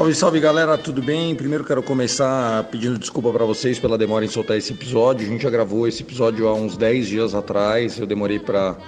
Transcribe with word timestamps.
Salve, 0.00 0.14
salve 0.14 0.40
galera, 0.40 0.78
tudo 0.78 1.02
bem? 1.02 1.34
Primeiro 1.34 1.62
quero 1.62 1.82
começar 1.82 2.64
pedindo 2.70 2.98
desculpa 2.98 3.30
para 3.30 3.44
vocês 3.44 3.78
pela 3.78 3.98
demora 3.98 4.24
em 4.24 4.28
soltar 4.28 4.56
esse 4.56 4.72
episódio. 4.72 5.26
A 5.26 5.30
gente 5.30 5.42
já 5.42 5.50
gravou 5.50 5.86
esse 5.86 6.02
episódio 6.02 6.48
há 6.48 6.54
uns 6.54 6.74
10 6.74 7.06
dias 7.06 7.34
atrás. 7.34 7.98
Eu 7.98 8.06
demorei 8.06 8.38
para 8.38 8.78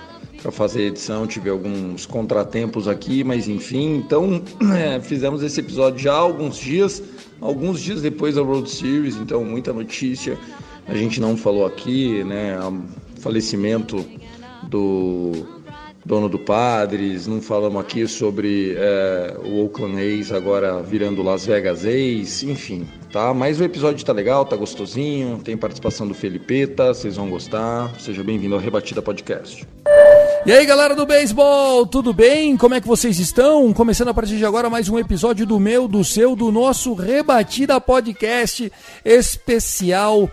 fazer 0.51 0.85
a 0.85 0.87
edição, 0.87 1.27
tive 1.27 1.51
alguns 1.51 2.07
contratempos 2.07 2.89
aqui, 2.89 3.23
mas 3.23 3.47
enfim. 3.47 3.97
Então 3.97 4.43
é, 4.75 4.99
fizemos 5.01 5.43
esse 5.43 5.61
episódio 5.61 5.99
já 5.99 6.15
há 6.15 6.17
alguns 6.17 6.57
dias, 6.57 7.03
alguns 7.43 7.83
dias 7.83 8.01
depois 8.01 8.37
da 8.37 8.43
World 8.43 8.71
Series. 8.71 9.17
Então 9.17 9.45
muita 9.45 9.71
notícia. 9.71 10.39
A 10.89 10.95
gente 10.95 11.21
não 11.21 11.37
falou 11.37 11.67
aqui, 11.67 12.25
né? 12.25 12.57
Falecimento 13.21 14.03
do 14.63 15.62
dono 16.05 16.29
do 16.29 16.39
Padres, 16.39 17.27
não 17.27 17.41
falamos 17.41 17.81
aqui 17.81 18.07
sobre 18.09 18.75
é, 18.77 19.37
o 19.45 19.63
Oakland 19.63 19.97
A's 20.01 20.33
agora 20.33 20.83
virando 20.83 21.23
Las 21.23 21.47
Vegas 21.47 21.85
A's, 21.85 22.43
enfim, 22.43 22.87
tá? 23.13 23.33
Mas 23.33 23.61
o 23.61 23.65
episódio 23.65 24.05
tá 24.05 24.13
legal, 24.13 24.45
tá 24.45 24.57
gostosinho, 24.57 25.39
tem 25.39 25.57
participação 25.57 26.07
do 26.07 26.15
Felipeta, 26.15 26.93
vocês 26.93 27.17
vão 27.17 27.31
gostar. 27.31 27.93
Seja 28.01 28.23
bem-vindo 28.23 28.55
ao 28.55 28.61
Rebatida 28.61 29.01
Podcast. 29.01 29.67
E 30.45 30.51
aí, 30.51 30.67
galera 30.67 30.97
do 30.97 31.07
beisebol, 31.07 31.87
tudo 31.87 32.13
bem? 32.13 32.57
Como 32.57 32.75
é 32.75 32.81
que 32.81 32.89
vocês 32.89 33.21
estão? 33.21 33.73
Começando 33.73 34.09
a 34.09 34.15
partir 34.15 34.37
de 34.39 34.45
agora 34.45 34.69
mais 34.69 34.89
um 34.89 34.99
episódio 34.99 35.47
do 35.47 35.61
meu, 35.61 35.87
do 35.87 36.03
seu, 36.03 36.35
do 36.35 36.51
nosso 36.51 36.95
Rebatida 36.95 37.81
Podcast 37.81 38.73
especial 39.05 40.29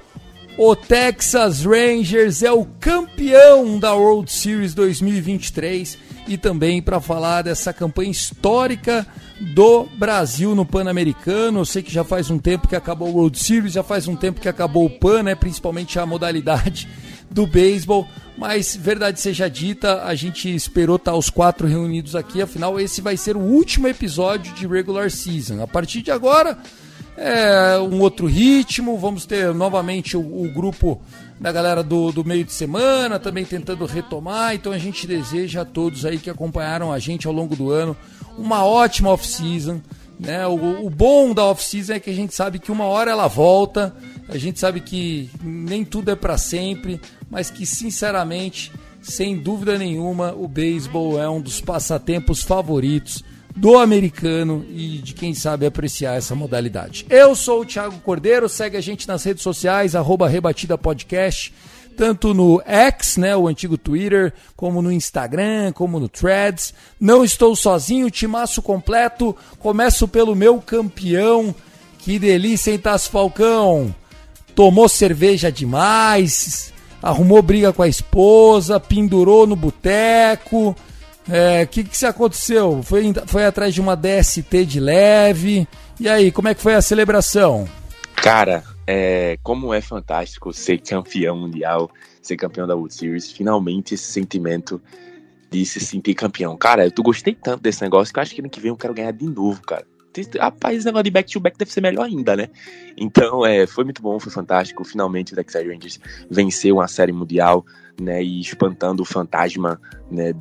o 0.62 0.76
Texas 0.76 1.64
Rangers 1.64 2.44
é 2.44 2.52
o 2.52 2.66
campeão 2.82 3.80
da 3.80 3.94
World 3.94 4.30
Series 4.30 4.74
2023 4.74 5.98
e 6.28 6.38
também 6.38 6.82
para 6.82 7.00
falar 7.00 7.44
dessa 7.44 7.72
campanha 7.72 8.12
histórica 8.12 9.08
do 9.40 9.86
Brasil 9.98 10.54
no 10.54 10.66
Pan-Americano. 10.66 11.60
Eu 11.62 11.66
sei 11.66 11.82
que 11.82 11.90
já 11.90 12.04
faz 12.04 12.30
um 12.30 12.38
tempo 12.38 12.68
que 12.68 12.76
acabou 12.76 13.08
o 13.08 13.14
World 13.14 13.40
Series, 13.40 13.72
já 13.72 13.84
faz 13.84 14.06
um 14.10 14.18
tempo 14.18 14.42
que 14.42 14.50
acabou 14.50 14.86
o 14.86 14.90
Pan, 14.90 15.24
né, 15.24 15.34
principalmente 15.34 15.98
a 15.98 16.06
modalidade 16.06 16.90
do 17.32 17.48
beisebol, 17.48 18.06
mas 18.38 18.76
verdade 18.76 19.22
seja 19.22 19.50
dita, 19.50 20.04
a 20.04 20.14
gente 20.14 20.54
esperou 20.54 20.98
estar 20.98 21.16
os 21.16 21.30
quatro 21.30 21.70
reunidos 21.70 22.18
aqui, 22.18 22.42
afinal 22.42 22.78
esse 22.78 23.00
vai 23.00 23.16
ser 23.16 23.38
o 23.38 23.40
último 23.40 23.88
episódio 23.88 24.54
de 24.56 24.68
regular 24.68 25.10
season. 25.10 25.64
A 25.64 25.68
partir 25.68 26.02
de 26.02 26.12
agora, 26.12 26.58
é 27.20 27.78
um 27.80 28.00
outro 28.00 28.26
ritmo. 28.26 28.98
Vamos 28.98 29.26
ter 29.26 29.54
novamente 29.54 30.16
o, 30.16 30.22
o 30.22 30.50
grupo 30.54 31.02
da 31.40 31.52
galera 31.52 31.84
do, 31.84 32.12
do, 32.12 32.24
meio 32.24 32.46
de 32.46 32.54
semana 32.54 33.20
também 33.20 33.44
tentando 33.44 33.86
retomar. 33.86 34.56
Então 34.56 34.72
a 34.72 34.78
gente 34.78 35.06
deseja 35.06 35.62
a 35.62 35.66
todos 35.66 36.06
aí 36.06 36.18
que 36.18 36.30
acompanharam 36.30 36.92
a 36.92 37.00
gente 37.00 37.28
ao 37.28 37.34
longo 37.34 37.56
do 37.56 37.70
ano 37.72 37.96
uma 38.38 38.64
ótima 38.64 39.10
off-season. 39.10 39.82
Né? 40.18 40.48
O, 40.48 40.86
o 40.86 40.90
bom 40.90 41.34
da 41.34 41.46
off-season 41.46 41.94
é 41.94 42.00
que 42.00 42.10
a 42.10 42.14
gente 42.14 42.34
sabe 42.34 42.58
que 42.58 42.72
uma 42.72 42.86
hora 42.86 43.12
ela 43.12 43.28
volta, 43.28 43.94
a 44.30 44.38
gente 44.38 44.60
sabe 44.60 44.80
que 44.80 45.30
nem 45.44 45.84
tudo 45.84 46.12
é 46.12 46.16
para 46.16 46.38
sempre, 46.38 47.02
mas 47.30 47.50
que 47.50 47.66
sinceramente, 47.66 48.72
sem 49.02 49.38
dúvida 49.38 49.78
nenhuma, 49.78 50.34
o 50.34 50.48
beisebol 50.48 51.22
é 51.22 51.30
um 51.30 51.42
dos 51.42 51.60
passatempos 51.60 52.44
favoritos 52.44 53.24
do 53.60 53.78
americano 53.78 54.66
e 54.70 55.00
de 55.00 55.14
quem 55.14 55.34
sabe 55.34 55.66
apreciar 55.66 56.16
essa 56.16 56.34
modalidade. 56.34 57.06
Eu 57.10 57.36
sou 57.36 57.62
o 57.62 57.66
Thiago 57.66 58.00
Cordeiro, 58.00 58.48
segue 58.48 58.78
a 58.78 58.82
gente 58.82 59.06
nas 59.06 59.22
redes 59.26 59.44
sociais, 59.44 59.96
arroba 59.96 60.30
Rebatida 60.30 60.78
Podcast, 60.78 61.54
tanto 61.98 62.34
no 62.34 62.62
X, 62.66 63.18
né, 63.18 63.36
o 63.36 63.50
antigo 63.50 63.78
Twitter, 63.78 64.32
como 64.56 64.82
no 64.82 64.90
Instagram, 64.90 65.74
como 65.74 66.00
no 66.00 66.08
Threads. 66.08 66.74
Não 66.98 67.22
estou 67.22 67.54
sozinho, 67.54 68.10
timaço 68.10 68.62
completo. 68.62 69.36
Começo 69.60 70.08
pelo 70.08 70.34
meu 70.34 70.62
campeão. 70.62 71.54
Que 71.98 72.18
delícia, 72.18 72.72
hein, 72.72 72.78
Tassi 72.78 73.10
Falcão? 73.10 73.94
Tomou 74.56 74.88
cerveja 74.88 75.52
demais, 75.52 76.72
arrumou 77.04 77.42
briga 77.42 77.74
com 77.74 77.84
a 77.84 77.90
esposa, 77.90 78.80
pendurou 78.80 79.46
no 79.46 79.58
boteco, 79.58 80.74
o 81.30 81.36
é, 81.36 81.66
que, 81.66 81.84
que 81.84 82.06
aconteceu? 82.06 82.82
Foi, 82.84 83.14
foi 83.28 83.46
atrás 83.46 83.74
de 83.74 83.80
uma 83.80 83.96
DST 83.96 84.66
de 84.66 84.80
leve. 84.80 85.68
E 86.00 86.10
aí, 86.10 86.32
como 86.32 86.48
é 86.48 86.56
que 86.56 86.62
foi 86.62 86.74
a 86.74 86.82
celebração? 86.82 87.68
Cara, 88.16 88.64
é, 88.88 89.38
como 89.44 89.74
é 89.74 89.80
fantástico 89.80 90.52
ser 90.52 90.80
campeão 90.80 91.38
mundial, 91.38 91.90
ser 92.22 92.36
campeão 92.36 92.66
da 92.66 92.76
World 92.76 92.94
Series, 92.94 93.32
finalmente 93.32 93.94
esse 93.94 94.12
sentimento 94.12 94.82
de 95.50 95.66
se 95.66 95.80
sentir 95.80 96.16
campeão. 96.16 96.58
Cara, 96.58 96.86
eu 96.86 97.04
gostei 97.04 97.36
tanto 97.36 97.62
desse 97.62 97.82
negócio 97.82 98.14
que 98.14 98.20
eu 98.20 98.24
acho 98.24 98.36
que 98.36 98.42
ano 98.42 98.50
que 98.50 98.60
vem 98.60 98.70
eu 98.70 98.78
quero 98.78 98.94
ganhar 98.94 99.12
de 99.12 99.26
novo, 99.26 99.62
cara. 99.62 99.86
Rapaz, 100.40 100.78
esse 100.78 100.86
negócio 100.86 101.04
de 101.04 101.12
back-to-back 101.12 101.58
deve 101.58 101.72
ser 101.72 101.82
melhor 101.82 102.06
ainda, 102.06 102.36
né? 102.36 102.50
Então, 102.98 103.46
é, 103.46 103.68
foi 103.68 103.84
muito 103.84 104.02
bom, 104.02 104.20
foi 104.20 104.32
fantástico. 104.32 104.84
Finalmente 104.84 105.34
o 105.34 105.36
Texas 105.36 105.66
Rangers 105.66 106.00
venceu 106.30 106.76
uma 106.76 106.88
série 106.88 107.12
mundial, 107.12 107.66
né? 108.02 108.24
E 108.24 108.40
espantando 108.40 109.02
o 109.02 109.06
fantasma 109.06 109.80
né, 110.12 110.34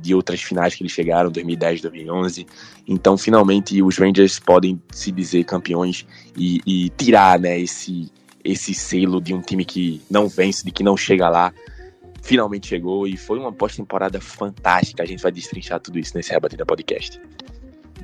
de, 0.00 0.14
outras 0.14 0.42
finais 0.42 0.74
que 0.74 0.82
eles 0.82 0.92
chegaram, 0.92 1.30
2010, 1.30 1.82
2011. 1.82 2.46
Então, 2.86 3.16
finalmente, 3.16 3.82
os 3.82 3.98
Rangers 3.98 4.38
podem 4.38 4.80
se 4.90 5.10
dizer 5.10 5.44
campeões 5.44 6.06
e, 6.36 6.60
e 6.66 6.88
tirar, 6.90 7.38
né, 7.38 7.58
esse, 7.58 8.10
esse 8.44 8.74
selo 8.74 9.20
de 9.20 9.34
um 9.34 9.40
time 9.40 9.64
que 9.64 10.00
não 10.10 10.28
vence, 10.28 10.64
de 10.64 10.70
que 10.70 10.82
não 10.82 10.96
chega 10.96 11.28
lá 11.28 11.52
finalmente 12.26 12.66
chegou 12.66 13.06
e 13.06 13.16
foi 13.16 13.38
uma 13.38 13.52
pós-temporada 13.52 14.20
fantástica. 14.20 15.02
A 15.02 15.06
gente 15.06 15.22
vai 15.22 15.30
destrinchar 15.30 15.78
tudo 15.78 15.98
isso 15.98 16.12
nesse 16.16 16.32
Rebatida 16.32 16.66
Podcast. 16.66 17.20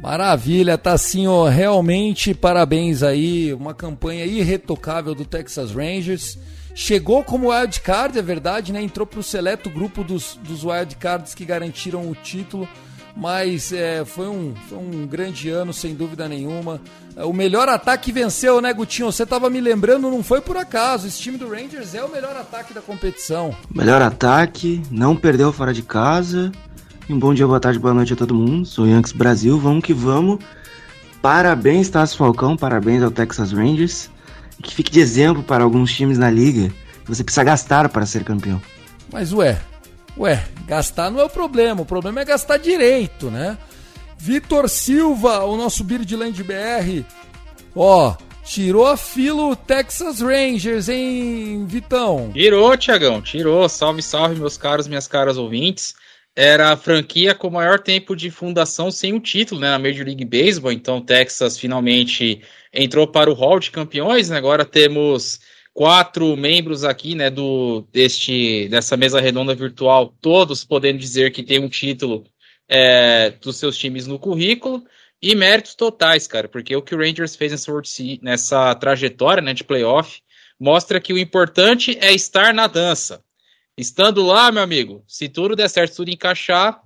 Maravilha, 0.00 0.78
Tassinho, 0.78 1.44
realmente 1.44 2.34
parabéns 2.34 3.02
aí, 3.02 3.52
uma 3.52 3.74
campanha 3.74 4.24
irretocável 4.24 5.14
do 5.14 5.24
Texas 5.24 5.72
Rangers. 5.72 6.38
Chegou 6.74 7.22
como 7.22 7.50
wildcard, 7.50 8.18
é 8.18 8.22
verdade, 8.22 8.72
né? 8.72 8.82
Entrou 8.82 9.06
para 9.06 9.20
o 9.20 9.22
seleto 9.22 9.68
grupo 9.68 10.02
dos, 10.02 10.38
dos 10.42 10.64
wildcards 10.64 11.34
que 11.34 11.44
garantiram 11.44 12.10
o 12.10 12.14
título, 12.14 12.68
mas 13.16 13.72
é, 13.72 14.04
foi, 14.04 14.26
um, 14.26 14.54
foi 14.68 14.78
um 14.78 15.06
grande 15.06 15.50
ano, 15.50 15.72
sem 15.72 15.94
dúvida 15.94 16.28
nenhuma. 16.28 16.80
É, 17.14 17.24
o 17.24 17.32
melhor 17.32 17.68
ataque 17.68 18.10
venceu, 18.10 18.60
né, 18.60 18.72
Gutinho? 18.72 19.12
Você 19.12 19.24
estava 19.24 19.50
me 19.50 19.60
lembrando, 19.60 20.10
não 20.10 20.22
foi 20.22 20.40
por 20.40 20.56
acaso. 20.56 21.06
Esse 21.06 21.20
time 21.20 21.36
do 21.36 21.48
Rangers 21.48 21.94
é 21.94 22.02
o 22.02 22.10
melhor 22.10 22.36
ataque 22.36 22.72
da 22.72 22.80
competição. 22.80 23.54
Melhor 23.74 24.00
ataque, 24.00 24.82
não 24.90 25.14
perdeu 25.14 25.52
fora 25.52 25.74
de 25.74 25.82
casa 25.82 26.50
um 27.12 27.18
bom 27.18 27.34
dia, 27.34 27.46
boa 27.46 27.60
tarde, 27.60 27.78
boa 27.78 27.92
noite 27.92 28.14
a 28.14 28.16
todo 28.16 28.34
mundo. 28.34 28.64
Sou 28.64 28.86
Yankees 28.86 29.12
Brasil, 29.12 29.58
vamos 29.58 29.84
que 29.84 29.92
vamos. 29.92 30.38
Parabéns, 31.20 31.90
Tasso 31.90 32.16
Falcão, 32.16 32.56
parabéns 32.56 33.02
ao 33.02 33.10
Texas 33.10 33.52
Rangers. 33.52 34.10
Que 34.60 34.74
fique 34.74 34.90
de 34.90 35.00
exemplo 35.00 35.42
para 35.42 35.62
alguns 35.62 35.94
times 35.94 36.18
na 36.18 36.30
liga 36.30 36.72
você 37.04 37.24
precisa 37.24 37.44
gastar 37.44 37.88
para 37.88 38.06
ser 38.06 38.24
campeão. 38.24 38.60
Mas 39.12 39.32
ué, 39.32 39.60
ué, 40.16 40.44
gastar 40.66 41.10
não 41.10 41.20
é 41.20 41.24
o 41.24 41.30
problema, 41.30 41.82
o 41.82 41.86
problema 41.86 42.20
é 42.20 42.24
gastar 42.24 42.56
direito, 42.58 43.30
né? 43.30 43.58
Vitor 44.16 44.68
Silva, 44.68 45.44
o 45.44 45.56
nosso 45.56 45.82
Birdland 45.82 46.40
BR, 46.44 47.04
ó, 47.74 48.14
tirou 48.44 48.86
a 48.86 48.96
fila 48.96 49.48
o 49.48 49.56
Texas 49.56 50.20
Rangers, 50.20 50.88
hein, 50.88 51.66
Vitão? 51.66 52.30
Tirou, 52.32 52.76
Tiagão, 52.76 53.20
tirou. 53.20 53.68
Salve, 53.68 54.00
salve, 54.00 54.36
meus 54.36 54.56
caros, 54.56 54.86
minhas 54.86 55.08
caras 55.08 55.36
ouvintes 55.36 55.94
era 56.34 56.72
a 56.72 56.76
franquia 56.76 57.34
com 57.34 57.48
o 57.48 57.52
maior 57.52 57.78
tempo 57.78 58.16
de 58.16 58.30
fundação 58.30 58.90
sem 58.90 59.12
o 59.12 59.20
título 59.20 59.60
né, 59.60 59.70
na 59.70 59.78
Major 59.78 60.06
League 60.06 60.24
Baseball. 60.24 60.72
Então, 60.72 61.00
Texas 61.00 61.58
finalmente 61.58 62.40
entrou 62.72 63.06
para 63.06 63.30
o 63.30 63.34
hall 63.34 63.58
de 63.58 63.70
campeões. 63.70 64.30
Né? 64.30 64.36
Agora 64.36 64.64
temos 64.64 65.40
quatro 65.74 66.36
membros 66.36 66.84
aqui 66.84 67.14
né, 67.14 67.30
do, 67.30 67.86
deste, 67.92 68.68
dessa 68.68 68.96
mesa 68.96 69.20
redonda 69.20 69.54
virtual, 69.54 70.14
todos 70.20 70.64
podendo 70.64 70.98
dizer 70.98 71.32
que 71.32 71.42
tem 71.42 71.58
um 71.58 71.68
título 71.68 72.24
é, 72.68 73.30
dos 73.30 73.56
seus 73.56 73.76
times 73.76 74.06
no 74.06 74.18
currículo. 74.18 74.82
E 75.20 75.36
méritos 75.36 75.76
totais, 75.76 76.26
cara, 76.26 76.48
porque 76.48 76.74
o 76.74 76.82
que 76.82 76.96
o 76.96 76.98
Rangers 76.98 77.36
fez 77.36 77.52
nessa, 77.52 77.72
nessa 78.20 78.74
trajetória 78.74 79.40
né, 79.40 79.54
de 79.54 79.62
playoff 79.62 80.20
mostra 80.58 81.00
que 81.00 81.12
o 81.12 81.18
importante 81.18 81.96
é 82.00 82.12
estar 82.12 82.52
na 82.52 82.66
dança. 82.66 83.22
Estando 83.78 84.22
lá, 84.22 84.50
meu 84.50 84.62
amigo, 84.62 85.04
se 85.06 85.28
tudo 85.28 85.56
der 85.56 85.68
certo, 85.68 85.96
tudo 85.96 86.10
encaixar, 86.10 86.82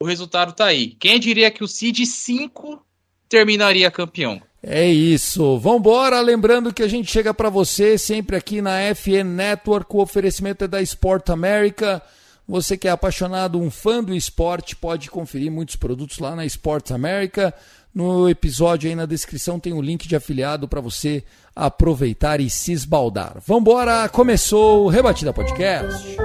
o 0.00 0.04
resultado 0.06 0.52
tá 0.52 0.66
aí. 0.66 0.88
Quem 0.94 1.18
diria 1.18 1.50
que 1.50 1.64
o 1.64 1.68
Seed 1.68 2.04
5 2.04 2.84
terminaria 3.28 3.90
campeão? 3.90 4.40
É 4.62 4.84
isso. 4.86 5.58
Vambora, 5.58 6.20
lembrando 6.20 6.72
que 6.72 6.82
a 6.82 6.88
gente 6.88 7.10
chega 7.10 7.32
para 7.32 7.48
você 7.48 7.96
sempre 7.96 8.36
aqui 8.36 8.60
na 8.60 8.80
FN 8.94 9.24
Network, 9.24 9.94
o 9.94 10.00
oferecimento 10.00 10.64
é 10.64 10.68
da 10.68 10.82
Sport 10.82 11.28
America. 11.30 12.02
Você 12.46 12.76
que 12.78 12.88
é 12.88 12.90
apaixonado, 12.90 13.60
um 13.60 13.70
fã 13.70 14.02
do 14.02 14.14
esporte, 14.14 14.74
pode 14.74 15.10
conferir 15.10 15.52
muitos 15.52 15.76
produtos 15.76 16.18
lá 16.18 16.34
na 16.34 16.46
Sport 16.46 16.90
America. 16.90 17.54
No 17.94 18.28
episódio 18.28 18.88
aí 18.88 18.96
na 18.96 19.06
descrição 19.06 19.60
tem 19.60 19.72
o 19.72 19.76
um 19.76 19.82
link 19.82 20.08
de 20.08 20.16
afiliado 20.16 20.66
para 20.66 20.80
você 20.80 21.22
aproveitar 21.54 22.40
e 22.40 22.48
se 22.48 22.72
esbaldar. 22.72 23.36
Vambora, 23.46 24.08
começou 24.08 24.86
o 24.86 24.88
Rebatida 24.88 25.32
Podcast. 25.32 26.16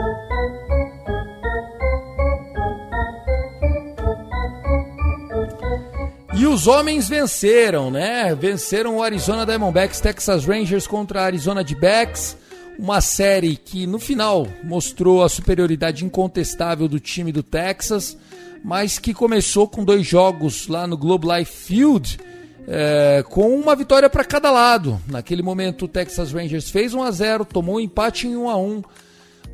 E 6.36 6.48
os 6.48 6.68
homens 6.68 7.08
venceram, 7.08 7.92
né? 7.92 8.34
Venceram 8.34 8.98
o 8.98 9.04
Arizona 9.04 9.46
Diamondbacks, 9.46 10.00
Texas 10.00 10.46
Rangers 10.46 10.88
contra 10.88 11.22
Arizona 11.22 11.64
D-Backs. 11.64 12.36
Uma 12.78 13.02
série 13.02 13.56
que 13.56 13.86
no 13.86 14.00
final 14.00 14.48
mostrou 14.64 15.24
a 15.24 15.30
superioridade 15.30 16.04
incontestável 16.04 16.88
do 16.88 17.00
time 17.00 17.32
do 17.32 17.44
Texas, 17.44 18.18
mas 18.64 18.98
que 18.98 19.14
começou 19.14 19.68
com 19.68 19.86
dois 19.86 20.08
jogos 20.08 20.68
lá 20.68 20.88
no 20.88 20.98
Globe 20.98 21.28
Life 21.28 21.52
Field, 21.52 22.20
é, 22.68 23.24
com 23.30 23.56
uma 23.56 23.76
vitória 23.76 24.10
para 24.10 24.26
cada 24.26 24.50
lado. 24.50 25.00
Naquele 25.08 25.44
momento 25.44 25.86
o 25.86 25.88
Texas 25.88 26.32
Rangers 26.32 26.68
fez 26.72 26.96
1 26.96 27.04
a 27.04 27.12
0 27.12 27.46
tomou 27.46 27.76
um 27.76 27.80
empate 27.80 28.28
em 28.28 28.36
1 28.36 28.50
a 28.50 28.58
1 28.58 28.82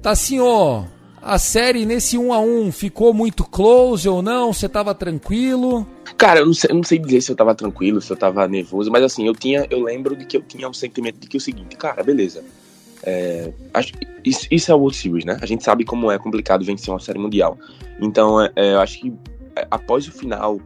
Tá 0.01 0.11
assim, 0.11 0.39
ó, 0.39 0.85
a 1.21 1.37
série 1.37 1.85
nesse 1.85 2.17
1 2.17 2.33
a 2.33 2.39
1 2.39 2.71
ficou 2.71 3.13
muito 3.13 3.43
close 3.43 4.07
ou 4.07 4.21
não? 4.21 4.53
Você 4.53 4.67
tava 4.69 4.93
tranquilo? 4.95 5.85
Cara, 6.17 6.39
eu 6.39 6.45
não, 6.45 6.53
sei, 6.53 6.71
eu 6.71 6.75
não 6.75 6.83
sei 6.83 6.99
dizer 6.99 7.21
se 7.21 7.31
eu 7.31 7.35
tava 7.35 7.53
tranquilo, 7.55 8.01
se 8.01 8.11
eu 8.11 8.17
tava 8.17 8.47
nervoso, 8.47 8.91
mas 8.91 9.03
assim, 9.03 9.27
eu 9.27 9.33
tinha, 9.33 9.65
eu 9.69 9.83
lembro 9.83 10.15
de 10.15 10.25
que 10.25 10.37
eu 10.37 10.41
tinha 10.41 10.67
um 10.67 10.73
sentimento 10.73 11.19
de 11.19 11.27
que 11.27 11.37
é 11.37 11.39
o 11.39 11.41
seguinte, 11.41 11.75
cara, 11.75 12.03
beleza. 12.03 12.43
É, 13.03 13.51
acho, 13.73 13.93
isso, 14.25 14.47
isso, 14.51 14.71
é 14.71 14.75
o 14.75 14.77
World 14.77 14.97
Series, 14.97 15.25
né? 15.25 15.37
A 15.41 15.45
gente 15.45 15.63
sabe 15.63 15.85
como 15.85 16.11
é 16.11 16.17
complicado 16.17 16.65
vencer 16.65 16.93
uma 16.93 16.99
série 16.99 17.19
mundial. 17.19 17.57
Então, 17.99 18.41
é, 18.41 18.51
é, 18.55 18.73
eu 18.73 18.79
acho 18.81 18.99
que 18.99 19.13
é, 19.55 19.67
após 19.71 20.07
o 20.07 20.11
final 20.11 20.59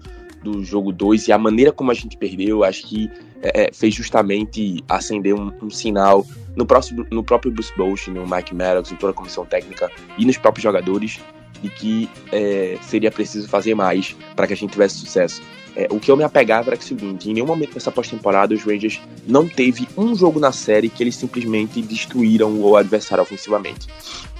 do 0.44 0.64
jogo 0.64 0.92
2 0.92 1.28
e 1.28 1.32
a 1.32 1.38
maneira 1.38 1.72
como 1.72 1.92
a 1.92 1.94
gente 1.94 2.18
perdeu, 2.18 2.64
acho 2.64 2.88
que 2.88 3.10
é, 3.44 3.66
é, 3.66 3.70
fez 3.74 3.94
justamente 3.94 4.82
acender 4.88 5.36
um, 5.36 5.52
um, 5.62 5.70
sinal 5.70 6.26
no, 6.56 6.66
próximo, 6.66 7.06
no 7.12 7.22
próprio 7.22 7.52
Bruce 7.52 7.74
Bosch, 7.76 8.08
no 8.08 8.26
Mike 8.26 8.56
Maddox, 8.56 8.92
em 8.92 8.96
toda 8.96 9.12
a 9.12 9.16
comissão 9.16 9.46
técnica 9.46 9.92
e 10.18 10.26
nos 10.26 10.38
próprios 10.38 10.64
jogadores 10.64 11.20
de 11.62 11.70
que 11.70 12.10
é, 12.32 12.78
seria 12.82 13.12
preciso 13.12 13.48
fazer 13.48 13.76
mais 13.76 14.16
para 14.36 14.48
que 14.48 14.54
a 14.54 14.56
gente 14.56 14.72
tivesse 14.72 14.96
sucesso. 14.96 15.42
É, 15.76 15.88
o 15.90 16.00
que 16.00 16.10
eu 16.10 16.16
me 16.16 16.24
apegava 16.24 16.70
era 16.70 16.78
que, 16.78 16.84
o 16.84 16.88
seguinte, 16.88 17.30
em 17.30 17.34
nenhum 17.34 17.48
momento 17.48 17.74
nessa 17.74 17.92
pós-temporada 17.92 18.54
os 18.54 18.64
Rangers 18.64 19.02
não 19.28 19.48
teve 19.48 19.88
um 19.98 20.16
jogo 20.16 20.40
na 20.40 20.52
série 20.52 20.88
que 20.88 21.04
eles 21.04 21.16
simplesmente 21.16 21.82
destruíram 21.82 22.62
o 22.62 22.78
adversário 22.78 23.24
ofensivamente. 23.24 23.88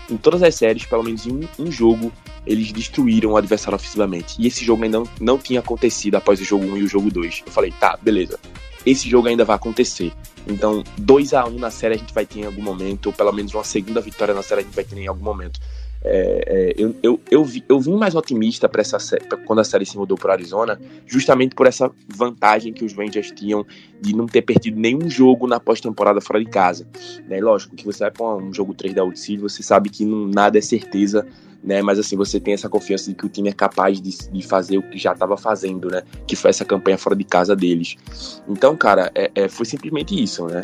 Em 0.10 0.18
todas 0.18 0.44
as 0.44 0.56
séries, 0.56 0.86
pelo 0.86 1.04
menos 1.04 1.26
em 1.26 1.32
um, 1.32 1.48
um 1.60 1.72
jogo, 1.72 2.12
eles 2.46 2.72
destruíram 2.72 3.32
o 3.32 3.38
adversário 3.38 3.76
ofensivamente. 3.76 4.36
E 4.38 4.48
esse 4.48 4.64
jogo 4.64 4.84
ainda 4.84 5.00
não, 5.00 5.08
não 5.20 5.38
tinha 5.38 5.60
acontecido 5.60 6.16
após 6.16 6.40
o 6.40 6.44
jogo 6.44 6.66
1 6.66 6.78
e 6.78 6.84
o 6.84 6.88
jogo 6.88 7.10
2. 7.10 7.44
Eu 7.46 7.52
falei, 7.52 7.74
tá, 7.80 7.98
beleza. 8.02 8.38
Esse 8.86 9.10
jogo 9.10 9.28
ainda 9.28 9.46
vai 9.46 9.56
acontecer. 9.56 10.12
Então, 10.48 10.84
2 10.98 11.34
a 11.34 11.46
1 11.46 11.58
na 11.58 11.72
série 11.72 11.96
a 11.96 11.98
gente 11.98 12.14
vai 12.14 12.26
ter 12.26 12.40
em 12.40 12.46
algum 12.46 12.62
momento, 12.62 13.08
ou 13.08 13.14
pelo 13.14 13.32
menos 13.32 13.54
uma 13.54 13.64
segunda 13.64 14.02
vitória 14.02 14.34
na 14.34 14.44
série 14.44 14.62
a 14.62 14.64
gente 14.64 14.76
vai 14.76 14.84
ter 14.84 14.98
em 14.98 15.08
algum 15.08 15.24
momento. 15.24 15.60
É, 16.06 16.44
é, 16.46 16.74
eu, 16.78 16.94
eu, 17.02 17.20
eu, 17.32 17.46
vi, 17.46 17.64
eu 17.70 17.80
vim 17.80 17.96
mais 17.96 18.14
otimista 18.14 18.68
para 18.68 18.82
essa 18.82 18.98
pra 19.30 19.38
quando 19.38 19.60
a 19.60 19.64
série 19.64 19.86
se 19.86 19.98
mudou 19.98 20.18
para 20.18 20.34
Arizona, 20.34 20.78
justamente 21.08 21.56
por 21.56 21.66
essa 21.66 21.90
vantagem 22.14 22.74
que 22.74 22.84
os 22.84 22.92
Rangers 22.92 23.32
tinham 23.32 23.66
de 24.02 24.14
não 24.14 24.26
ter 24.26 24.42
perdido 24.42 24.78
nenhum 24.78 25.10
jogo 25.10 25.48
na 25.48 25.62
pós-temporada 25.62 26.20
fora 26.20 26.44
de 26.44 26.50
casa. 26.50 26.86
Né? 27.26 27.40
Lógico 27.40 27.76
que 27.76 27.86
você 27.86 28.00
vai 28.00 28.12
para 28.12 28.36
um 28.36 28.54
jogo 28.54 28.74
3 28.74 28.94
da 28.94 29.04
World 29.04 29.18
Series, 29.18 29.42
você 29.42 29.64
sabe 29.64 29.90
que 29.90 30.04
não, 30.04 30.28
nada 30.28 30.58
é 30.58 30.62
certeza, 30.62 31.26
né? 31.64 31.82
mas 31.82 31.98
assim, 31.98 32.16
você 32.18 32.40
tem 32.40 32.54
essa 32.54 32.68
confiança 32.68 33.10
de 33.10 33.16
que 33.16 33.26
o 33.26 33.30
time 33.30 33.50
é 33.50 33.54
capaz 33.54 34.02
de, 34.02 34.12
de 34.30 34.46
fazer 34.46 34.78
o 34.78 34.84
que 34.84 34.98
já 34.98 35.14
estava 35.14 35.38
fazendo, 35.38 35.90
né? 35.90 36.04
que 36.28 36.36
foi 36.36 36.50
essa 36.50 36.66
campanha 36.66 36.98
fora 36.98 37.16
de 37.16 37.24
casa 37.24 37.56
deles. 37.56 37.96
Então, 38.48 38.76
cara, 38.76 39.12
é, 39.16 39.32
é, 39.34 39.48
foi 39.48 39.66
simplesmente 39.66 40.22
isso. 40.22 40.46
Né? 40.48 40.62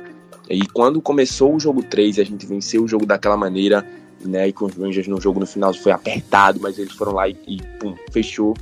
E 0.50 0.66
quando 0.68 1.02
começou 1.02 1.56
o 1.56 1.60
jogo 1.60 1.84
3 1.84 2.18
e 2.18 2.22
a 2.22 2.26
gente 2.26 2.46
venceu 2.46 2.84
o 2.84 2.88
jogo 2.88 3.06
daquela 3.06 3.38
maneira, 3.38 3.86
né? 4.26 4.48
E 4.48 4.54
com 4.54 4.66
os 4.66 4.76
Rangers 4.76 5.08
no 5.08 5.22
jogo 5.22 5.40
no 5.40 5.46
final 5.46 5.74
foi 5.74 5.92
apertado, 5.92 6.60
mas 6.60 6.78
eles 6.78 6.94
foram 6.94 7.14
lá 7.14 7.28
e, 7.30 7.38
e 7.48 7.62
pum, 7.80 7.96
fechou. 8.12 8.54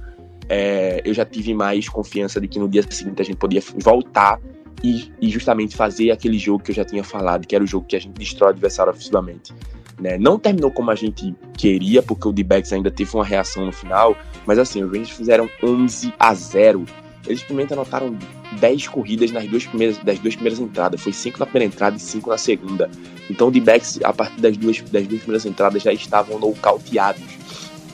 É, 0.49 1.01
eu 1.03 1.13
já 1.13 1.25
tive 1.25 1.53
mais 1.53 1.89
confiança 1.89 2.39
de 2.39 2.47
que 2.47 2.59
no 2.59 2.69
dia 2.69 2.83
seguinte 2.89 3.21
a 3.21 3.25
gente 3.25 3.37
podia 3.37 3.61
voltar 3.77 4.39
e, 4.83 5.11
e, 5.19 5.29
justamente 5.29 5.75
fazer 5.75 6.11
aquele 6.11 6.37
jogo 6.37 6.63
que 6.63 6.71
eu 6.71 6.75
já 6.75 6.85
tinha 6.85 7.03
falado, 7.03 7.47
que 7.47 7.55
era 7.55 7.63
o 7.63 7.67
jogo 7.67 7.85
que 7.87 7.95
a 7.95 7.99
gente 7.99 8.13
destrói 8.13 8.49
o 8.49 8.51
adversário 8.51 8.91
ofensivamente. 8.91 9.53
Né? 9.99 10.17
Não 10.17 10.37
terminou 10.37 10.71
como 10.71 10.91
a 10.91 10.95
gente 10.95 11.33
queria, 11.57 12.03
porque 12.03 12.27
o 12.27 12.31
D-Backs 12.31 12.71
ainda 12.71 12.91
teve 12.91 13.15
uma 13.15 13.25
reação 13.25 13.65
no 13.65 13.71
final, 13.71 14.15
mas 14.45 14.59
assim, 14.59 14.83
os 14.83 14.91
Rangers 14.91 15.09
fizeram 15.09 15.49
11 15.63 16.13
a 16.19 16.33
0 16.33 16.85
eles 17.27 17.43
primeiro 17.43 17.73
anotaram 17.73 18.17
10 18.59 18.87
corridas 18.87 19.31
nas 19.31 19.45
duas 19.47 19.65
primeiras, 19.65 19.97
das 19.97 20.17
duas 20.17 20.35
primeiras 20.35 20.59
entradas. 20.59 21.01
Foi 21.01 21.11
5 21.11 21.37
na 21.39 21.45
primeira 21.45 21.73
entrada 21.73 21.97
e 21.97 21.99
5 21.99 22.29
na 22.29 22.37
segunda. 22.37 22.89
Então, 23.29 23.51
de 23.51 23.59
backs, 23.59 23.99
a 24.03 24.13
partir 24.13 24.39
das 24.39 24.55
duas, 24.55 24.79
das 24.81 25.05
duas 25.05 25.21
primeiras 25.21 25.45
entradas, 25.45 25.83
já 25.83 25.91
estavam 25.91 26.39
nocauteados. 26.39 27.21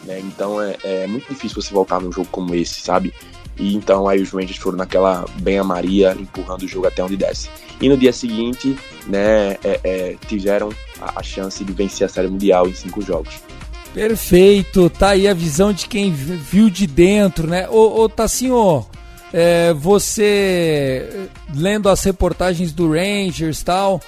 Né? 0.05 0.19
Então, 0.19 0.61
é, 0.61 0.77
é 0.83 1.07
muito 1.07 1.27
difícil 1.27 1.61
você 1.61 1.73
voltar 1.73 1.99
num 1.99 2.11
jogo 2.11 2.27
como 2.31 2.53
esse, 2.53 2.79
sabe? 2.81 3.13
E 3.57 3.75
então 3.75 4.07
aí 4.07 4.19
os 4.21 4.31
Rangers 4.31 4.57
foram 4.57 4.77
naquela 4.77 5.25
bem 5.41 5.59
a 5.59 5.63
Maria, 5.63 6.15
empurrando 6.19 6.63
o 6.63 6.67
jogo 6.67 6.87
até 6.87 7.03
onde 7.03 7.15
desce. 7.15 7.49
E 7.79 7.87
no 7.87 7.95
dia 7.95 8.11
seguinte, 8.11 8.75
né, 9.05 9.51
é, 9.63 9.79
é, 9.83 10.15
tiveram 10.27 10.69
a, 11.03 11.19
a, 11.19 11.23
chance 11.23 11.63
de 11.63 11.73
vencer 11.73 12.05
a 12.05 12.09
Série 12.09 12.27
Mundial 12.27 12.67
em 12.67 12.73
cinco 12.73 13.01
jogos. 13.01 13.33
Perfeito, 13.93 14.89
tá 14.89 15.09
aí 15.09 15.27
a 15.27 15.33
visão 15.33 15.71
de 15.71 15.87
quem 15.87 16.11
viu 16.11 16.69
de 16.69 16.87
dentro, 16.87 17.47
né? 17.47 17.67
Ô, 17.69 18.01
ô 18.01 18.09
Tassinho, 18.09 18.85
é, 19.31 19.73
você 19.73 21.29
lendo 21.53 21.89
as 21.89 22.03
reportagens 22.03 22.71
do 22.71 22.91
Rangers 22.91 23.61
tal, 23.61 24.01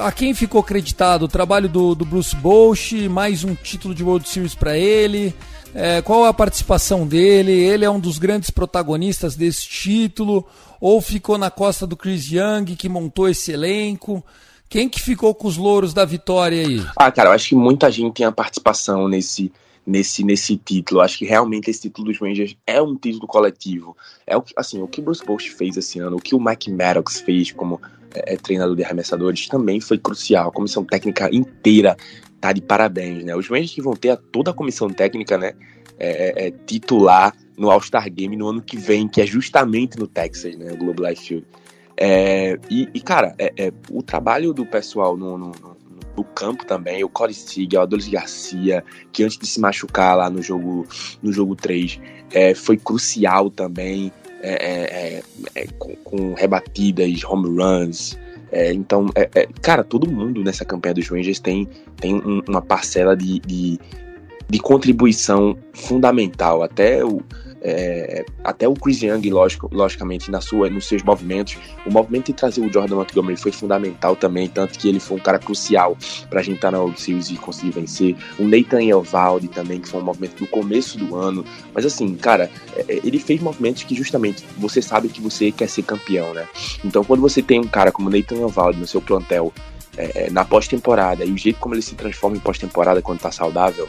a 0.00 0.10
quem 0.10 0.34
ficou 0.34 0.60
acreditado? 0.60 1.24
O 1.24 1.28
trabalho 1.28 1.68
do, 1.68 1.94
do 1.94 2.04
Bruce 2.04 2.34
Bosch, 2.34 2.92
mais 3.08 3.44
um 3.44 3.54
título 3.54 3.94
de 3.94 4.02
World 4.02 4.28
Series 4.28 4.54
para 4.54 4.76
ele. 4.76 5.34
É, 5.74 6.02
qual 6.02 6.24
a 6.24 6.34
participação 6.34 7.06
dele? 7.06 7.52
Ele 7.52 7.84
é 7.84 7.90
um 7.90 8.00
dos 8.00 8.18
grandes 8.18 8.50
protagonistas 8.50 9.36
desse 9.36 9.66
título? 9.68 10.46
Ou 10.80 11.00
ficou 11.00 11.36
na 11.38 11.50
costa 11.50 11.86
do 11.86 11.96
Chris 11.96 12.30
Young, 12.30 12.74
que 12.76 12.88
montou 12.88 13.28
esse 13.28 13.52
elenco? 13.52 14.24
Quem 14.68 14.88
que 14.88 15.00
ficou 15.00 15.34
com 15.34 15.48
os 15.48 15.56
louros 15.56 15.94
da 15.94 16.04
vitória 16.04 16.60
aí? 16.60 16.84
Ah, 16.94 17.10
cara, 17.10 17.30
eu 17.30 17.32
acho 17.32 17.48
que 17.48 17.54
muita 17.54 17.90
gente 17.90 18.16
tem 18.16 18.26
a 18.26 18.32
participação 18.32 19.08
nesse, 19.08 19.50
nesse, 19.86 20.22
nesse 20.22 20.58
título. 20.58 21.00
Acho 21.00 21.16
que 21.16 21.24
realmente 21.24 21.70
esse 21.70 21.80
título 21.80 22.08
dos 22.08 22.20
Rangers 22.20 22.54
é 22.66 22.80
um 22.82 22.94
título 22.94 23.26
coletivo. 23.26 23.96
É 24.26 24.36
o 24.36 24.42
que, 24.42 24.52
assim, 24.56 24.82
o 24.82 24.86
que 24.86 25.00
Bruce 25.00 25.24
Bosch 25.24 25.48
fez 25.48 25.78
esse 25.78 25.98
ano, 25.98 26.16
o 26.16 26.20
que 26.20 26.34
o 26.34 26.40
Mike 26.40 26.70
Maddox 26.70 27.20
fez 27.20 27.50
como 27.50 27.80
é, 28.14 28.34
é, 28.34 28.36
treinador 28.36 28.76
de 28.76 28.84
arremessadores 28.84 29.48
também 29.48 29.80
foi 29.80 29.96
crucial. 29.96 30.48
A 30.48 30.52
comissão 30.52 30.84
técnica 30.84 31.34
inteira 31.34 31.96
tá 32.38 32.52
de 32.52 32.60
parabéns, 32.60 33.24
né? 33.24 33.34
Os 33.34 33.48
Rangers 33.48 33.72
que 33.72 33.82
vão 33.82 33.94
ter 33.94 34.10
a, 34.10 34.16
toda 34.16 34.50
a 34.50 34.54
comissão 34.54 34.90
técnica, 34.90 35.38
né, 35.38 35.54
é, 35.98 36.44
é, 36.44 36.46
é 36.46 36.50
titular 36.50 37.34
no 37.56 37.70
All-Star 37.70 38.08
Game 38.12 38.36
no 38.36 38.48
ano 38.48 38.62
que 38.62 38.76
vem, 38.76 39.08
que 39.08 39.20
é 39.20 39.26
justamente 39.26 39.98
no 39.98 40.06
Texas, 40.06 40.56
né, 40.56 40.72
o 40.72 40.76
Globe 40.76 41.02
Life 41.02 41.26
Field. 41.26 41.46
É, 42.00 42.56
e, 42.70 42.88
e, 42.94 43.00
cara, 43.00 43.34
é, 43.38 43.72
o 43.90 44.02
trabalho 44.02 44.54
do 44.54 44.64
pessoal 44.64 45.16
no, 45.16 45.36
no, 45.36 45.46
no 45.48 45.78
do 46.18 46.24
campo 46.24 46.66
também, 46.66 47.04
o 47.04 47.08
Corey 47.08 47.32
Seager, 47.32 47.78
o 47.78 47.82
Adolis 47.82 48.08
Garcia, 48.08 48.84
que 49.12 49.22
antes 49.22 49.38
de 49.38 49.46
se 49.46 49.60
machucar 49.60 50.16
lá 50.16 50.28
no 50.28 50.42
jogo, 50.42 50.84
no 51.22 51.32
jogo 51.32 51.54
3, 51.54 52.00
é, 52.32 52.56
foi 52.56 52.76
crucial 52.76 53.48
também, 53.50 54.12
é, 54.42 54.50
é, 54.50 55.22
é, 55.54 55.62
é 55.62 55.66
com, 55.78 55.94
com, 55.96 56.34
rebatidas, 56.34 57.22
home 57.22 57.48
runs. 57.56 58.18
É, 58.50 58.72
então, 58.72 59.06
cara, 59.62 59.84
todo 59.84 60.10
mundo 60.10 60.42
nessa 60.42 60.64
campanha 60.64 60.94
dos 60.94 61.08
Rangers 61.08 61.38
tem, 61.38 61.68
tem 62.00 62.16
um, 62.16 62.42
uma 62.48 62.62
parcela 62.62 63.16
de, 63.16 63.38
de, 63.38 63.78
de 64.48 64.58
contribuição 64.58 65.56
fundamental. 65.72 66.64
Até 66.64 67.04
o, 67.04 67.20
é, 67.60 68.24
até 68.44 68.68
o 68.68 68.74
Chris 68.74 69.02
Young, 69.02 69.28
lógico, 69.30 69.68
logicamente, 69.72 70.30
na 70.30 70.40
sua, 70.40 70.70
nos 70.70 70.86
seus 70.86 71.02
movimentos, 71.02 71.56
o 71.86 71.90
movimento 71.90 72.26
de 72.26 72.32
trazer 72.34 72.60
o 72.60 72.72
Jordan 72.72 72.96
Montgomery 72.96 73.36
foi 73.36 73.52
fundamental 73.52 74.16
também, 74.16 74.48
tanto 74.48 74.78
que 74.78 74.88
ele 74.88 75.00
foi 75.00 75.16
um 75.16 75.20
cara 75.20 75.38
crucial 75.38 75.96
para 76.30 76.40
a 76.40 76.42
gente 76.42 76.56
estar 76.56 76.68
tá 76.68 76.72
na 76.72 76.78
World 76.78 77.00
Series 77.00 77.30
e 77.30 77.36
conseguir 77.36 77.72
vencer. 77.72 78.16
O 78.38 78.44
Nathan 78.44 78.82
Elvalde 78.82 79.48
também, 79.48 79.80
que 79.80 79.88
foi 79.88 80.00
um 80.00 80.04
movimento 80.04 80.36
do 80.36 80.46
começo 80.46 80.98
do 80.98 81.16
ano. 81.16 81.44
Mas 81.74 81.84
assim, 81.84 82.14
cara, 82.16 82.50
é, 82.76 82.84
é, 82.88 83.00
ele 83.04 83.18
fez 83.18 83.40
movimentos 83.40 83.82
que 83.82 83.94
justamente 83.94 84.44
você 84.56 84.80
sabe 84.80 85.08
que 85.08 85.20
você 85.20 85.50
quer 85.50 85.68
ser 85.68 85.82
campeão, 85.82 86.32
né? 86.34 86.46
Então 86.84 87.04
quando 87.04 87.20
você 87.20 87.42
tem 87.42 87.60
um 87.60 87.68
cara 87.68 87.90
como 87.90 88.10
Nathan 88.10 88.36
Elvalde 88.36 88.78
no 88.78 88.86
seu 88.86 89.00
plantel, 89.00 89.52
é, 89.96 90.30
na 90.30 90.44
pós-temporada 90.44 91.24
e 91.24 91.32
o 91.32 91.36
jeito 91.36 91.58
como 91.58 91.74
ele 91.74 91.82
se 91.82 91.96
transforma 91.96 92.36
em 92.36 92.40
pós-temporada 92.40 93.02
quando 93.02 93.18
tá 93.18 93.32
saudável, 93.32 93.88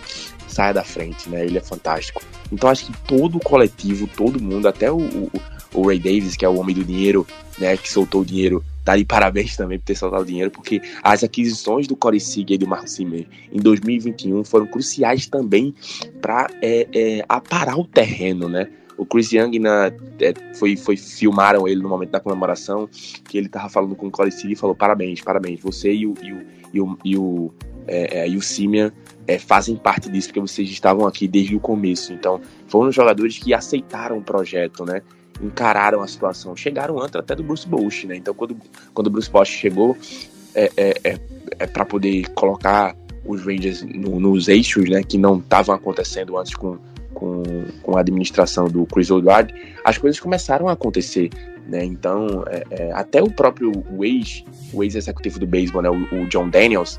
saia 0.59 0.73
da 0.73 0.83
frente, 0.83 1.29
né? 1.29 1.45
Ele 1.45 1.57
é 1.57 1.61
fantástico. 1.61 2.21
Então 2.51 2.69
acho 2.69 2.87
que 2.87 2.97
todo 3.07 3.37
o 3.37 3.39
coletivo, 3.39 4.07
todo 4.07 4.43
mundo, 4.43 4.67
até 4.67 4.91
o, 4.91 4.97
o, 4.97 5.31
o 5.73 5.87
Ray 5.87 5.99
Davis, 5.99 6.35
que 6.35 6.43
é 6.43 6.49
o 6.49 6.57
homem 6.57 6.75
do 6.75 6.83
dinheiro, 6.83 7.25
né? 7.57 7.77
Que 7.77 7.89
soltou 7.89 8.21
o 8.21 8.25
dinheiro, 8.25 8.61
tá 8.83 8.97
de 8.97 9.05
parabéns 9.05 9.55
também 9.55 9.79
por 9.79 9.85
ter 9.85 9.95
soltado 9.95 10.23
o 10.23 10.25
dinheiro, 10.25 10.51
porque 10.51 10.81
as 11.01 11.23
aquisições 11.23 11.87
do 11.87 11.95
Corey 11.95 12.19
Seager 12.19 12.55
e 12.55 12.57
do 12.57 12.67
Mark 12.67 12.85
Zimmer 12.89 13.25
em 13.53 13.59
2021 13.59 14.43
foram 14.43 14.67
cruciais 14.67 15.27
também 15.27 15.73
para 16.21 16.49
é, 16.61 16.85
é, 16.93 17.25
aparar 17.29 17.79
o 17.79 17.85
terreno, 17.85 18.49
né? 18.49 18.69
O 18.97 19.05
Chris 19.05 19.31
Young 19.31 19.59
na, 19.59 19.93
é, 20.19 20.33
foi, 20.55 20.75
foi 20.75 20.97
filmaram 20.97 21.69
ele 21.69 21.81
no 21.81 21.87
momento 21.87 22.09
da 22.09 22.19
comemoração, 22.19 22.89
que 23.29 23.37
ele 23.37 23.47
tava 23.47 23.69
falando 23.69 23.95
com 23.95 24.07
o 24.07 24.11
Corey 24.11 24.29
Seager 24.29 24.51
e 24.51 24.55
falou 24.57 24.75
parabéns, 24.75 25.21
parabéns, 25.21 25.61
você 25.61 25.93
e 25.93 26.05
o, 26.05 26.13
e 26.21 26.33
o, 26.33 26.41
e 26.73 26.81
o, 26.81 26.97
e 27.05 27.17
o, 27.17 27.53
é, 27.89 28.19
é, 28.19 28.29
e 28.29 28.37
o 28.37 28.41
Simeon 28.41 28.91
é, 29.27 29.39
fazem 29.39 29.75
parte 29.75 30.09
disso, 30.09 30.29
porque 30.29 30.39
vocês 30.39 30.69
estavam 30.69 31.07
aqui 31.07 31.27
desde 31.27 31.55
o 31.55 31.59
começo. 31.59 32.13
Então, 32.13 32.39
foram 32.67 32.91
jogadores 32.91 33.37
que 33.37 33.53
aceitaram 33.53 34.17
o 34.17 34.21
projeto, 34.21 34.85
né? 34.85 35.01
Encararam 35.41 36.01
a 36.01 36.07
situação. 36.07 36.55
Chegaram 36.55 36.99
antes 36.99 37.15
até 37.15 37.35
do 37.35 37.43
Bruce 37.43 37.67
Bosch, 37.67 38.05
né? 38.05 38.15
Então, 38.15 38.33
quando, 38.33 38.55
quando 38.93 39.07
o 39.07 39.09
Bruce 39.09 39.29
Bosch 39.29 39.49
chegou, 39.49 39.97
é, 40.53 40.71
é, 40.77 40.93
é, 41.03 41.19
é 41.59 41.67
para 41.67 41.85
poder 41.85 42.29
colocar 42.29 42.95
os 43.25 43.43
Rangers 43.43 43.83
no, 43.83 44.19
nos 44.19 44.47
eixos, 44.47 44.89
né? 44.89 45.03
Que 45.03 45.17
não 45.17 45.39
estavam 45.39 45.73
acontecendo 45.73 46.37
antes 46.37 46.53
com, 46.55 46.77
com, 47.13 47.43
com 47.81 47.97
a 47.97 48.01
administração 48.01 48.67
do 48.67 48.85
Chris 48.85 49.09
Woodward, 49.09 49.53
as 49.83 49.97
coisas 49.97 50.19
começaram 50.19 50.67
a 50.67 50.73
acontecer. 50.73 51.29
Né? 51.67 51.85
Então, 51.85 52.43
é, 52.47 52.63
é, 52.71 52.91
até 52.93 53.21
o 53.21 53.29
próprio 53.29 53.71
ex, 54.01 54.43
o 54.73 54.83
ex-executivo 54.83 55.37
do 55.39 55.45
beisebol, 55.45 55.83
né? 55.83 55.89
o, 55.89 56.23
o 56.23 56.27
John 56.27 56.49
Daniels, 56.49 56.97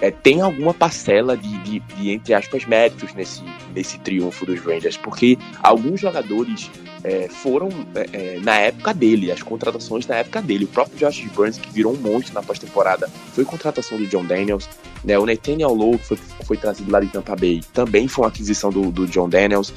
é, 0.00 0.10
tem 0.10 0.40
alguma 0.40 0.74
parcela 0.74 1.36
de, 1.36 1.56
de, 1.58 1.80
de, 1.80 2.10
entre 2.10 2.34
aspas, 2.34 2.64
méritos 2.64 3.14
nesse, 3.14 3.42
nesse 3.74 3.98
triunfo 3.98 4.44
dos 4.44 4.60
Rangers, 4.60 4.96
porque 4.96 5.38
alguns 5.62 6.00
jogadores 6.00 6.70
é, 7.04 7.28
foram 7.28 7.68
é, 7.94 8.08
é, 8.12 8.40
na 8.40 8.56
época 8.58 8.94
dele, 8.94 9.30
as 9.30 9.42
contratações 9.42 10.06
na 10.06 10.16
época 10.16 10.40
dele. 10.40 10.64
O 10.64 10.68
próprio 10.68 10.98
Josh 10.98 11.20
Burns, 11.34 11.58
que 11.58 11.70
virou 11.70 11.92
um 11.92 11.96
monstro 11.96 12.34
na 12.34 12.42
pós-temporada, 12.42 13.08
foi 13.32 13.44
contratação 13.44 13.98
do 13.98 14.06
John 14.06 14.24
Daniels. 14.24 14.68
Né? 15.04 15.18
O 15.18 15.26
Nathaniel 15.26 15.74
Lowe, 15.74 15.98
que 15.98 16.06
foi, 16.06 16.18
foi 16.44 16.56
trazido 16.56 16.90
lá 16.90 17.00
de 17.00 17.08
Tampa 17.08 17.36
Bay, 17.36 17.60
também 17.74 18.08
foi 18.08 18.24
uma 18.24 18.30
aquisição 18.30 18.70
do, 18.70 18.90
do 18.90 19.06
John 19.06 19.28
Daniels. 19.28 19.72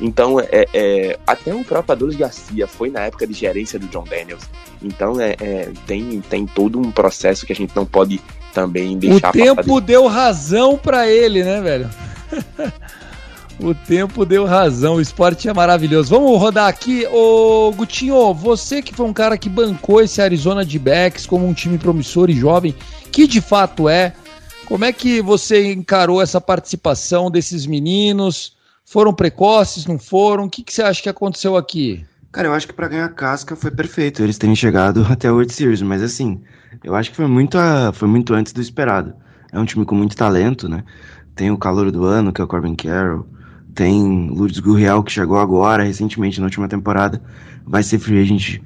Então, 0.00 0.40
é, 0.40 0.66
é, 0.74 1.18
até 1.24 1.54
o 1.54 1.64
próprio 1.64 1.92
Adolis 1.92 2.16
Garcia 2.16 2.66
foi 2.66 2.90
na 2.90 3.00
época 3.00 3.26
de 3.26 3.32
gerência 3.32 3.78
do 3.78 3.86
John 3.86 4.04
Daniels. 4.04 4.42
Então, 4.82 5.20
é, 5.20 5.70
tem, 5.86 6.20
tem 6.22 6.46
todo 6.46 6.80
um 6.80 6.90
processo 6.90 7.46
que 7.46 7.52
a 7.52 7.56
gente 7.56 7.74
não 7.76 7.86
pode 7.86 8.20
também 8.52 8.98
deixar 8.98 9.30
O 9.30 9.32
tempo 9.32 9.80
deu 9.80 10.06
razão 10.06 10.76
para 10.76 11.08
ele, 11.08 11.42
né, 11.42 11.60
velho? 11.60 11.90
o 13.58 13.74
tempo 13.74 14.24
deu 14.24 14.44
razão, 14.44 14.96
o 14.96 15.00
esporte 15.00 15.48
é 15.48 15.52
maravilhoso. 15.52 16.10
Vamos 16.10 16.38
rodar 16.38 16.68
aqui. 16.68 17.06
Ô, 17.06 17.72
Gutinho, 17.72 18.32
você 18.34 18.82
que 18.82 18.94
foi 18.94 19.06
um 19.06 19.12
cara 19.12 19.38
que 19.38 19.48
bancou 19.48 20.00
esse 20.02 20.20
Arizona 20.20 20.64
de 20.64 20.78
backs 20.78 21.26
como 21.26 21.46
um 21.46 21.54
time 21.54 21.78
promissor 21.78 22.30
e 22.30 22.34
jovem, 22.34 22.74
que 23.10 23.26
de 23.26 23.40
fato 23.40 23.88
é. 23.88 24.12
Como 24.66 24.84
é 24.84 24.92
que 24.92 25.20
você 25.20 25.72
encarou 25.72 26.22
essa 26.22 26.40
participação 26.40 27.30
desses 27.30 27.66
meninos? 27.66 28.56
Foram 28.84 29.12
precoces, 29.12 29.86
não 29.86 29.98
foram? 29.98 30.44
O 30.44 30.50
que, 30.50 30.62
que 30.62 30.72
você 30.72 30.82
acha 30.82 31.02
que 31.02 31.08
aconteceu 31.08 31.56
aqui? 31.56 32.04
Cara, 32.32 32.48
eu 32.48 32.54
acho 32.54 32.66
que 32.66 32.72
para 32.72 32.88
ganhar 32.88 33.08
casca 33.10 33.54
foi 33.54 33.70
perfeito 33.70 34.22
eles 34.22 34.38
terem 34.38 34.56
chegado 34.56 35.04
até 35.12 35.30
o 35.30 35.34
World 35.34 35.52
Series, 35.52 35.82
mas 35.82 36.02
assim, 36.02 36.40
eu 36.82 36.94
acho 36.94 37.10
que 37.10 37.16
foi 37.16 37.26
muito, 37.26 37.58
a, 37.58 37.92
foi 37.92 38.08
muito 38.08 38.32
antes 38.32 38.54
do 38.54 38.60
esperado. 38.62 39.12
É 39.52 39.58
um 39.58 39.66
time 39.66 39.84
com 39.84 39.94
muito 39.94 40.16
talento, 40.16 40.66
né? 40.66 40.82
Tem 41.34 41.50
o 41.50 41.58
calor 41.58 41.90
do 41.92 42.04
ano, 42.04 42.32
que 42.32 42.40
é 42.40 42.44
o 42.44 42.48
Corbin 42.48 42.74
Carroll. 42.74 43.26
Tem 43.74 44.30
Lourdes 44.30 44.60
Gurriel, 44.60 45.02
que 45.02 45.12
chegou 45.12 45.38
agora, 45.38 45.82
recentemente, 45.82 46.40
na 46.40 46.46
última 46.46 46.68
temporada. 46.68 47.22
Vai 47.66 47.82
ser 47.82 47.98
free 47.98 48.20
agent 48.20 48.60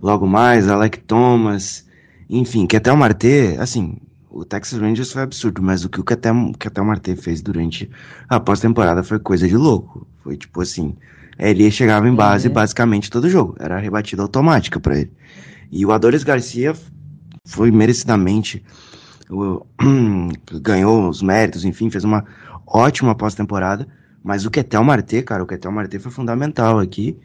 logo 0.00 0.26
mais. 0.26 0.68
Alec 0.68 0.98
Thomas. 1.00 1.86
Enfim, 2.28 2.66
que 2.66 2.76
até 2.76 2.92
o 2.92 2.96
Marte, 2.96 3.56
assim, 3.58 3.98
o 4.30 4.44
Texas 4.44 4.80
Rangers 4.80 5.12
foi 5.12 5.22
absurdo, 5.22 5.62
mas 5.62 5.84
o 5.84 5.88
que 5.88 6.00
o 6.00 6.04
Ketel 6.04 6.84
Marte 6.84 7.14
fez 7.14 7.40
durante 7.40 7.88
a 8.28 8.40
pós-temporada 8.40 9.04
foi 9.04 9.18
coisa 9.18 9.46
de 9.46 9.56
louco. 9.56 10.06
Foi 10.24 10.36
tipo 10.36 10.60
assim, 10.60 10.96
ele 11.50 11.70
chegava 11.70 12.08
em 12.08 12.14
base 12.14 12.48
uhum. 12.48 12.54
basicamente 12.54 13.10
todo 13.10 13.28
jogo, 13.28 13.56
era 13.58 13.78
rebatida 13.78 14.22
automática 14.22 14.78
para 14.78 14.98
ele. 14.98 15.12
E 15.70 15.84
o 15.84 15.92
Adolis 15.92 16.22
Garcia 16.22 16.74
foi 17.44 17.70
merecidamente 17.70 18.62
ganhou 20.60 21.08
os 21.08 21.22
méritos, 21.22 21.64
enfim, 21.64 21.90
fez 21.90 22.04
uma 22.04 22.24
ótima 22.66 23.14
pós-temporada. 23.14 23.88
Mas 24.22 24.46
o 24.46 24.50
Ketel 24.50 24.84
Marte, 24.84 25.22
cara, 25.22 25.42
o 25.42 25.46
Ketel 25.46 25.72
Marte 25.72 25.98
foi 25.98 26.12
fundamental 26.12 26.78
aqui. 26.78 27.18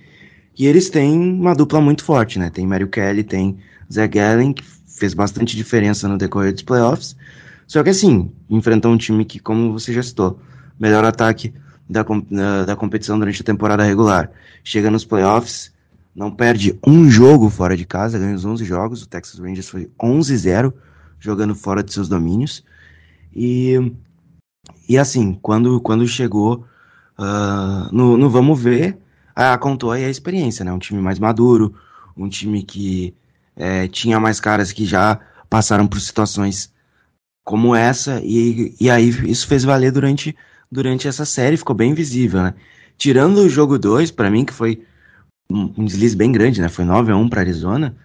E 0.57 0.65
eles 0.65 0.89
têm 0.89 1.19
uma 1.19 1.53
dupla 1.53 1.79
muito 1.79 2.03
forte, 2.03 2.39
né? 2.39 2.50
Tem 2.50 2.65
Mario 2.65 2.88
Kelly, 2.88 3.24
tem 3.24 3.57
Zé 3.91 4.07
Gallen, 4.07 4.53
que 4.53 4.63
fez 4.88 5.13
bastante 5.13 5.55
diferença 5.55 6.07
no 6.07 6.17
decorrer 6.17 6.51
dos 6.51 6.63
playoffs. 6.63 7.15
Só 7.67 7.83
que 7.83 7.89
assim, 7.89 8.31
enfrentou 8.50 8.91
um 8.91 8.97
time 8.97 9.24
que, 9.24 9.39
como 9.39 9.74
você 9.74 9.93
já 9.93 10.01
citou, 10.01 10.39
melhor 10.79 11.05
ataque 11.05 11.53
da, 11.89 12.03
da 12.65 12.75
competição 12.75 13.17
durante 13.17 13.41
a 13.41 13.46
temporada 13.46 13.84
regular. 13.84 14.29
Chega 14.63 14.91
nos 14.91 15.06
playoffs, 15.06 15.72
não 16.15 16.32
perde 16.32 16.77
um 16.86 17.10
jogo 17.10 17.50
fora 17.50 17.77
de 17.77 17.86
casa, 17.86 18.20
ganha 18.20 18.36
os 18.36 18.46
11 18.46 18.65
jogos. 18.65 19.03
O 19.03 19.08
Texas 19.08 19.39
Rangers 19.39 19.70
foi 19.70 19.89
11-0 20.01 20.74
jogando 21.20 21.56
fora 21.56 21.84
de 21.84 21.94
seus 21.94 22.10
domínios. 22.10 22.63
E, 23.36 23.94
e 24.89 24.98
assim, 24.98 25.38
quando, 25.41 25.79
quando 25.79 26.08
chegou 26.08 26.65
uh, 27.17 27.96
no, 27.96 28.17
no 28.17 28.29
Vamos 28.29 28.62
Ver, 28.62 28.98
a, 29.36 29.58
contou 29.58 29.91
aí 29.91 30.03
a 30.03 30.10
experiência, 30.10 30.65
né? 30.65 30.74
Um 30.74 30.79
time 30.79 31.00
mais 31.01 31.20
maduro, 31.20 31.75
um 32.17 32.27
time 32.27 32.63
que 32.63 33.13
é, 33.56 33.88
tinha 33.88 34.20
mais 34.20 34.39
caras 34.39 34.72
que 34.72 34.86
já 34.86 35.20
passaram 35.50 35.88
por 35.88 36.00
situações 36.00 36.74
como 37.44 37.74
essa, 37.75 38.20
e, 38.24 38.75
e 38.79 38.89
aí 38.89 39.08
isso 39.29 39.48
fez 39.48 39.63
valer 39.63 39.91
durante, 39.91 40.36
durante 40.71 41.07
essa 41.07 41.25
série, 41.25 41.57
ficou 41.57 41.75
bem 41.75 41.93
visível, 41.93 42.41
né? 42.41 42.53
Tirando 42.97 43.38
o 43.39 43.50
jogo 43.50 43.77
2, 43.77 44.12
para 44.12 44.29
mim, 44.29 44.43
que 44.43 44.53
foi 44.53 44.83
um, 45.50 45.86
deslize 45.86 46.15
bem 46.15 46.31
grande, 46.31 46.62
né? 46.62 46.69
Foi 46.69 46.86
9 46.86 47.12
a 47.12 47.17
1 47.17 47.29
para 47.29 47.41
Arizona. 47.41 47.95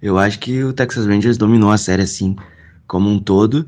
Eu 0.00 0.18
acho 0.18 0.38
que 0.38 0.62
o 0.62 0.72
Texas 0.72 1.06
Rangers 1.06 1.36
dominou 1.36 1.70
a 1.70 1.78
série 1.78 2.02
assim 2.02 2.36
como 2.86 3.10
um 3.10 3.18
todo 3.18 3.66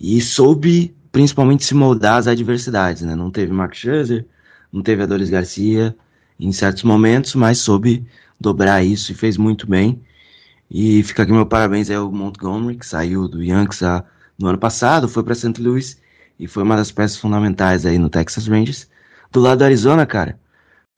e 0.00 0.20
soube 0.20 0.94
principalmente 1.10 1.64
se 1.64 1.74
moldar 1.74 2.18
às 2.18 2.26
adversidades, 2.26 3.02
né? 3.02 3.14
Não 3.14 3.30
teve 3.30 3.52
Mark 3.52 3.74
Scherzer, 3.74 4.26
não 4.72 4.82
teve 4.82 5.02
Adolis 5.02 5.28
Garcia 5.28 5.94
em 6.40 6.52
certos 6.52 6.82
momentos, 6.82 7.34
mas 7.34 7.58
soube 7.58 8.06
dobrar 8.40 8.82
isso 8.84 9.12
e 9.12 9.14
fez 9.14 9.36
muito 9.36 9.66
bem. 9.66 10.02
E 10.70 11.02
fica 11.02 11.22
aqui 11.22 11.32
meu 11.32 11.44
parabéns 11.44 11.90
ao 11.90 12.10
Montgomery, 12.10 12.78
que 12.78 12.86
saiu 12.86 13.28
do 13.28 13.42
Yankees 13.42 13.80
no 14.38 14.48
ano 14.48 14.58
passado, 14.58 15.06
foi 15.08 15.22
para 15.22 15.34
St. 15.34 15.60
Louis 15.60 16.00
e 16.38 16.46
foi 16.46 16.62
uma 16.62 16.76
das 16.76 16.90
peças 16.90 17.16
fundamentais 17.16 17.86
aí 17.86 17.98
no 17.98 18.08
Texas 18.08 18.46
Rangers. 18.46 18.88
Do 19.30 19.40
lado 19.40 19.58
do 19.58 19.64
Arizona, 19.64 20.04
cara, 20.06 20.38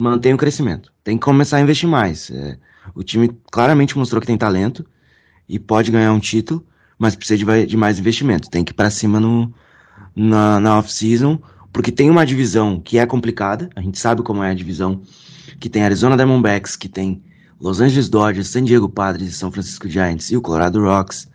mantém 0.00 0.34
o 0.34 0.36
crescimento. 0.36 0.92
Tem 1.02 1.16
que 1.16 1.24
começar 1.24 1.58
a 1.58 1.60
investir 1.60 1.88
mais. 1.88 2.30
É, 2.30 2.58
o 2.94 3.02
time 3.02 3.30
claramente 3.50 3.96
mostrou 3.96 4.20
que 4.20 4.26
tem 4.26 4.36
talento 4.36 4.84
e 5.48 5.58
pode 5.58 5.90
ganhar 5.90 6.12
um 6.12 6.20
título, 6.20 6.66
mas 6.98 7.14
precisa 7.14 7.38
de, 7.38 7.66
de 7.66 7.76
mais 7.76 7.98
investimento. 7.98 8.50
Tem 8.50 8.64
que 8.64 8.72
ir 8.72 8.74
para 8.74 8.90
cima 8.90 9.20
no, 9.20 9.52
na, 10.14 10.60
na 10.60 10.78
off-season, 10.78 11.38
porque 11.72 11.92
tem 11.92 12.10
uma 12.10 12.24
divisão 12.24 12.80
que 12.80 12.98
é 12.98 13.06
complicada. 13.06 13.68
A 13.74 13.80
gente 13.80 13.98
sabe 13.98 14.22
como 14.22 14.42
é 14.42 14.50
a 14.50 14.54
divisão 14.54 15.02
que 15.60 15.68
tem 15.68 15.82
Arizona 15.84 16.16
Diamondbacks, 16.16 16.76
que 16.76 16.88
tem 16.88 17.22
Los 17.60 17.80
Angeles 17.80 18.08
Dodgers, 18.08 18.48
San 18.48 18.64
Diego 18.64 18.88
Padres, 18.88 19.36
São 19.36 19.50
Francisco 19.50 19.88
Giants 19.88 20.30
e 20.30 20.36
o 20.36 20.40
Colorado 20.40 20.80
Rocks. 20.80 21.28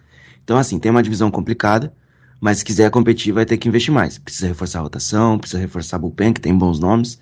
Então, 0.44 0.58
assim, 0.58 0.80
tem 0.80 0.92
uma 0.92 1.04
divisão 1.04 1.30
complicada, 1.32 1.94
mas 2.40 2.60
se 2.60 2.66
quiser 2.66 2.90
competir 2.90 3.34
vai 3.34 3.46
ter 3.46 3.58
que 3.58 3.68
investir 3.68 3.94
mais. 3.94 4.18
Precisa 4.18 4.48
reforçar 4.48 4.80
a 4.80 4.84
rotação, 4.84 5.38
precisa 5.38 5.60
reforçar 5.60 5.98
a 5.98 6.00
bullpen, 6.00 6.34
que 6.34 6.42
tem 6.42 6.58
bons 6.58 6.80
nomes 6.80 7.20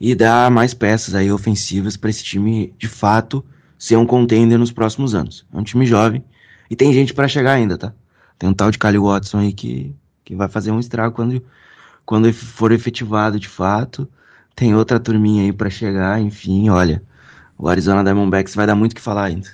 e 0.00 0.14
dar 0.14 0.50
mais 0.50 0.72
peças 0.72 1.14
aí 1.14 1.30
ofensivas 1.30 1.96
para 1.96 2.08
esse 2.08 2.24
time 2.24 2.74
de 2.78 2.88
fato 2.88 3.44
ser 3.78 3.96
um 3.96 4.06
contender 4.06 4.58
nos 4.58 4.72
próximos 4.72 5.14
anos. 5.14 5.46
É 5.52 5.58
um 5.58 5.62
time 5.62 5.84
jovem 5.84 6.24
e 6.70 6.76
tem 6.76 6.92
gente 6.92 7.12
para 7.12 7.28
chegar 7.28 7.52
ainda, 7.52 7.76
tá? 7.76 7.92
Tem 8.38 8.48
um 8.48 8.54
tal 8.54 8.70
de 8.70 8.78
Kyle 8.78 8.98
Watson 8.98 9.38
aí 9.38 9.52
que, 9.52 9.94
que 10.24 10.34
vai 10.34 10.48
fazer 10.48 10.70
um 10.70 10.80
estrago 10.80 11.14
quando, 11.14 11.42
quando 12.06 12.32
for 12.32 12.72
efetivado 12.72 13.38
de 13.38 13.48
fato. 13.48 14.08
Tem 14.56 14.74
outra 14.74 14.98
turminha 14.98 15.44
aí 15.44 15.52
para 15.52 15.68
chegar, 15.68 16.20
enfim, 16.20 16.70
olha. 16.70 17.02
O 17.58 17.68
Arizona 17.68 18.02
Diamondbacks 18.02 18.54
vai 18.54 18.66
dar 18.66 18.74
muito 18.74 18.92
o 18.92 18.94
que 18.94 19.02
falar 19.02 19.24
ainda. 19.24 19.48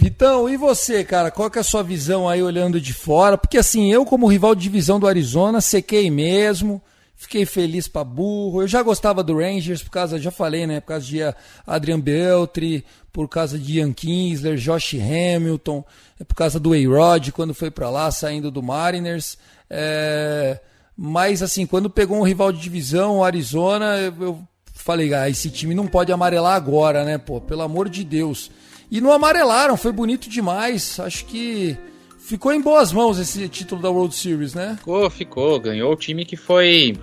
Vitão, 0.00 0.48
e 0.48 0.56
você, 0.56 1.04
cara? 1.04 1.30
Qual 1.30 1.50
que 1.50 1.58
é 1.58 1.60
a 1.60 1.64
sua 1.64 1.82
visão 1.82 2.26
aí 2.26 2.42
olhando 2.42 2.80
de 2.80 2.94
fora? 2.94 3.36
Porque 3.36 3.58
assim, 3.58 3.92
eu 3.92 4.06
como 4.06 4.26
rival 4.26 4.54
de 4.54 4.62
divisão 4.62 4.98
do 4.98 5.06
Arizona, 5.06 5.60
sequei 5.60 6.10
mesmo. 6.10 6.80
Fiquei 7.14 7.44
feliz 7.44 7.86
pra 7.86 8.02
burro. 8.02 8.62
Eu 8.62 8.66
já 8.66 8.82
gostava 8.82 9.22
do 9.22 9.36
Rangers 9.36 9.82
por 9.82 9.90
causa, 9.90 10.18
já 10.18 10.30
falei, 10.30 10.66
né? 10.66 10.80
Por 10.80 10.86
causa 10.86 11.04
de 11.04 11.18
Adrian 11.66 12.00
Beltri, 12.00 12.82
por 13.12 13.28
causa 13.28 13.58
de 13.58 13.76
Ian 13.76 13.92
Kinsler, 13.92 14.56
Josh 14.56 14.94
Hamilton, 14.94 15.84
é 16.18 16.24
por 16.24 16.34
causa 16.34 16.58
do 16.58 16.72
A-Rod 16.72 17.28
quando 17.32 17.52
foi 17.52 17.70
para 17.70 17.90
lá, 17.90 18.10
saindo 18.10 18.50
do 18.50 18.62
Mariners. 18.62 19.36
É... 19.68 20.60
Mas 20.96 21.42
assim, 21.42 21.66
quando 21.66 21.90
pegou 21.90 22.16
um 22.16 22.24
rival 22.24 22.50
de 22.52 22.60
divisão, 22.60 23.18
o 23.18 23.24
Arizona, 23.24 23.98
eu 24.18 24.40
falei, 24.72 25.12
ah, 25.12 25.28
esse 25.28 25.50
time 25.50 25.74
não 25.74 25.86
pode 25.86 26.10
amarelar 26.10 26.54
agora, 26.54 27.04
né, 27.04 27.18
pô? 27.18 27.38
Pelo 27.38 27.60
amor 27.60 27.90
de 27.90 28.02
Deus. 28.02 28.50
E 28.90 29.00
não 29.00 29.12
amarelaram, 29.12 29.76
foi 29.76 29.92
bonito 29.92 30.28
demais. 30.28 30.98
Acho 30.98 31.24
que 31.26 31.76
ficou 32.18 32.52
em 32.52 32.60
boas 32.60 32.92
mãos 32.92 33.18
esse 33.18 33.48
título 33.48 33.80
da 33.80 33.90
World 33.90 34.14
Series, 34.14 34.54
né? 34.54 34.76
Ficou, 34.78 35.08
ficou. 35.10 35.60
Ganhou 35.60 35.92
o 35.92 35.96
time 35.96 36.24
que 36.24 36.36
foi 36.36 36.96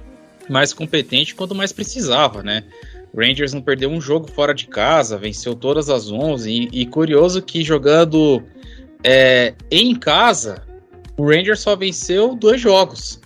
mais 0.50 0.74
competente 0.74 1.34
quando 1.34 1.56
mais 1.56 1.72
precisava, 1.72 2.44
né? 2.44 2.63
Rangers 3.15 3.53
não 3.53 3.62
perdeu 3.62 3.89
um 3.89 4.01
jogo 4.01 4.29
fora 4.29 4.53
de 4.53 4.67
casa, 4.67 5.17
venceu 5.17 5.56
todas 5.56 5.89
as 5.89 6.12
11. 6.12 6.51
E, 6.51 6.82
e 6.82 6.86
curioso 6.86 7.41
que 7.41 7.63
jogando 7.63 8.44
é, 9.03 9.53
em 9.72 9.96
casa, 9.96 10.63
o 11.17 11.25
Rangers 11.25 11.62
só 11.62 11.75
venceu 11.75 12.36
dois 12.36 12.60
jogos. 12.60 13.20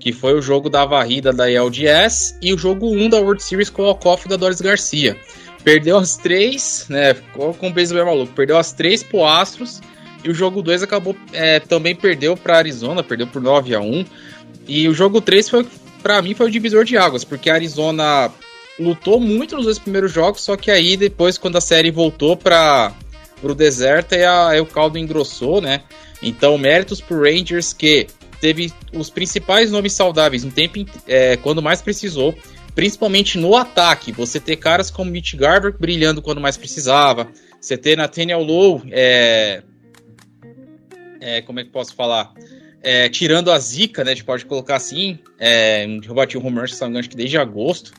Que 0.00 0.12
foi 0.12 0.34
o 0.34 0.42
jogo 0.42 0.68
da 0.70 0.84
varrida 0.84 1.32
da 1.32 1.50
LDS 1.50 2.38
e 2.40 2.52
o 2.52 2.58
jogo 2.58 2.88
1 2.88 3.08
da 3.08 3.18
World 3.18 3.42
Series 3.42 3.68
com 3.68 3.82
o 3.82 3.86
Alcoff 3.86 4.28
da 4.28 4.36
Doris 4.36 4.60
Garcia. 4.60 5.16
Perdeu 5.64 5.98
as 5.98 6.16
três, 6.16 6.86
né? 6.88 7.14
Ficou 7.14 7.52
com 7.54 7.68
o 7.68 7.72
beisebol 7.72 8.06
maluco. 8.06 8.32
Perdeu 8.32 8.56
as 8.56 8.72
três 8.72 9.02
pro 9.02 9.24
Astros. 9.24 9.80
E 10.24 10.30
o 10.30 10.34
jogo 10.34 10.62
2 10.62 10.82
acabou. 10.82 11.16
É, 11.32 11.60
também 11.60 11.94
perdeu 11.94 12.36
para 12.36 12.58
Arizona, 12.58 13.02
perdeu 13.02 13.26
por 13.26 13.40
9 13.40 13.74
a 13.74 13.80
1 13.80 14.04
E 14.66 14.88
o 14.88 14.94
jogo 14.94 15.20
3 15.20 15.48
foi, 15.48 15.66
para 16.02 16.20
mim, 16.22 16.34
foi 16.34 16.46
o 16.46 16.50
divisor 16.50 16.84
de 16.84 16.96
águas, 16.96 17.24
porque 17.24 17.48
a 17.48 17.54
Arizona 17.54 18.30
lutou 18.78 19.20
muito 19.20 19.56
nos 19.56 19.64
dois 19.64 19.78
primeiros 19.78 20.12
jogos, 20.12 20.42
só 20.42 20.56
que 20.56 20.70
aí 20.70 20.96
depois, 20.96 21.36
quando 21.36 21.56
a 21.56 21.60
série 21.60 21.90
voltou 21.90 22.36
para 22.36 22.92
o 23.42 23.54
deserto, 23.54 24.14
aí, 24.14 24.24
a, 24.24 24.48
aí 24.48 24.60
o 24.60 24.66
caldo 24.66 24.98
engrossou, 24.98 25.60
né? 25.60 25.82
Então, 26.22 26.58
méritos 26.58 27.00
pro 27.00 27.22
Rangers 27.22 27.72
que 27.72 28.06
teve 28.40 28.72
os 28.92 29.10
principais 29.10 29.70
nomes 29.70 29.92
saudáveis 29.92 30.44
no 30.44 30.50
tempo 30.50 30.78
é, 31.06 31.36
quando 31.36 31.62
mais 31.62 31.82
precisou, 31.82 32.34
principalmente 32.78 33.36
no 33.36 33.56
ataque. 33.56 34.12
Você 34.12 34.38
ter 34.38 34.54
caras 34.54 34.88
como 34.88 35.10
Mitch 35.10 35.34
Garver 35.34 35.74
brilhando 35.76 36.22
quando 36.22 36.40
mais 36.40 36.56
precisava, 36.56 37.26
você 37.60 37.76
ter 37.76 37.96
Nathaniel 37.96 38.40
Lowe, 38.40 38.82
é, 38.92 39.64
é, 41.20 41.42
como 41.42 41.58
é 41.58 41.64
que 41.64 41.70
posso 41.70 41.92
falar? 41.92 42.32
É, 42.80 43.08
tirando 43.08 43.50
a 43.50 43.58
zica, 43.58 44.04
né? 44.04 44.12
A 44.12 44.14
gente 44.14 44.24
pode 44.24 44.46
colocar 44.46 44.76
assim, 44.76 45.18
é, 45.40 45.86
eu 45.86 46.14
bati 46.14 46.38
home 46.38 46.56
run, 46.56 46.62
acho 46.62 47.10
que 47.10 47.16
desde 47.16 47.36
agosto, 47.36 47.92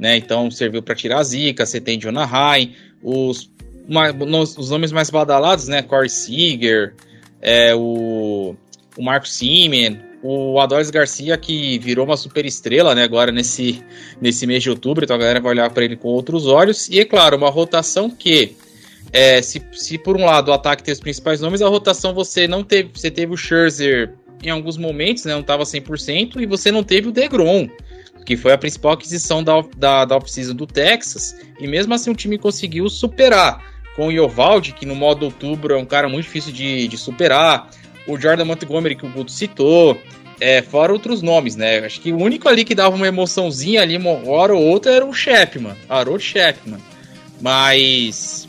né? 0.00 0.16
Então 0.16 0.50
serviu 0.50 0.82
para 0.82 0.96
tirar 0.96 1.20
a 1.20 1.22
zica. 1.22 1.64
Você 1.64 1.80
tem 1.80 1.96
Jonah 1.96 2.24
High, 2.24 2.74
os, 3.04 3.48
os 4.58 4.68
nomes 4.68 4.90
mais 4.90 5.10
badalados, 5.10 5.68
né? 5.68 5.80
Corey 5.80 6.10
Seager, 6.10 6.96
é, 7.40 7.72
o, 7.72 8.56
o 8.96 9.02
Marco 9.04 9.28
Simen, 9.28 10.00
o 10.26 10.58
Adolis 10.58 10.88
Garcia, 10.88 11.36
que 11.36 11.78
virou 11.78 12.06
uma 12.06 12.16
super 12.16 12.46
estrela, 12.46 12.94
né? 12.94 13.02
Agora 13.02 13.30
nesse, 13.30 13.84
nesse 14.18 14.46
mês 14.46 14.62
de 14.62 14.70
outubro, 14.70 15.04
então 15.04 15.14
a 15.14 15.18
galera 15.18 15.38
vai 15.38 15.52
olhar 15.52 15.68
para 15.68 15.84
ele 15.84 15.96
com 15.96 16.08
outros 16.08 16.46
olhos. 16.46 16.88
E 16.88 16.98
é 16.98 17.04
claro, 17.04 17.36
uma 17.36 17.50
rotação 17.50 18.08
que 18.08 18.56
é, 19.12 19.42
se, 19.42 19.62
se 19.72 19.98
por 19.98 20.16
um 20.16 20.24
lado 20.24 20.48
o 20.48 20.54
ataque 20.54 20.82
tem 20.82 20.92
os 20.92 21.00
principais 21.00 21.42
nomes, 21.42 21.60
a 21.60 21.68
rotação 21.68 22.14
você 22.14 22.48
não 22.48 22.64
teve. 22.64 22.88
Você 22.94 23.10
teve 23.10 23.34
o 23.34 23.36
Scherzer 23.36 24.14
em 24.42 24.48
alguns 24.48 24.78
momentos, 24.78 25.26
né? 25.26 25.34
Não 25.34 25.42
estava 25.42 25.64
100%, 25.64 26.40
e 26.40 26.46
você 26.46 26.72
não 26.72 26.82
teve 26.82 27.08
o 27.08 27.12
DeGrom 27.12 27.68
que 28.24 28.38
foi 28.38 28.52
a 28.52 28.58
principal 28.58 28.92
aquisição 28.92 29.44
da, 29.44 29.62
da, 29.76 30.04
da 30.06 30.16
off-season 30.16 30.54
do 30.54 30.66
Texas, 30.66 31.36
e 31.60 31.66
mesmo 31.66 31.92
assim 31.92 32.10
o 32.10 32.14
time 32.14 32.38
conseguiu 32.38 32.88
superar 32.88 33.62
com 33.94 34.08
o 34.08 34.10
Yovaldi, 34.10 34.72
que 34.72 34.86
no 34.86 34.94
modo 34.94 35.26
outubro 35.26 35.74
é 35.74 35.76
um 35.76 35.84
cara 35.84 36.08
muito 36.08 36.24
difícil 36.24 36.52
de, 36.52 36.88
de 36.88 36.96
superar, 36.96 37.70
o 38.06 38.18
Jordan 38.18 38.44
Montgomery, 38.44 38.96
que 38.96 39.06
o 39.06 39.10
Guto 39.10 39.30
citou, 39.32 40.00
é, 40.40 40.62
fora 40.62 40.92
outros 40.92 41.22
nomes, 41.22 41.56
né? 41.56 41.78
Acho 41.78 42.00
que 42.00 42.12
o 42.12 42.18
único 42.18 42.48
ali 42.48 42.64
que 42.64 42.74
dava 42.74 42.94
uma 42.94 43.06
emoçãozinha 43.06 43.82
ali, 43.82 43.96
uma 43.96 44.28
hora 44.28 44.54
ou 44.54 44.62
outra, 44.62 44.92
era 44.92 45.04
o 45.04 45.12
Shepman, 45.12 45.76
Harold 45.88 46.22
Shepman. 46.22 46.80
Mas 47.40 48.48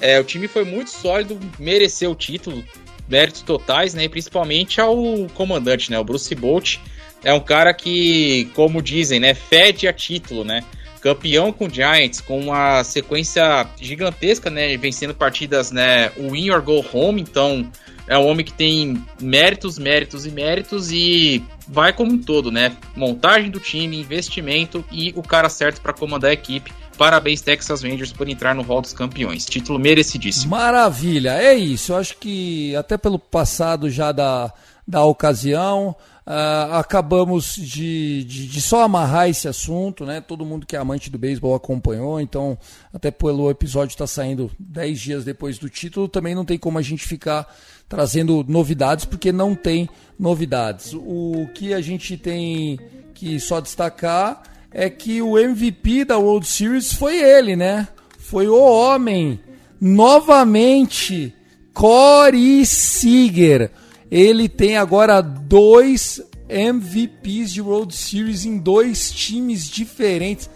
é, 0.00 0.18
o 0.20 0.24
time 0.24 0.48
foi 0.48 0.64
muito 0.64 0.90
sólido, 0.90 1.38
mereceu 1.58 2.12
o 2.12 2.14
título, 2.14 2.64
méritos 3.08 3.42
totais, 3.42 3.94
né? 3.94 4.04
E 4.04 4.08
principalmente 4.08 4.80
ao 4.80 4.96
comandante, 5.34 5.90
né? 5.90 5.98
O 5.98 6.04
Bruce 6.04 6.34
Bolt, 6.34 6.78
é 7.24 7.32
um 7.32 7.40
cara 7.40 7.72
que, 7.72 8.50
como 8.54 8.82
dizem, 8.82 9.18
né, 9.18 9.32
fede 9.34 9.88
a 9.88 9.92
título, 9.92 10.44
né? 10.44 10.62
Campeão 11.00 11.52
com 11.52 11.68
Giants, 11.68 12.20
com 12.20 12.38
uma 12.38 12.82
sequência 12.84 13.66
gigantesca, 13.80 14.48
né? 14.48 14.76
Vencendo 14.76 15.14
partidas, 15.14 15.70
né? 15.70 16.10
Win 16.16 16.50
or 16.50 16.62
go 16.62 16.84
home. 16.92 17.20
Então, 17.20 17.70
é 18.06 18.18
um 18.18 18.26
homem 18.26 18.44
que 18.44 18.52
tem 18.52 19.02
méritos, 19.20 19.78
méritos 19.78 20.26
e 20.26 20.30
méritos 20.30 20.90
e 20.92 21.42
vai 21.66 21.92
como 21.92 22.12
um 22.12 22.18
todo, 22.18 22.50
né? 22.50 22.76
Montagem 22.94 23.50
do 23.50 23.58
time, 23.58 23.98
investimento 23.98 24.84
e 24.92 25.12
o 25.16 25.22
cara 25.22 25.48
certo 25.48 25.80
para 25.80 25.92
comandar 25.92 26.30
a 26.30 26.34
equipe. 26.34 26.72
Parabéns, 26.98 27.40
Texas 27.40 27.82
Rangers, 27.82 28.12
por 28.12 28.28
entrar 28.28 28.54
no 28.54 28.62
hall 28.62 28.80
dos 28.80 28.92
campeões. 28.92 29.44
Título 29.46 29.78
merecidíssimo. 29.78 30.50
Maravilha, 30.50 31.30
é 31.30 31.54
isso. 31.54 31.92
Eu 31.92 31.96
acho 31.96 32.16
que 32.18 32.76
até 32.76 32.96
pelo 32.96 33.18
passado 33.18 33.90
já 33.90 34.12
da, 34.12 34.52
da 34.86 35.04
ocasião, 35.04 35.96
Uh, 36.26 36.72
acabamos 36.76 37.54
de, 37.54 38.24
de, 38.24 38.48
de, 38.48 38.60
só 38.62 38.82
amarrar 38.82 39.28
esse 39.28 39.46
assunto, 39.46 40.06
né? 40.06 40.22
Todo 40.22 40.46
mundo 40.46 40.64
que 40.64 40.74
é 40.74 40.78
amante 40.78 41.10
do 41.10 41.18
beisebol 41.18 41.54
acompanhou, 41.54 42.18
então, 42.18 42.56
até 42.94 43.10
pelo 43.10 43.50
episódio 43.50 43.92
estar 43.92 44.04
tá 44.04 44.08
saindo 44.08 44.50
10 44.58 45.00
dias 45.00 45.24
depois 45.24 45.58
do 45.58 45.68
título, 45.68 46.08
também 46.08 46.34
não 46.34 46.42
tem 46.42 46.58
como 46.58 46.78
a 46.78 46.82
gente 46.82 47.06
ficar 47.06 47.46
trazendo 47.90 48.42
novidades, 48.48 49.04
porque 49.04 49.30
não 49.30 49.54
tem 49.54 49.86
novidades. 50.18 50.94
O 50.94 51.46
que 51.54 51.74
a 51.74 51.82
gente 51.82 52.16
tem 52.16 52.80
que 53.12 53.38
só 53.38 53.60
destacar 53.60 54.44
é 54.70 54.88
que 54.88 55.20
o 55.20 55.38
MVP 55.38 56.06
da 56.06 56.16
World 56.16 56.46
Series 56.46 56.94
foi 56.94 57.18
ele, 57.18 57.54
né? 57.54 57.86
Foi 58.18 58.48
o 58.48 58.58
homem, 58.58 59.38
novamente, 59.78 61.34
Corey 61.74 62.64
Seager 62.64 63.70
ele 64.10 64.48
tem 64.48 64.76
agora 64.76 65.20
dois 65.20 66.22
MVPs 66.48 67.52
de 67.52 67.60
World 67.60 67.94
Series 67.94 68.44
em 68.44 68.58
dois 68.58 69.10
times 69.10 69.68
diferentes. 69.68 70.50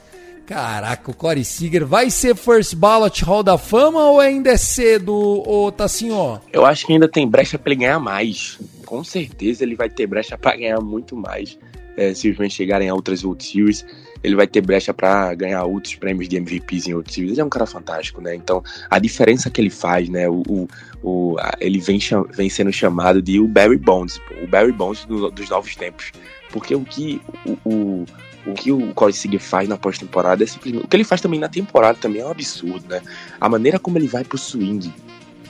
Caraca, 0.46 1.10
o 1.10 1.14
Corey 1.14 1.44
Seager 1.44 1.84
vai 1.84 2.08
ser 2.08 2.34
First 2.34 2.74
Ballot 2.74 3.22
Hall 3.22 3.42
da 3.42 3.58
Fama 3.58 4.06
ou 4.06 4.18
ainda 4.18 4.50
é 4.50 4.56
cedo, 4.56 5.14
ô 5.14 5.70
Tassinho? 5.70 6.40
Eu 6.50 6.64
acho 6.64 6.86
que 6.86 6.92
ainda 6.94 7.06
tem 7.06 7.28
brecha 7.28 7.58
para 7.58 7.72
ele 7.72 7.80
ganhar 7.80 7.98
mais. 7.98 8.58
Com 8.86 9.04
certeza 9.04 9.62
ele 9.62 9.76
vai 9.76 9.90
ter 9.90 10.06
brecha 10.06 10.38
para 10.38 10.56
ganhar 10.56 10.80
muito 10.80 11.14
mais. 11.14 11.58
É, 11.98 12.14
se 12.14 12.30
os 12.30 12.52
chegarem 12.52 12.88
a 12.88 12.94
outras 12.94 13.24
World 13.24 13.44
Series 13.44 13.84
ele 14.22 14.34
vai 14.34 14.46
ter 14.46 14.60
brecha 14.60 14.92
para 14.92 15.34
ganhar 15.34 15.64
outros 15.64 15.94
prêmios 15.94 16.28
de 16.28 16.36
MVPs 16.36 16.88
em 16.88 16.94
outros 16.94 17.14
times. 17.14 17.32
Ele 17.32 17.40
é 17.40 17.44
um 17.44 17.48
cara 17.48 17.66
fantástico, 17.66 18.20
né? 18.20 18.34
Então, 18.34 18.62
a 18.90 18.98
diferença 18.98 19.50
que 19.50 19.60
ele 19.60 19.70
faz, 19.70 20.08
né? 20.08 20.28
O, 20.28 20.42
o, 20.48 20.68
o 21.02 21.36
ele 21.60 21.78
vem, 21.80 21.98
vem 22.34 22.50
sendo 22.50 22.72
chamado 22.72 23.22
de 23.22 23.38
o 23.40 23.46
Barry 23.46 23.78
Bonds, 23.78 24.20
o 24.42 24.46
Barry 24.46 24.72
Bonds 24.72 25.04
do, 25.04 25.30
dos 25.30 25.48
novos 25.48 25.74
tempos. 25.76 26.12
Porque 26.50 26.74
o 26.74 26.84
que 26.84 27.20
o, 27.44 27.58
o, 27.64 28.04
o 28.46 28.54
que 28.54 28.72
o 28.72 28.92
Corey 28.94 29.12
Seager 29.12 29.40
faz 29.40 29.68
na 29.68 29.76
pós-temporada 29.76 30.42
é 30.42 30.46
simplesmente. 30.46 30.84
O 30.84 30.88
que 30.88 30.96
ele 30.96 31.04
faz 31.04 31.20
também 31.20 31.38
na 31.38 31.48
temporada 31.48 31.98
também 32.00 32.22
é 32.22 32.26
um 32.26 32.30
absurdo, 32.30 32.88
né? 32.88 33.02
A 33.40 33.48
maneira 33.48 33.78
como 33.78 33.98
ele 33.98 34.08
vai 34.08 34.24
pro 34.24 34.38
swing, 34.38 34.92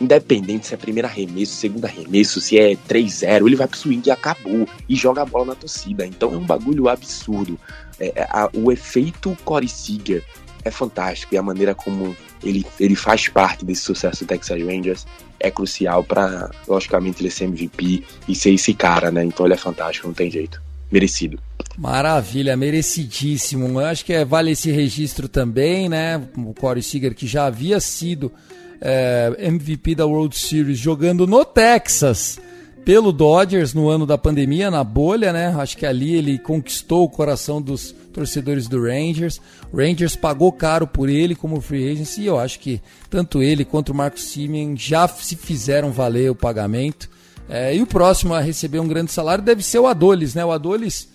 independente 0.01 0.67
se 0.67 0.75
é 0.75 0.77
primeiro 0.77 1.07
arremesso, 1.07 1.55
segundo 1.55 1.85
arremesso, 1.85 2.41
se 2.41 2.59
é 2.59 2.77
3-0, 2.89 3.47
ele 3.47 3.57
vai 3.57 3.67
pro 3.67 3.79
swing 3.79 4.09
e 4.09 4.11
acabou 4.11 4.69
e 4.89 4.97
joga 4.97 5.23
a 5.23 5.27
bola 5.27 5.47
na 5.47 5.55
torcida. 5.55 6.05
Então 6.05 6.33
é 6.33 6.37
um 6.37 6.45
bagulho 6.45 6.89
absurdo. 6.89 7.59
É, 8.01 8.13
é, 8.15 8.23
a, 8.31 8.51
o 8.53 8.73
efeito 8.73 9.37
Corey 9.45 9.69
Seager 9.69 10.25
é 10.65 10.71
fantástico 10.71 11.35
e 11.35 11.39
a 11.39 11.43
maneira 11.43 11.75
como 11.75 12.17
ele, 12.43 12.65
ele 12.79 12.97
faz 12.97 13.29
parte 13.29 13.65
desse 13.65 13.83
sucesso 13.83 14.25
do 14.25 14.29
Texas 14.29 14.61
Rangers 14.63 15.07
é 15.41 15.51
crucial 15.51 16.03
para, 16.05 16.51
logicamente, 16.67 17.23
ele 17.23 17.31
ser 17.31 17.45
MVP 17.45 18.05
e 18.29 18.35
ser 18.35 18.53
esse 18.53 18.75
cara, 18.75 19.11
né? 19.11 19.25
Então 19.25 19.47
ele 19.47 19.55
é 19.55 19.59
fantástico, 19.59 20.07
não 20.07 20.15
tem 20.15 20.31
jeito. 20.31 20.61
Merecido. 20.91 21.39
Maravilha, 21.77 22.57
merecidíssimo. 22.57 23.81
Eu 23.81 23.87
acho 23.87 24.05
que 24.05 24.13
é, 24.13 24.25
vale 24.25 24.53
esse 24.53 24.71
registro 24.71 25.29
também, 25.29 25.89
né? 25.89 26.21
O 26.37 26.55
Corey 26.55 26.83
Seager 26.83 27.15
que 27.15 27.27
já 27.27 27.47
havia 27.47 27.79
sido 27.79 28.33
é, 28.81 29.35
MVP 29.39 29.95
da 29.95 30.07
World 30.07 30.37
Series 30.37 30.79
jogando 30.79 31.27
no 31.27 31.45
Texas 31.45 32.41
pelo 32.89 33.13
Dodgers 33.13 33.75
no 33.75 33.91
ano 33.91 34.07
da 34.07 34.17
pandemia, 34.17 34.71
na 34.71 34.83
bolha, 34.83 35.31
né? 35.31 35.55
Acho 35.59 35.77
que 35.77 35.85
ali 35.85 36.15
ele 36.15 36.39
conquistou 36.39 37.05
o 37.05 37.09
coração 37.11 37.61
dos 37.61 37.95
torcedores 38.15 38.67
do 38.67 38.83
Rangers. 38.83 39.43
O 39.71 39.77
Rangers 39.77 40.17
pagou 40.17 40.51
caro 40.51 40.87
por 40.87 41.11
ele 41.11 41.35
como 41.35 41.61
free 41.61 41.87
agent 41.87 42.17
e 42.17 42.25
eu 42.25 42.39
acho 42.39 42.59
que 42.59 42.81
tanto 43.11 43.43
ele 43.43 43.63
quanto 43.63 43.91
o 43.91 43.95
Marcos 43.95 44.23
Simeon 44.23 44.75
já 44.75 45.07
se 45.07 45.37
fizeram 45.37 45.93
valer 45.93 46.31
o 46.31 46.35
pagamento. 46.35 47.11
É, 47.47 47.77
e 47.77 47.83
o 47.83 47.87
próximo 47.87 48.33
a 48.33 48.41
receber 48.41 48.81
um 48.81 48.89
grande 48.89 49.13
salário 49.13 49.45
deve 49.45 49.63
ser 49.63 49.81
o 49.81 49.87
Adolis, 49.87 50.35
né? 50.35 50.43
O 50.43 50.51
Adolis 50.51 51.11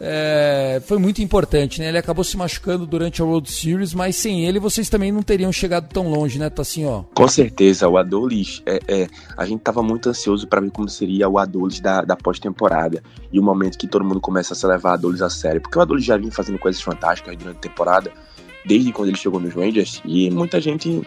é, 0.00 0.80
foi 0.84 0.98
muito 0.98 1.22
importante, 1.22 1.80
né? 1.80 1.88
Ele 1.88 1.98
acabou 1.98 2.22
se 2.22 2.36
machucando 2.36 2.86
durante 2.86 3.22
a 3.22 3.24
World 3.24 3.50
Series, 3.50 3.94
mas 3.94 4.16
sem 4.16 4.44
ele 4.44 4.58
vocês 4.58 4.88
também 4.88 5.10
não 5.10 5.22
teriam 5.22 5.50
chegado 5.50 5.88
tão 5.88 6.08
longe, 6.08 6.38
né, 6.38 6.50
assim, 6.58 6.84
ó. 6.84 7.02
Com 7.14 7.28
certeza, 7.28 7.88
o 7.88 7.96
Adolis, 7.96 8.62
é, 8.66 8.80
é 8.86 9.08
a 9.36 9.46
gente 9.46 9.60
tava 9.60 9.82
muito 9.82 10.08
ansioso 10.08 10.46
para 10.46 10.60
ver 10.60 10.70
como 10.70 10.88
seria 10.88 11.28
o 11.28 11.38
Adolis 11.38 11.80
da, 11.80 12.02
da 12.02 12.16
pós-temporada 12.16 13.02
e 13.32 13.40
o 13.40 13.42
momento 13.42 13.78
que 13.78 13.86
todo 13.86 14.04
mundo 14.04 14.20
começa 14.20 14.52
a 14.52 14.56
se 14.56 14.66
levar 14.66 14.94
Adolis 14.94 15.22
a 15.22 15.30
sério, 15.30 15.60
porque 15.60 15.78
o 15.78 15.82
Adolis 15.82 16.04
já 16.04 16.16
vinha 16.16 16.32
fazendo 16.32 16.58
coisas 16.58 16.80
fantásticas 16.80 17.36
durante 17.36 17.56
a 17.56 17.60
temporada, 17.60 18.12
desde 18.66 18.92
quando 18.92 19.08
ele 19.08 19.18
chegou 19.18 19.40
nos 19.40 19.54
Rangers, 19.54 20.02
e 20.04 20.30
muita 20.30 20.60
gente 20.60 21.02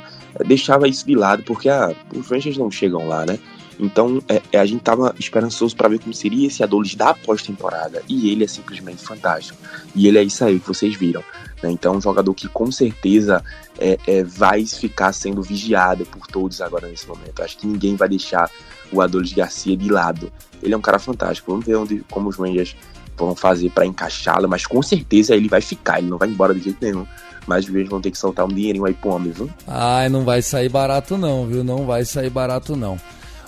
deixava 0.47 0.87
isso 0.87 1.05
de 1.05 1.15
lado, 1.15 1.43
porque 1.43 1.69
ah, 1.69 1.93
os 2.15 2.27
Rangers 2.27 2.57
não 2.57 2.71
chegam 2.71 3.07
lá, 3.07 3.25
né? 3.25 3.37
Então 3.79 4.21
é, 4.27 4.41
é, 4.51 4.59
a 4.59 4.65
gente 4.65 4.81
tava 4.81 5.15
esperançoso 5.17 5.75
para 5.75 5.87
ver 5.87 5.99
como 5.99 6.13
seria 6.13 6.47
esse 6.47 6.61
Adolis 6.63 6.95
da 6.95 7.13
pós-temporada. 7.13 8.03
E 8.07 8.29
ele 8.29 8.43
é 8.43 8.47
simplesmente 8.47 9.03
fantástico. 9.03 9.57
E 9.95 10.07
ele 10.07 10.17
é 10.17 10.23
isso 10.23 10.43
aí 10.43 10.59
que 10.59 10.67
vocês 10.67 10.95
viram. 10.95 11.23
Né? 11.63 11.71
Então, 11.71 11.95
um 11.95 12.01
jogador 12.01 12.33
que 12.33 12.47
com 12.47 12.71
certeza 12.71 13.43
é, 13.77 13.97
é, 14.05 14.23
vai 14.23 14.65
ficar 14.65 15.13
sendo 15.13 15.41
vigiado 15.41 16.05
por 16.05 16.27
todos 16.27 16.61
agora 16.61 16.87
nesse 16.87 17.07
momento. 17.07 17.41
Acho 17.41 17.57
que 17.57 17.67
ninguém 17.67 17.95
vai 17.95 18.09
deixar 18.09 18.51
o 18.91 19.01
Adolis 19.01 19.33
Garcia 19.33 19.77
de 19.77 19.89
lado. 19.89 20.31
Ele 20.61 20.73
é 20.73 20.77
um 20.77 20.81
cara 20.81 20.99
fantástico. 20.99 21.51
Vamos 21.51 21.65
ver 21.65 21.75
onde, 21.75 22.03
como 22.09 22.29
os 22.29 22.35
Rangers 22.35 22.75
vão 23.17 23.35
fazer 23.35 23.69
para 23.71 23.85
encaixá-lo, 23.85 24.47
mas 24.47 24.65
com 24.65 24.81
certeza 24.81 25.35
ele 25.35 25.49
vai 25.49 25.61
ficar, 25.61 25.99
ele 25.99 26.09
não 26.09 26.17
vai 26.17 26.29
embora 26.29 26.53
de 26.53 26.61
jeito 26.61 26.77
nenhum. 26.81 27.05
Mas 27.45 27.67
os 27.67 27.89
vão 27.89 27.99
ter 27.99 28.11
que 28.11 28.17
soltar 28.17 28.45
um 28.45 28.49
dinheirinho 28.49 28.85
aí 28.85 28.93
pro 28.93 29.09
homem, 29.09 29.31
viu? 29.31 29.49
Ai, 29.67 30.07
não 30.07 30.23
vai 30.23 30.41
sair 30.41 30.69
barato 30.69 31.17
não, 31.17 31.47
viu? 31.47 31.63
Não 31.63 31.85
vai 31.85 32.05
sair 32.05 32.29
barato 32.29 32.75
não. 32.75 32.99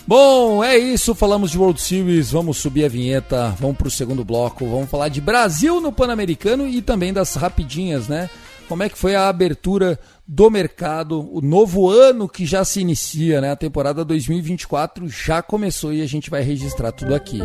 Bom, 0.08 0.64
é 0.64 0.78
isso. 0.78 1.16
Falamos 1.16 1.52
de 1.52 1.58
World 1.58 1.82
Series. 1.82 2.32
Vamos 2.32 2.58
subir 2.58 2.86
a 2.86 2.90
vinheta. 2.90 3.56
Vamos 3.60 3.78
para 3.78 3.88
o 3.88 3.92
segundo 3.92 4.24
bloco. 4.24 4.66
Vamos 4.68 4.90
falar 4.90 5.10
de 5.10 5.22
Brasil 5.22 5.80
no 5.80 5.92
Pan-Americano 5.92 6.68
e 6.68 6.82
também 6.82 7.14
das 7.14 7.36
rapidinhas, 7.36 8.08
né? 8.08 8.30
Como 8.68 8.84
é 8.84 8.90
que 8.90 8.98
foi 8.98 9.16
a 9.16 9.28
abertura 9.28 10.00
do 10.26 10.50
mercado, 10.50 11.30
o 11.30 11.42
novo 11.42 11.90
ano 11.90 12.30
que 12.30 12.46
já 12.46 12.64
se 12.64 12.80
inicia, 12.80 13.42
né? 13.42 13.52
A 13.52 13.56
temporada 13.56 14.06
2024 14.06 15.10
já 15.10 15.42
começou 15.42 15.92
e 15.94 16.02
a 16.02 16.08
gente 16.08 16.30
vai 16.30 16.42
registrar 16.42 16.94
tudo 16.94 17.14
aqui. 17.14 17.42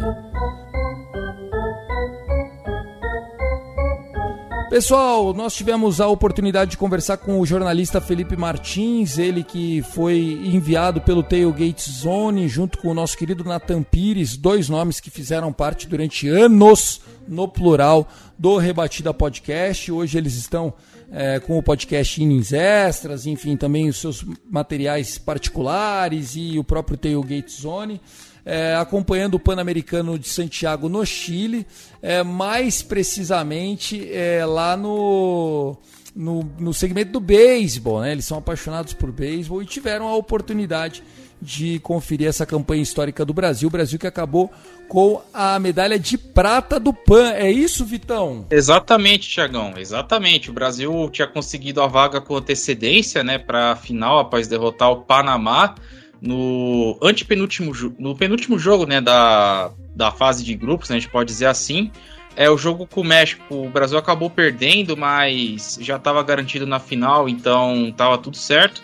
Pessoal, 4.77 5.33
nós 5.33 5.55
tivemos 5.55 6.03
a 6.03 6.07
oportunidade 6.07 6.73
de 6.73 6.77
conversar 6.77 7.17
com 7.17 7.41
o 7.41 7.47
jornalista 7.47 7.99
Felipe 7.99 8.37
Martins, 8.37 9.17
ele 9.17 9.43
que 9.43 9.81
foi 9.95 10.39
enviado 10.45 11.01
pelo 11.01 11.23
Tailgate 11.23 11.91
Zone, 11.91 12.47
junto 12.47 12.77
com 12.77 12.89
o 12.89 12.95
nosso 12.95 13.17
querido 13.17 13.43
Nathan 13.43 13.83
Pires, 13.83 14.37
dois 14.37 14.69
nomes 14.69 15.01
que 15.01 15.09
fizeram 15.09 15.51
parte 15.51 15.89
durante 15.89 16.29
anos, 16.29 17.01
no 17.27 17.49
plural, 17.49 18.07
do 18.39 18.59
Rebatida 18.59 19.15
Podcast. 19.15 19.91
Hoje 19.91 20.19
eles 20.19 20.35
estão 20.35 20.75
é, 21.11 21.41
com 21.41 21.57
o 21.57 21.62
podcast 21.62 22.23
Innings 22.23 22.53
Extras, 22.53 23.27
enfim, 23.27 23.57
também 23.57 23.89
os 23.89 23.97
seus 23.97 24.27
materiais 24.51 25.17
particulares 25.17 26.35
e 26.37 26.59
o 26.59 26.62
próprio 26.62 26.99
Tailgate 26.99 27.51
Zone 27.51 27.99
é, 28.47 28.77
acompanhando 28.77 29.35
o 29.35 29.41
Pan-Americano 29.41 30.17
de 30.17 30.29
Santiago 30.29 30.89
no 30.89 31.05
Chile, 31.05 31.67
é, 32.01 32.23
mais 32.23 32.81
precisamente 32.81 34.09
é, 34.13 34.47
lá 34.47 34.77
no, 34.77 35.77
no, 36.15 36.49
no, 36.57 36.73
segmento 36.73 37.11
do 37.11 37.21
beisebol. 37.21 38.01
Né? 38.03 38.13
Eles 38.13 38.25
são 38.25 38.39
apaixonados 38.39 38.93
por 38.93 39.11
beisebol 39.11 39.61
e 39.61 39.67
tiveram 39.67 40.07
a 40.07 40.15
oportunidade 40.15 41.03
de 41.43 41.81
conferir 41.81 42.29
essa 42.29 42.47
campanha 42.47 42.83
histórica 42.83 43.25
do 43.25 43.35
Brasil. 43.35 43.69
O 43.69 43.71
Brasil 43.71 43.99
que 43.99 44.07
acabou 44.07 44.51
com 44.89 45.21
a 45.35 45.59
medalha 45.59 45.99
de 45.99 46.17
prata 46.17 46.79
do 46.79 46.93
PAN. 46.93 47.33
É 47.33 47.51
isso, 47.51 47.85
Vitão? 47.85 48.47
Exatamente, 48.49 49.29
Tiagão. 49.29 49.75
Exatamente. 49.77 50.51
O 50.51 50.53
Brasil 50.53 51.11
tinha 51.13 51.27
conseguido 51.27 51.83
a 51.83 51.89
vaga 51.89 52.21
com 52.21 52.37
antecedência 52.37 53.23
né, 53.25 53.39
para 53.39 53.73
a 53.73 53.77
final 53.77 54.21
após 54.21 54.47
derrotar 54.49 54.91
o 54.93 55.03
Panamá 55.03 55.75
no 56.21 56.99
antepenúltimo 57.03 57.73
no 57.99 58.17
penúltimo 58.17 58.59
jogo 58.59 58.87
né, 58.87 59.01
da, 59.01 59.71
da 59.95 60.11
fase 60.11 60.45
de 60.45 60.55
grupos, 60.55 60.89
né, 60.89 60.97
a 60.97 60.99
gente 60.99 61.11
pode 61.11 61.29
dizer 61.29 61.47
assim. 61.47 61.91
É 62.35 62.51
o 62.51 62.59
jogo 62.59 62.87
com 62.87 63.01
o 63.01 63.05
México. 63.05 63.43
O 63.51 63.71
Brasil 63.71 63.97
acabou 63.97 64.29
perdendo, 64.29 64.95
mas 64.95 65.79
já 65.81 65.97
estava 65.97 66.23
garantido 66.23 66.67
na 66.67 66.79
final, 66.79 67.29
então 67.29 67.89
estava 67.89 68.19
tudo 68.19 68.37
certo. 68.37 68.83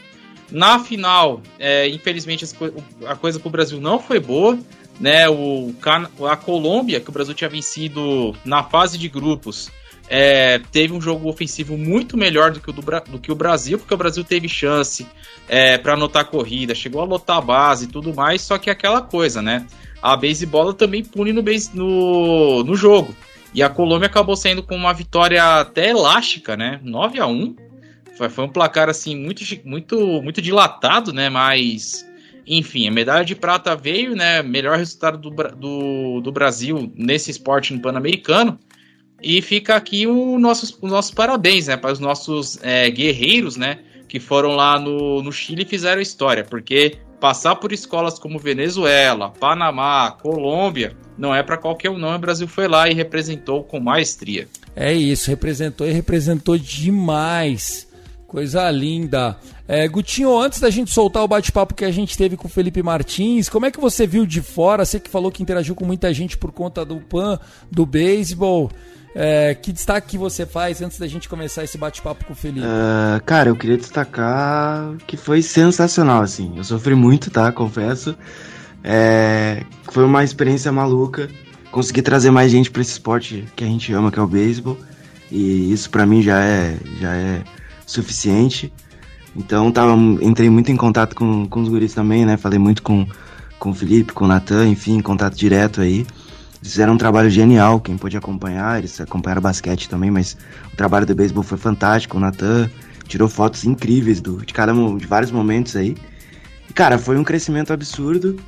Na 0.51 0.79
final, 0.79 1.43
é, 1.59 1.87
infelizmente, 1.89 2.47
a 3.07 3.15
coisa 3.15 3.39
para 3.39 3.49
o 3.49 3.51
Brasil 3.51 3.81
não 3.81 3.99
foi 3.99 4.19
boa. 4.19 4.59
Né, 5.01 5.29
o, 5.29 5.75
a 6.31 6.37
Colômbia, 6.37 7.01
que 7.01 7.09
o 7.09 7.13
Brasil 7.13 7.35
tinha 7.35 7.51
vencido 7.51 8.37
na 8.45 8.63
fase 8.63 8.97
de 8.97 9.09
grupos, 9.09 9.71
é, 10.15 10.59
teve 10.71 10.93
um 10.93 11.01
jogo 11.01 11.27
ofensivo 11.27 11.79
muito 11.79 12.19
melhor 12.19 12.51
do 12.51 12.61
que 12.61 12.69
o, 12.69 12.73
do, 12.73 12.83
do 12.83 13.19
que 13.19 13.33
o 13.33 13.35
Brasil, 13.35 13.79
porque 13.79 13.95
o 13.95 13.97
Brasil 13.97 14.23
teve 14.23 14.47
chance 14.47 15.07
é, 15.49 15.79
para 15.79 15.95
anotar 15.95 16.27
corrida, 16.27 16.75
chegou 16.75 17.01
a 17.01 17.07
lotar 17.07 17.39
a 17.39 17.41
base 17.41 17.87
e 17.87 17.89
tudo 17.89 18.13
mais, 18.13 18.43
só 18.43 18.59
que 18.59 18.69
é 18.69 18.75
aquela 18.75 19.01
coisa, 19.01 19.41
né? 19.41 19.67
A 20.03 20.15
baseball 20.15 20.75
também 20.75 21.03
pune 21.03 21.33
no, 21.33 21.43
base, 21.43 21.75
no, 21.75 22.63
no 22.63 22.77
jogo. 22.77 23.17
E 23.55 23.63
a 23.63 23.71
Colômbia 23.71 24.07
acabou 24.07 24.37
saindo 24.37 24.63
com 24.63 24.77
uma 24.77 24.93
vitória 24.93 25.61
até 25.61 25.89
elástica, 25.89 26.59
né? 26.59 26.79
9 26.85 27.19
a 27.19 27.27
1 27.27 27.57
foi, 28.15 28.29
foi 28.29 28.45
um 28.45 28.51
placar 28.51 28.91
assim 28.91 29.17
muito, 29.17 29.43
muito, 29.65 29.97
muito 30.21 30.43
dilatado, 30.43 31.11
né? 31.11 31.31
Mas 31.31 32.07
enfim, 32.47 32.87
a 32.87 32.91
medalha 32.91 33.25
de 33.25 33.35
prata 33.35 33.75
veio, 33.75 34.15
né? 34.15 34.43
Melhor 34.43 34.77
resultado 34.77 35.17
do, 35.17 35.31
do, 35.31 36.21
do 36.21 36.33
Brasil 36.33 36.93
nesse 36.95 37.31
esporte 37.31 37.73
no 37.73 37.81
Pan-Americano. 37.81 38.59
E 39.23 39.41
fica 39.41 39.77
aqui 39.77 40.07
o 40.07 40.39
nossos, 40.39 40.77
os 40.81 41.11
parabéns, 41.11 41.69
né, 41.69 41.77
para 41.77 41.93
os 41.93 42.01
nossos 42.01 42.59
é, 42.63 42.91
guerreiros, 42.91 43.57
né, 43.57 43.79
que 44.09 44.19
foram 44.19 44.51
lá 44.51 44.79
no, 44.79 45.23
no 45.23 45.33
Chile 45.33 45.63
e 45.63 45.67
fizeram 45.67 46.03
história, 46.03 46.45
porque 46.45 46.99
passar 47.21 47.55
por 47.55 47.73
escolas 47.73 48.19
como 48.19 48.39
Venezuela, 48.39 49.31
Panamá, 49.31 50.11
Colômbia, 50.11 50.97
não 51.17 51.33
é 51.33 51.41
para 51.43 51.57
qualquer 51.57 51.89
um 51.89 51.97
não, 51.97 52.17
o 52.17 52.19
Brasil 52.19 52.49
foi 52.49 52.67
lá 52.67 52.89
e 52.89 52.95
representou 52.95 53.63
com 53.63 53.79
maestria. 53.79 54.49
É 54.75 54.93
isso, 54.93 55.31
representou 55.31 55.87
e 55.87 55.93
representou 55.93 56.59
demais. 56.59 57.87
Coisa 58.27 58.69
linda. 58.71 59.37
É, 59.69 59.87
Gutinho, 59.87 60.37
antes 60.39 60.59
da 60.59 60.71
gente 60.71 60.91
soltar 60.91 61.23
o 61.23 61.29
bate-papo 61.29 61.75
que 61.75 61.85
a 61.85 61.91
gente 61.91 62.17
teve 62.17 62.37
com 62.37 62.49
o 62.49 62.51
Felipe 62.51 62.83
Martins, 62.83 63.49
como 63.49 63.67
é 63.67 63.71
que 63.71 63.79
você 63.79 64.07
viu 64.07 64.25
de 64.25 64.41
fora? 64.41 64.85
Você 64.85 64.99
que 64.99 65.11
falou 65.11 65.31
que 65.31 65.43
interagiu 65.43 65.75
com 65.75 65.85
muita 65.85 66.13
gente 66.15 66.37
por 66.39 66.51
conta 66.51 66.85
do 66.85 66.97
PAN, 66.97 67.39
do 67.71 67.85
beisebol. 67.85 68.71
É, 69.15 69.55
que 69.55 69.73
destaque 69.73 70.09
que 70.09 70.19
você 70.19 70.47
faz 70.47 70.81
antes 70.81 70.99
da 70.99 71.07
gente 71.07 71.29
começar 71.29 71.63
esse 71.63 71.77
bate-papo 71.77 72.25
com 72.25 72.33
o 72.33 72.37
Felipe? 72.37 72.67
Uh, 72.67 73.23
cara, 73.25 73.51
eu 73.51 73.57
queria 73.57 73.77
destacar 73.77 74.95
que 75.07 75.17
foi 75.17 75.43
sensacional, 75.43 76.23
assim. 76.23 76.55
Eu 76.57 76.65
sofri 76.65 76.95
muito, 76.95 77.31
tá? 77.31 77.53
Confesso. 77.53 78.17
É, 78.83 79.63
foi 79.91 80.05
uma 80.05 80.25
experiência 80.25 80.73
maluca. 80.73 81.29
Consegui 81.71 82.03
trazer 82.03 82.31
mais 82.31 82.51
gente 82.51 82.71
para 82.71 82.83
esse 82.83 82.93
esporte 82.93 83.47
que 83.55 83.65
a 83.65 83.67
gente 83.67 83.93
ama, 83.93 84.11
que 84.11 84.19
é 84.19 84.23
o 84.23 84.27
beisebol. 84.27 84.79
E 85.31 85.73
isso 85.73 85.91
para 85.91 86.05
mim 86.07 86.23
já 86.23 86.43
é, 86.43 86.77
já 87.01 87.15
é 87.15 87.43
suficiente. 87.87 88.73
Então 89.37 89.71
tava, 89.71 89.95
entrei 90.21 90.51
muito 90.51 90.71
em 90.71 90.77
contato 90.77 91.15
com, 91.15 91.47
com 91.47 91.61
os 91.61 91.69
guris 91.69 91.95
também, 91.95 92.25
né? 92.27 92.37
Falei 92.37 92.59
muito 92.59 92.83
com, 92.83 93.07
com 93.59 93.71
o 93.71 93.75
Felipe, 93.75 94.13
com 94.13 94.25
o 94.25 94.29
Natan, 94.29 94.69
enfim, 94.69 95.01
contato 95.01 95.35
direto 95.35 95.81
aí. 95.81 96.07
Fizeram 96.63 96.93
um 96.93 96.97
trabalho 96.97 97.29
genial, 97.29 97.81
quem 97.81 97.99
pôde 97.99 98.17
acompanhar, 98.17 98.79
eles 98.79 99.01
acompanharam 99.01 99.43
basquete 99.43 99.89
também, 99.89 100.13
mas 100.13 100.37
o 100.73 100.77
trabalho 100.77 101.05
do 101.05 101.15
beisebol 101.15 101.43
foi 101.43 101.59
fantástico. 101.59 102.17
O 102.17 102.21
Natan 102.21 102.71
tirou 103.09 103.29
fotos 103.29 103.65
incríveis 103.65 104.21
do, 104.21 104.47
de 104.47 104.55
cada 104.55 104.73
de 104.73 105.07
vários 105.07 105.33
momentos 105.33 105.75
aí. 105.75 105.97
E, 106.71 106.73
cara, 106.73 106.99
foi 106.99 107.19
um 107.19 107.25
crescimento 107.25 107.73
absurdo. 107.73 108.39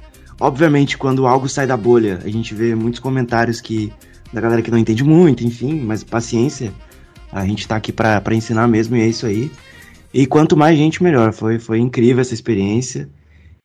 Obviamente, 0.41 0.97
quando 0.97 1.27
algo 1.27 1.49
sai 1.49 1.67
da 1.67 1.77
bolha, 1.77 2.21
a 2.25 2.29
gente 2.29 2.55
vê 2.55 2.75
muitos 2.75 3.01
comentários 3.01 3.61
que 3.61 3.93
da 4.33 4.41
galera 4.41 4.63
que 4.63 4.71
não 4.71 4.79
entende 4.79 5.03
muito, 5.03 5.45
enfim, 5.45 5.81
mas 5.81 6.05
paciência. 6.05 6.73
A 7.33 7.45
gente 7.45 7.67
tá 7.67 7.75
aqui 7.75 7.93
para 7.93 8.23
ensinar 8.33 8.69
mesmo 8.69 8.97
e 8.97 9.01
é 9.01 9.09
isso 9.09 9.27
aí. 9.27 9.51
E 10.13 10.25
quanto 10.25 10.57
mais 10.57 10.79
gente, 10.79 11.03
melhor. 11.03 11.33
Foi, 11.33 11.59
foi 11.59 11.81
incrível 11.81 12.21
essa 12.21 12.33
experiência. 12.33 13.09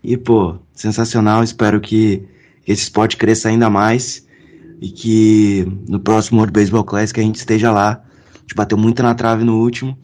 E, 0.04 0.18
pô, 0.18 0.56
sensacional. 0.74 1.44
Espero 1.44 1.80
que 1.80 2.24
esse 2.68 2.82
esporte 2.82 3.16
cresça 3.16 3.50
ainda 3.50 3.70
mais 3.70 4.28
e 4.82 4.89
que 4.89 5.68
no 5.88 6.00
próximo 6.00 6.39
World 6.39 6.54
Baseball 6.54 6.84
Classic 6.84 7.20
a 7.20 7.24
gente 7.24 7.36
esteja 7.36 7.72
lá. 7.72 8.02
A 8.36 8.39
gente 8.39 8.56
bateu 8.56 8.78
muito 8.78 9.04
na 9.04 9.13
trave 9.13 9.44
no 9.44 9.60
último. 9.60 9.98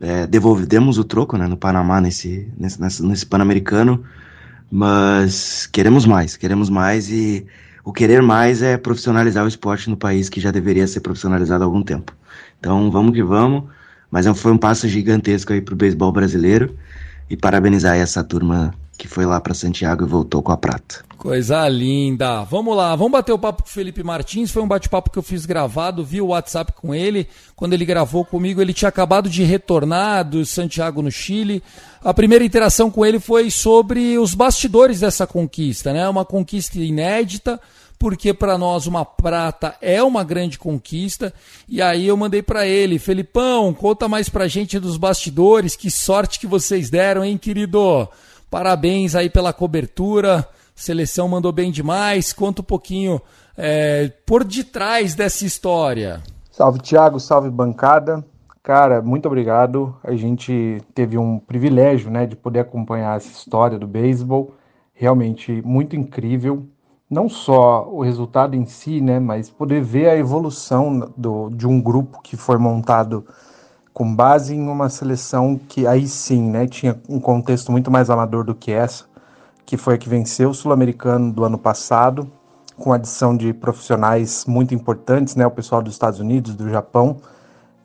É, 0.00 0.26
devolvemos 0.26 0.98
o 0.98 1.04
troco 1.04 1.36
né, 1.36 1.46
no 1.46 1.56
Panamá, 1.56 2.00
nesse, 2.00 2.48
nesse, 2.56 3.02
nesse, 3.02 3.26
Pan-Americano. 3.26 4.02
Mas 4.70 5.66
queremos 5.66 6.04
mais, 6.04 6.36
queremos 6.36 6.68
mais 6.68 7.10
e 7.10 7.46
o 7.84 7.92
querer 7.92 8.20
mais 8.20 8.60
é 8.60 8.76
profissionalizar 8.76 9.44
o 9.44 9.48
esporte 9.48 9.88
no 9.88 9.96
país 9.96 10.28
que 10.28 10.40
já 10.40 10.50
deveria 10.50 10.86
ser 10.86 11.00
profissionalizado 11.00 11.64
há 11.64 11.66
algum 11.66 11.82
tempo. 11.82 12.14
Então 12.58 12.90
vamos 12.90 13.12
que 13.12 13.22
vamos, 13.22 13.64
mas 14.10 14.26
é 14.26 14.34
foi 14.34 14.52
um 14.52 14.58
passo 14.58 14.86
gigantesco 14.88 15.52
aí 15.52 15.60
para 15.60 15.72
o 15.72 15.76
beisebol 15.76 16.12
brasileiro 16.12 16.76
e 17.30 17.36
parabenizar 17.36 17.96
essa 17.96 18.22
turma 18.22 18.74
que 18.98 19.06
foi 19.06 19.24
lá 19.24 19.40
para 19.40 19.54
Santiago 19.54 20.04
e 20.04 20.08
voltou 20.08 20.42
com 20.42 20.50
a 20.50 20.56
prata. 20.56 21.06
Coisa 21.16 21.68
linda. 21.68 22.42
Vamos 22.42 22.76
lá, 22.76 22.94
vamos 22.96 23.12
bater 23.12 23.32
o 23.32 23.38
papo 23.38 23.62
com 23.62 23.68
o 23.68 23.72
Felipe 23.72 24.02
Martins. 24.02 24.50
Foi 24.50 24.62
um 24.62 24.68
bate-papo 24.68 25.10
que 25.10 25.18
eu 25.18 25.22
fiz 25.22 25.46
gravado, 25.46 26.04
vi 26.04 26.20
o 26.20 26.26
WhatsApp 26.26 26.72
com 26.72 26.94
ele. 26.94 27.28
Quando 27.56 27.72
ele 27.72 27.84
gravou 27.84 28.24
comigo, 28.24 28.60
ele 28.60 28.74
tinha 28.74 28.88
acabado 28.88 29.30
de 29.30 29.44
retornar 29.44 30.28
do 30.28 30.44
Santiago 30.44 31.00
no 31.00 31.10
Chile. 31.10 31.62
A 32.02 32.12
primeira 32.12 32.44
interação 32.44 32.90
com 32.90 33.06
ele 33.06 33.20
foi 33.20 33.50
sobre 33.50 34.18
os 34.18 34.34
bastidores 34.34 35.00
dessa 35.00 35.26
conquista, 35.26 35.92
né? 35.92 36.08
Uma 36.08 36.24
conquista 36.24 36.78
inédita 36.78 37.60
porque 37.98 38.32
para 38.32 38.56
nós 38.56 38.86
uma 38.86 39.04
prata 39.04 39.74
é 39.80 40.00
uma 40.02 40.22
grande 40.22 40.56
conquista. 40.58 41.34
E 41.68 41.82
aí 41.82 42.06
eu 42.06 42.16
mandei 42.16 42.42
para 42.42 42.66
ele, 42.66 42.98
Felipão, 42.98 43.74
conta 43.74 44.06
mais 44.08 44.28
pra 44.28 44.46
gente 44.46 44.78
dos 44.78 44.96
bastidores, 44.96 45.74
que 45.74 45.90
sorte 45.90 46.38
que 46.38 46.46
vocês 46.46 46.88
deram, 46.88 47.24
hein, 47.24 47.36
querido? 47.36 48.08
Parabéns 48.50 49.14
aí 49.14 49.28
pela 49.28 49.52
cobertura. 49.52 50.48
Seleção 50.74 51.28
mandou 51.28 51.52
bem 51.52 51.70
demais. 51.70 52.32
Conta 52.32 52.62
um 52.62 52.64
pouquinho 52.64 53.20
é, 53.56 54.12
por 54.24 54.44
detrás 54.44 55.14
dessa 55.14 55.44
história. 55.44 56.22
Salve, 56.50 56.78
Thiago. 56.80 57.20
Salve, 57.20 57.50
bancada. 57.50 58.24
Cara, 58.62 59.02
muito 59.02 59.26
obrigado. 59.26 59.96
A 60.04 60.14
gente 60.14 60.82
teve 60.94 61.16
um 61.16 61.38
privilégio, 61.38 62.10
né, 62.10 62.26
de 62.26 62.36
poder 62.36 62.60
acompanhar 62.60 63.16
essa 63.16 63.30
história 63.30 63.78
do 63.78 63.86
beisebol. 63.86 64.54
Realmente 64.92 65.62
muito 65.62 65.96
incrível. 65.96 66.66
Não 67.10 67.28
só 67.28 67.88
o 67.88 68.02
resultado 68.02 68.54
em 68.54 68.66
si, 68.66 69.00
né, 69.00 69.18
mas 69.18 69.48
poder 69.48 69.82
ver 69.82 70.10
a 70.10 70.16
evolução 70.16 71.12
do, 71.16 71.48
de 71.50 71.66
um 71.66 71.80
grupo 71.80 72.20
que 72.22 72.36
foi 72.36 72.58
montado 72.58 73.26
com 73.98 74.14
base 74.14 74.54
em 74.54 74.68
uma 74.68 74.88
seleção 74.88 75.58
que 75.68 75.84
aí 75.84 76.06
sim, 76.06 76.40
né, 76.40 76.68
tinha 76.68 76.96
um 77.08 77.18
contexto 77.18 77.72
muito 77.72 77.90
mais 77.90 78.08
amador 78.08 78.44
do 78.44 78.54
que 78.54 78.70
essa 78.70 79.08
que 79.66 79.76
foi 79.76 79.96
a 79.96 79.98
que 79.98 80.08
venceu 80.08 80.50
o 80.50 80.54
Sul-Americano 80.54 81.30
do 81.30 81.44
ano 81.44 81.58
passado, 81.58 82.30
com 82.78 82.90
adição 82.90 83.36
de 83.36 83.52
profissionais 83.52 84.46
muito 84.46 84.72
importantes, 84.72 85.36
né, 85.36 85.44
o 85.46 85.50
pessoal 85.50 85.82
dos 85.82 85.92
Estados 85.92 86.20
Unidos, 86.20 86.54
do 86.54 86.70
Japão. 86.70 87.18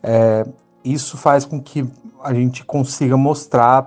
É, 0.02 0.46
isso 0.82 1.18
faz 1.18 1.44
com 1.44 1.60
que 1.60 1.84
a 2.22 2.32
gente 2.32 2.64
consiga 2.64 3.18
mostrar 3.18 3.86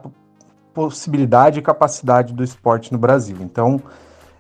possibilidade 0.75 1.57
e 1.57 1.61
capacidade 1.63 2.33
do 2.33 2.43
esporte 2.43 2.91
no 2.91 2.99
Brasil. 2.99 3.37
Então, 3.39 3.81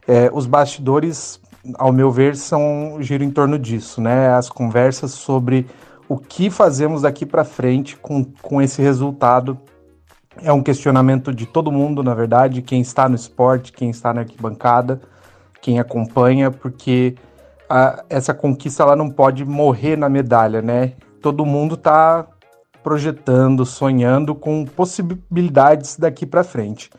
é, 0.07 0.29
os 0.31 0.45
bastidores, 0.45 1.41
ao 1.79 1.91
meu 1.91 2.11
ver, 2.11 2.35
são 2.35 2.97
giram 2.99 3.25
em 3.25 3.31
torno 3.31 3.57
disso, 3.57 3.99
né? 3.99 4.29
As 4.35 4.49
conversas 4.49 5.13
sobre 5.13 5.65
o 6.09 6.17
que 6.17 6.49
fazemos 6.49 7.01
daqui 7.01 7.25
para 7.25 7.43
frente 7.43 7.97
com, 7.97 8.23
com 8.41 8.61
esse 8.61 8.81
resultado 8.81 9.57
é 10.41 10.51
um 10.53 10.61
questionamento 10.61 11.33
de 11.33 11.45
todo 11.45 11.71
mundo, 11.71 12.03
na 12.03 12.13
verdade, 12.13 12.61
quem 12.61 12.81
está 12.81 13.09
no 13.09 13.15
esporte, 13.15 13.71
quem 13.71 13.89
está 13.89 14.13
na 14.13 14.21
arquibancada, 14.21 15.01
quem 15.61 15.79
acompanha, 15.79 16.51
porque 16.51 17.15
a, 17.69 18.03
essa 18.09 18.33
conquista 18.33 18.83
ela 18.83 18.95
não 18.95 19.09
pode 19.09 19.43
morrer 19.43 19.97
na 19.97 20.07
medalha, 20.07 20.61
né? 20.61 20.93
Todo 21.21 21.45
mundo 21.45 21.75
está 21.75 22.25
projetando, 22.83 23.65
sonhando 23.65 24.33
com 24.35 24.63
possibilidades 24.65 25.97
daqui 25.97 26.25
para 26.25 26.43
frente. 26.43 26.89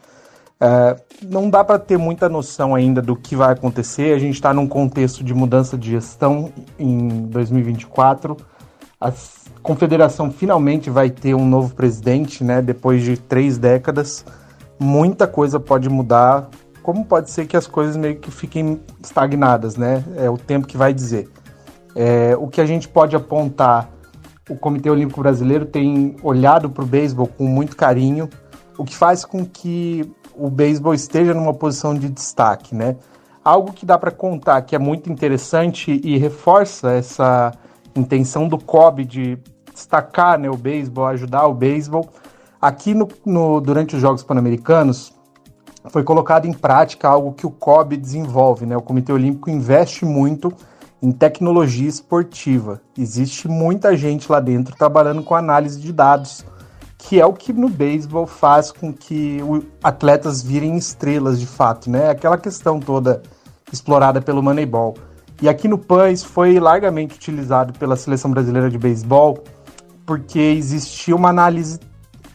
É, 0.60 0.96
não 1.22 1.48
dá 1.48 1.62
para 1.62 1.78
ter 1.78 1.96
muita 1.96 2.28
noção 2.28 2.74
ainda 2.74 3.00
do 3.00 3.14
que 3.14 3.36
vai 3.36 3.52
acontecer. 3.52 4.14
A 4.14 4.18
gente 4.18 4.34
está 4.34 4.52
num 4.52 4.66
contexto 4.66 5.22
de 5.22 5.32
mudança 5.32 5.78
de 5.78 5.92
gestão 5.92 6.52
em 6.78 7.26
2024. 7.28 8.36
As 9.00 9.48
confederação 9.62 10.30
finalmente 10.30 10.88
vai 10.88 11.10
ter 11.10 11.34
um 11.34 11.46
novo 11.46 11.74
presidente, 11.74 12.42
né? 12.42 12.62
Depois 12.62 13.02
de 13.02 13.18
três 13.18 13.58
décadas, 13.58 14.24
muita 14.78 15.26
coisa 15.26 15.60
pode 15.60 15.88
mudar. 15.88 16.48
Como 16.82 17.04
pode 17.04 17.30
ser 17.30 17.46
que 17.46 17.56
as 17.56 17.66
coisas 17.66 17.96
meio 17.96 18.16
que 18.16 18.30
fiquem 18.30 18.80
estagnadas, 19.02 19.76
né? 19.76 20.02
É 20.16 20.30
o 20.30 20.38
tempo 20.38 20.66
que 20.66 20.76
vai 20.76 20.94
dizer. 20.94 21.28
É, 21.94 22.34
o 22.36 22.48
que 22.48 22.60
a 22.60 22.66
gente 22.66 22.88
pode 22.88 23.14
apontar, 23.14 23.90
o 24.48 24.56
Comitê 24.56 24.88
Olímpico 24.88 25.20
Brasileiro 25.20 25.66
tem 25.66 26.16
olhado 26.22 26.70
para 26.70 26.82
o 26.82 26.86
beisebol 26.86 27.26
com 27.26 27.44
muito 27.44 27.76
carinho, 27.76 28.28
o 28.78 28.84
que 28.84 28.96
faz 28.96 29.24
com 29.24 29.44
que 29.44 30.10
o 30.34 30.48
beisebol 30.48 30.94
esteja 30.94 31.34
numa 31.34 31.52
posição 31.52 31.94
de 31.94 32.08
destaque, 32.08 32.74
né? 32.74 32.96
Algo 33.44 33.72
que 33.72 33.84
dá 33.84 33.98
para 33.98 34.10
contar 34.10 34.62
que 34.62 34.74
é 34.74 34.78
muito 34.78 35.10
interessante 35.12 36.00
e 36.02 36.16
reforça 36.16 36.92
essa 36.92 37.52
intenção 37.98 38.48
do 38.48 38.58
COB 38.58 39.04
de 39.04 39.38
destacar 39.72 40.38
né, 40.38 40.48
o 40.50 40.56
beisebol, 40.56 41.06
ajudar 41.06 41.46
o 41.46 41.54
beisebol. 41.54 42.08
Aqui 42.60 42.94
no, 42.94 43.08
no, 43.24 43.60
durante 43.60 43.94
os 43.94 44.02
Jogos 44.02 44.22
Pan-Americanos 44.22 45.12
foi 45.90 46.02
colocado 46.02 46.46
em 46.46 46.52
prática 46.52 47.08
algo 47.08 47.32
que 47.32 47.46
o 47.46 47.50
COB 47.50 47.96
desenvolve, 47.96 48.66
né? 48.66 48.76
O 48.76 48.82
Comitê 48.82 49.12
Olímpico 49.12 49.48
investe 49.48 50.04
muito 50.04 50.52
em 51.00 51.12
tecnologia 51.12 51.88
esportiva. 51.88 52.80
Existe 52.96 53.48
muita 53.48 53.96
gente 53.96 54.30
lá 54.30 54.40
dentro 54.40 54.76
trabalhando 54.76 55.22
com 55.22 55.34
análise 55.34 55.80
de 55.80 55.92
dados, 55.92 56.44
que 56.98 57.20
é 57.20 57.24
o 57.24 57.32
que 57.32 57.52
no 57.52 57.68
beisebol 57.68 58.26
faz 58.26 58.72
com 58.72 58.92
que 58.92 59.38
atletas 59.82 60.42
virem 60.42 60.76
estrelas 60.76 61.38
de 61.38 61.46
fato, 61.46 61.88
né? 61.88 62.10
Aquela 62.10 62.36
questão 62.36 62.80
toda 62.80 63.22
explorada 63.72 64.20
pelo 64.20 64.42
Moneyball. 64.42 64.94
E 65.40 65.48
aqui 65.48 65.68
no 65.68 65.78
PAN 65.78 66.10
isso 66.10 66.26
foi 66.26 66.58
largamente 66.58 67.14
utilizado 67.14 67.72
pela 67.78 67.96
seleção 67.96 68.30
brasileira 68.30 68.68
de 68.68 68.78
beisebol 68.78 69.44
porque 70.08 70.38
existia 70.38 71.14
uma 71.14 71.28
análise 71.28 71.78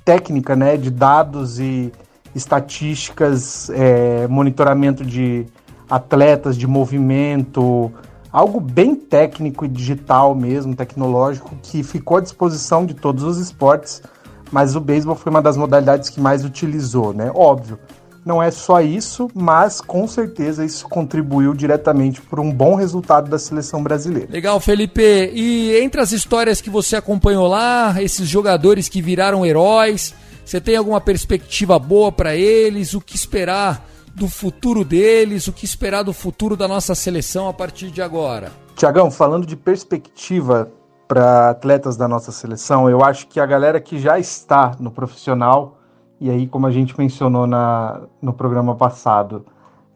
técnica, 0.06 0.56
né, 0.56 0.78
de 0.78 0.92
dados 0.92 1.60
e 1.60 1.92
estatísticas, 2.36 3.68
é, 3.72 4.28
monitoramento 4.28 5.04
de 5.04 5.48
atletas, 5.90 6.56
de 6.56 6.68
movimento, 6.68 7.92
algo 8.32 8.60
bem 8.60 8.96
técnico 8.96 9.66
e 9.66 9.68
digital 9.68 10.36
mesmo, 10.36 10.76
tecnológico, 10.76 11.56
que 11.64 11.82
ficou 11.82 12.18
à 12.18 12.22
disposição 12.22 12.86
de 12.86 12.94
todos 12.94 13.24
os 13.24 13.40
esportes, 13.40 14.04
mas 14.52 14.76
o 14.76 14.80
beisebol 14.80 15.16
foi 15.16 15.32
uma 15.32 15.42
das 15.42 15.58
modalidades 15.58 16.10
que 16.10 16.22
mais 16.22 16.46
utilizou, 16.46 17.12
né? 17.12 17.32
Óbvio, 17.34 17.80
não 18.26 18.42
é 18.42 18.52
só 18.52 18.82
isso, 18.82 19.30
mas 19.34 19.82
com 19.82 20.08
certeza 20.08 20.64
isso 20.64 20.88
contribuiu 20.88 21.54
diretamente 21.54 22.22
para 22.22 22.42
um 22.42 22.52
bom 22.52 22.76
resultado 22.76 23.30
da 23.30 23.38
seleção 23.38 23.84
brasileira. 23.84 24.32
Legal, 24.32 24.60
Felipe. 24.60 25.02
E 25.34 25.76
entre 25.78 26.00
as 26.00 26.12
histórias 26.12 26.62
que 26.62 26.70
você 26.70 26.96
acompanhou 26.96 27.48
lá, 27.48 28.02
esses 28.02 28.28
jogadores 28.28 28.88
que 28.88 29.02
viraram 29.02 29.46
heróis, 29.46 30.14
você 30.46 30.60
tem 30.60 30.76
alguma 30.76 31.02
perspectiva 31.02 31.78
boa 31.80 32.12
para 32.12 32.36
eles? 32.36 32.94
O 32.94 33.02
que 33.02 33.16
esperar 33.16 33.86
do 34.16 34.28
futuro 34.28 34.84
deles? 34.84 35.48
O 35.48 35.54
que 35.54 35.66
esperar 35.66 36.04
do 36.04 36.14
futuro 36.14 36.56
da 36.56 36.68
nossa 36.68 36.96
seleção 36.96 37.48
a 37.48 37.54
partir 37.54 37.92
de 37.92 38.02
agora? 38.02 38.52
Tiagão, 38.76 39.12
falando 39.12 39.46
de 39.46 39.56
perspectiva 39.56 40.72
para 41.08 41.50
atletas 41.50 41.96
da 41.96 42.08
nossa 42.08 42.32
seleção, 42.32 42.90
eu 42.90 43.04
acho 43.04 43.28
que 43.28 43.40
a 43.40 43.46
galera 43.46 43.80
que 43.80 44.00
já 44.00 44.18
está 44.18 44.72
no 44.80 44.90
profissional 44.90 45.78
e 46.20 46.30
aí, 46.30 46.48
como 46.48 46.68
a 46.68 46.72
gente 46.72 46.98
mencionou 46.98 47.46
na, 47.46 48.02
no 48.22 48.34
programa 48.34 48.76
passado, 48.76 49.46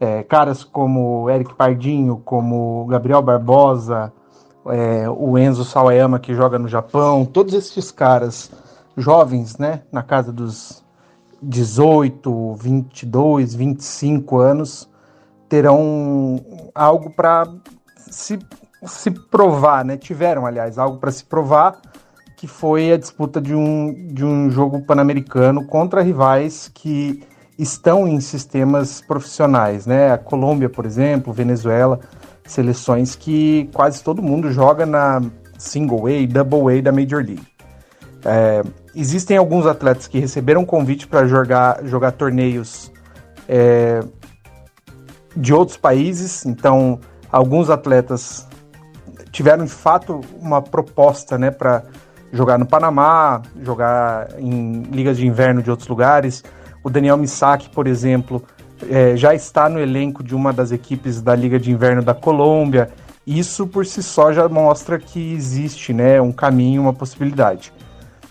é, 0.00 0.22
caras 0.22 0.62
como 0.62 1.28
Eric 1.30 1.54
Pardinho, 1.54 2.20
como 2.24 2.86
Gabriel 2.86 3.22
Barbosa, 3.22 4.12
é, 4.66 5.08
o 5.08 5.38
Enzo 5.38 5.64
Sawayama, 5.64 6.18
que 6.18 6.34
joga 6.34 6.58
no 6.58 6.68
Japão, 6.68 7.24
todos 7.24 7.54
esses 7.54 7.90
caras 7.90 8.50
jovens, 8.96 9.56
né, 9.58 9.82
na 9.90 10.02
casa 10.02 10.32
dos 10.32 10.84
18, 11.42 12.54
22, 12.54 13.54
25 13.54 14.38
anos, 14.38 14.88
terão 15.48 16.40
algo 16.74 17.10
para 17.10 17.46
se, 17.96 18.38
se 18.84 19.10
provar, 19.10 19.84
né? 19.84 19.96
Tiveram, 19.96 20.44
aliás, 20.44 20.78
algo 20.78 20.98
para 20.98 21.10
se 21.10 21.24
provar 21.24 21.80
que 22.38 22.46
foi 22.46 22.92
a 22.92 22.96
disputa 22.96 23.40
de 23.40 23.52
um, 23.52 23.92
de 23.92 24.24
um 24.24 24.48
jogo 24.48 24.80
pan-americano 24.80 25.66
contra 25.66 26.00
rivais 26.00 26.70
que 26.72 27.20
estão 27.58 28.06
em 28.06 28.20
sistemas 28.20 29.00
profissionais, 29.00 29.86
né? 29.86 30.12
A 30.12 30.18
Colômbia, 30.18 30.70
por 30.70 30.86
exemplo, 30.86 31.32
Venezuela, 31.32 31.98
seleções 32.46 33.16
que 33.16 33.68
quase 33.74 34.04
todo 34.04 34.22
mundo 34.22 34.52
joga 34.52 34.86
na 34.86 35.20
single 35.58 36.06
A, 36.06 36.26
double 36.28 36.78
A 36.78 36.80
da 36.80 36.92
Major 36.92 37.24
League. 37.24 37.42
É, 38.24 38.62
existem 38.94 39.36
alguns 39.36 39.66
atletas 39.66 40.06
que 40.06 40.20
receberam 40.20 40.64
convite 40.64 41.08
para 41.08 41.26
jogar, 41.26 41.84
jogar 41.86 42.12
torneios 42.12 42.92
é, 43.48 43.98
de 45.36 45.52
outros 45.52 45.76
países, 45.76 46.46
então 46.46 47.00
alguns 47.32 47.68
atletas 47.68 48.46
tiveram 49.32 49.64
de 49.64 49.72
fato 49.72 50.20
uma 50.40 50.62
proposta 50.62 51.36
né, 51.36 51.50
para 51.50 51.82
jogar 52.32 52.58
no 52.58 52.66
Panamá, 52.66 53.42
jogar 53.62 54.28
em 54.38 54.82
ligas 54.90 55.16
de 55.16 55.26
inverno 55.26 55.62
de 55.62 55.70
outros 55.70 55.88
lugares. 55.88 56.44
O 56.82 56.90
Daniel 56.90 57.16
Misaki, 57.16 57.70
por 57.70 57.86
exemplo, 57.86 58.42
é, 58.88 59.16
já 59.16 59.34
está 59.34 59.68
no 59.68 59.80
elenco 59.80 60.22
de 60.22 60.34
uma 60.34 60.52
das 60.52 60.70
equipes 60.70 61.20
da 61.20 61.34
Liga 61.34 61.58
de 61.58 61.72
Inverno 61.72 62.02
da 62.02 62.14
Colômbia. 62.14 62.90
Isso 63.26 63.66
por 63.66 63.84
si 63.84 64.02
só 64.02 64.32
já 64.32 64.48
mostra 64.48 64.98
que 64.98 65.34
existe 65.34 65.92
né, 65.92 66.20
um 66.20 66.32
caminho, 66.32 66.82
uma 66.82 66.92
possibilidade. 66.92 67.72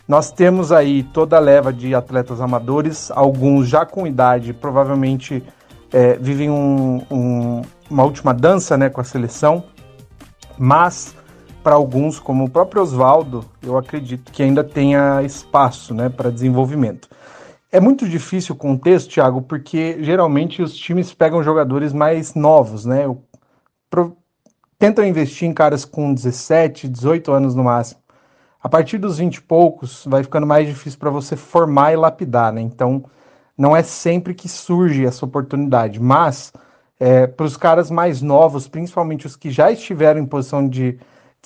Nós 0.08 0.32
temos 0.32 0.72
aí 0.72 1.04
toda 1.04 1.36
a 1.36 1.40
leva 1.40 1.74
de 1.74 1.94
atletas 1.94 2.40
amadores, 2.40 3.12
alguns 3.12 3.68
já 3.68 3.86
com 3.86 4.08
idade, 4.08 4.54
provavelmente 4.54 5.44
é, 5.92 6.14
vivem 6.14 6.50
um, 6.50 7.02
um, 7.12 7.62
uma 7.90 8.04
última 8.04 8.34
dança 8.34 8.78
né, 8.78 8.90
com 8.90 9.02
a 9.02 9.04
seleção, 9.04 9.66
mas 10.58 11.14
para 11.68 11.76
alguns, 11.76 12.18
como 12.18 12.46
o 12.46 12.50
próprio 12.50 12.82
Oswaldo, 12.82 13.44
eu 13.62 13.78
acredito 13.78 14.32
que 14.32 14.42
ainda 14.42 14.64
tenha 14.64 15.22
espaço 15.22 15.94
né, 15.94 16.08
para 16.08 16.32
desenvolvimento. 16.32 17.10
É 17.70 17.78
muito 17.78 18.08
difícil 18.08 18.56
o 18.56 18.58
contexto, 18.58 19.10
Thiago, 19.10 19.42
porque 19.42 20.02
geralmente 20.02 20.62
os 20.62 20.74
times 20.74 21.14
pegam 21.14 21.44
jogadores 21.44 21.92
mais 21.92 22.34
novos, 22.36 22.86
né? 22.86 23.14
Tentam 24.80 25.06
investir 25.06 25.46
em 25.46 25.54
caras 25.54 25.84
com 25.84 26.14
17, 26.14 26.88
18 26.88 27.34
anos 27.34 27.54
no 27.54 27.66
máximo. 27.66 28.00
A 28.64 28.70
partir 28.70 28.98
dos 28.98 29.18
20 29.18 29.36
e 29.36 29.42
poucos, 29.42 30.06
vai 30.08 30.24
ficando 30.24 30.48
mais 30.48 30.70
difícil 30.70 30.98
para 30.98 31.10
você 31.10 31.36
formar 31.36 31.92
e 31.92 31.98
lapidar, 31.98 32.54
né? 32.54 32.62
Então, 32.62 33.04
não 33.58 33.76
é 33.76 33.84
sempre 33.84 34.34
que 34.34 34.48
surge 34.48 35.06
essa 35.06 35.26
oportunidade, 35.26 36.00
mas 36.00 36.54
é, 36.98 37.28
para 37.28 37.46
os 37.46 37.58
caras 37.58 37.92
mais 37.92 38.22
novos, 38.22 38.70
principalmente 38.70 39.28
os 39.28 39.36
que 39.36 39.52
já 39.52 39.70
estiveram 39.70 40.22
em 40.22 40.26
posição 40.26 40.66
de 40.66 40.98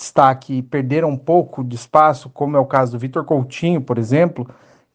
destaque 0.02 0.54
e 0.54 0.62
perderam 0.62 1.08
um 1.08 1.16
pouco 1.16 1.62
de 1.62 1.76
espaço, 1.76 2.28
como 2.28 2.56
é 2.56 2.60
o 2.60 2.66
caso 2.66 2.92
do 2.92 2.98
Vitor 2.98 3.24
Coutinho, 3.24 3.80
por 3.80 3.98
exemplo, 3.98 4.48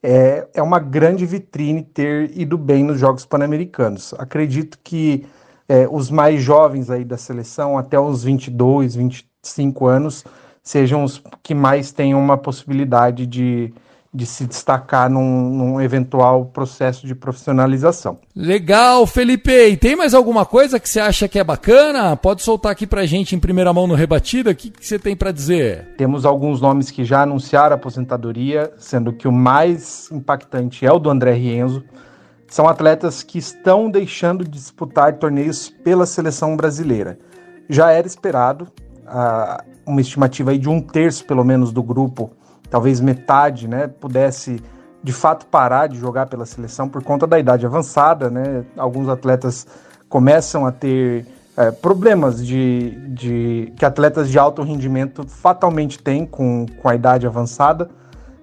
é, 0.03 0.47
é 0.53 0.61
uma 0.61 0.79
grande 0.79 1.25
vitrine 1.25 1.81
ter 1.81 2.37
ido 2.37 2.57
bem 2.57 2.83
nos 2.83 2.99
Jogos 2.99 3.25
Pan-Americanos. 3.25 4.13
Acredito 4.17 4.77
que 4.83 5.25
é, 5.67 5.87
os 5.89 6.11
mais 6.11 6.41
jovens 6.41 6.89
aí 6.89 7.05
da 7.05 7.17
seleção, 7.17 7.77
até 7.77 7.99
os 7.99 8.23
22, 8.23 8.95
25 8.95 9.87
anos, 9.87 10.25
sejam 10.61 11.03
os 11.03 11.23
que 11.41 11.55
mais 11.55 11.91
tenham 11.91 12.19
uma 12.19 12.37
possibilidade 12.37 13.25
de, 13.25 13.73
de 14.17 14.25
se 14.25 14.47
destacar 14.47 15.09
num, 15.11 15.49
num, 15.51 15.79
eventual 15.79 16.45
processo 16.45 17.05
de 17.05 17.13
profissionalização. 17.13 18.17
Legal, 18.35 19.05
Felipe. 19.05 19.51
E 19.51 19.77
tem 19.77 19.95
mais 19.95 20.15
alguma 20.15 20.43
coisa 20.43 20.79
que 20.79 20.89
você 20.89 20.99
acha 20.99 21.27
que 21.27 21.37
é 21.37 21.43
bacana? 21.43 22.17
Pode 22.17 22.41
soltar 22.41 22.71
aqui 22.71 22.87
pra 22.87 23.05
gente 23.05 23.35
em 23.35 23.39
primeira 23.39 23.71
mão 23.71 23.85
no 23.85 23.93
Rebatida. 23.93 24.49
O 24.49 24.55
que, 24.55 24.71
que 24.71 24.83
você 24.85 24.97
tem 24.97 25.15
para 25.15 25.31
dizer? 25.31 25.93
Temos 25.97 26.25
alguns 26.25 26.59
nomes 26.59 26.89
que 26.89 27.05
já 27.05 27.21
anunciaram 27.21 27.73
a 27.73 27.75
aposentadoria, 27.75 28.73
sendo 28.79 29.13
que 29.13 29.27
o 29.27 29.31
mais 29.31 30.09
impactante 30.11 30.83
é 30.83 30.91
o 30.91 30.97
do 30.97 31.11
André 31.11 31.33
Rienzo. 31.33 31.83
São 32.47 32.67
atletas 32.67 33.21
que 33.21 33.37
estão 33.37 33.87
deixando 33.87 34.43
de 34.43 34.49
disputar 34.49 35.19
torneios 35.19 35.69
pela 35.83 36.07
seleção 36.07 36.57
brasileira. 36.57 37.19
Já 37.69 37.91
era 37.91 38.07
esperado, 38.07 38.67
a, 39.05 39.63
uma 39.85 40.01
estimativa 40.01 40.51
aí 40.51 40.57
de 40.57 40.69
um 40.69 40.81
terço, 40.81 41.23
pelo 41.25 41.43
menos, 41.43 41.71
do 41.71 41.83
grupo, 41.83 42.31
talvez 42.69 42.99
metade, 42.99 43.67
né, 43.67 43.87
pudesse 43.87 44.61
de 45.03 45.13
fato 45.13 45.45
parar 45.45 45.87
de 45.87 45.97
jogar 45.97 46.27
pela 46.27 46.45
seleção 46.45 46.89
por 46.89 47.03
conta 47.03 47.25
da 47.25 47.39
idade 47.39 47.65
avançada, 47.65 48.29
né? 48.29 48.65
Alguns 48.75 49.07
atletas 49.07 49.65
começam 50.09 50.65
a 50.65 50.71
ter 50.71 51.25
é, 51.55 51.71
problemas 51.71 52.45
de, 52.45 52.91
de 53.09 53.73
que 53.77 53.85
atletas 53.85 54.29
de 54.29 54.37
alto 54.37 54.61
rendimento 54.63 55.25
fatalmente 55.27 55.99
têm 55.99 56.25
com, 56.25 56.65
com 56.81 56.89
a 56.89 56.95
idade 56.95 57.25
avançada. 57.25 57.89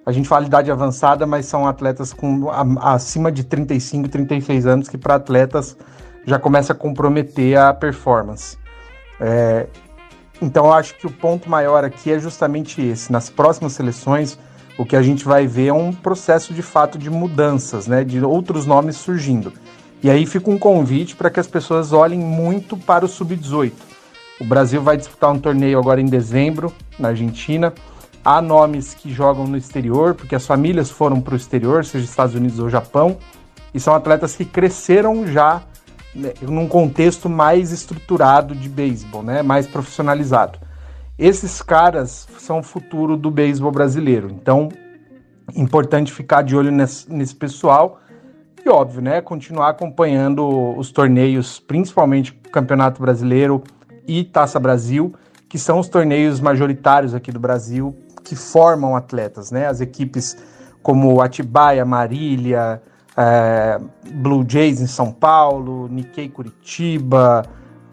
A 0.06 0.12
gente 0.12 0.28
fala 0.28 0.42
de 0.42 0.48
idade 0.48 0.70
avançada, 0.70 1.26
mas 1.26 1.46
são 1.46 1.66
atletas 1.66 2.12
com 2.12 2.50
a, 2.50 2.94
acima 2.94 3.30
de 3.30 3.44
35, 3.44 4.08
36 4.08 4.66
anos 4.66 4.88
que 4.88 4.98
para 4.98 5.16
atletas 5.16 5.76
já 6.26 6.38
começa 6.38 6.72
a 6.72 6.76
comprometer 6.76 7.56
a 7.58 7.72
performance. 7.72 8.56
É, 9.20 9.66
então 10.40 10.66
eu 10.66 10.73
acho 10.73 10.94
que 10.97 11.07
o 11.07 11.11
ponto 11.11 11.49
maior 11.49 11.85
aqui 11.85 12.12
é 12.12 12.18
justamente 12.18 12.83
esse. 12.83 13.12
Nas 13.12 13.31
próximas 13.31 13.73
seleções, 13.73 14.38
o 14.77 14.85
que 14.85 14.97
a 14.97 15.03
gente 15.03 15.25
vai 15.25 15.47
ver 15.47 15.68
é 15.68 15.73
um 15.73 15.92
processo 15.92 16.53
de 16.53 16.62
fato 16.62 16.99
de 16.99 17.09
mudanças, 17.09 17.87
né, 17.87 18.03
de 18.03 18.23
outros 18.25 18.66
nomes 18.66 18.97
surgindo. 18.97 19.53
E 20.03 20.11
aí 20.11 20.27
fica 20.27 20.51
um 20.51 20.59
convite 20.59 21.16
para 21.16 21.31
que 21.31 21.40
as 21.40 21.47
pessoas 21.47 21.92
olhem 21.92 22.18
muito 22.18 22.77
para 22.77 23.05
o 23.05 23.09
sub-18. 23.09 23.73
O 24.40 24.44
Brasil 24.44 24.83
vai 24.83 24.97
disputar 24.97 25.33
um 25.33 25.38
torneio 25.38 25.79
agora 25.79 26.01
em 26.01 26.07
dezembro, 26.07 26.73
na 26.99 27.09
Argentina. 27.09 27.73
Há 28.25 28.42
nomes 28.42 28.94
que 28.94 29.12
jogam 29.12 29.47
no 29.47 29.57
exterior, 29.57 30.14
porque 30.14 30.35
as 30.35 30.47
famílias 30.47 30.90
foram 30.90 31.20
para 31.20 31.35
o 31.35 31.37
exterior, 31.37 31.85
seja 31.85 32.05
Estados 32.05 32.35
Unidos 32.35 32.59
ou 32.59 32.68
Japão, 32.68 33.16
e 33.73 33.79
são 33.79 33.94
atletas 33.94 34.35
que 34.35 34.44
cresceram 34.44 35.27
já 35.27 35.62
num 36.42 36.68
contexto 36.68 37.29
mais 37.29 37.72
estruturado 37.72 38.55
de 38.55 38.68
beisebol, 38.68 39.22
né, 39.22 39.42
mais 39.42 39.66
profissionalizado. 39.66 40.59
Esses 41.18 41.61
caras 41.62 42.29
são 42.38 42.61
o 42.61 42.62
futuro 42.62 43.16
do 43.16 43.31
beisebol 43.31 43.70
brasileiro. 43.70 44.31
Então, 44.31 44.68
importante 45.55 46.12
ficar 46.12 46.42
de 46.42 46.57
olho 46.57 46.70
nesse, 46.70 47.11
nesse 47.12 47.35
pessoal 47.35 48.00
e 48.64 48.68
óbvio, 48.68 49.03
né, 49.03 49.20
continuar 49.20 49.68
acompanhando 49.68 50.74
os 50.79 50.90
torneios, 50.90 51.61
principalmente 51.61 52.33
Campeonato 52.50 53.00
Brasileiro 53.00 53.62
e 54.07 54.24
Taça 54.24 54.59
Brasil, 54.59 55.14
que 55.48 55.59
são 55.59 55.79
os 55.79 55.88
torneios 55.88 56.40
majoritários 56.40 57.14
aqui 57.14 57.31
do 57.31 57.38
Brasil 57.38 57.94
que 58.24 58.35
formam 58.35 58.96
atletas, 58.96 59.50
né? 59.50 59.66
As 59.66 59.83
equipes 59.83 60.37
como 60.83 61.20
Atibaia, 61.20 61.85
Marília, 61.85 62.83
é, 63.16 63.81
Blue 64.12 64.44
Jays 64.46 64.81
em 64.81 64.87
São 64.87 65.12
Paulo, 65.12 65.88
Nikkei 65.88 66.29
Curitiba, 66.29 67.44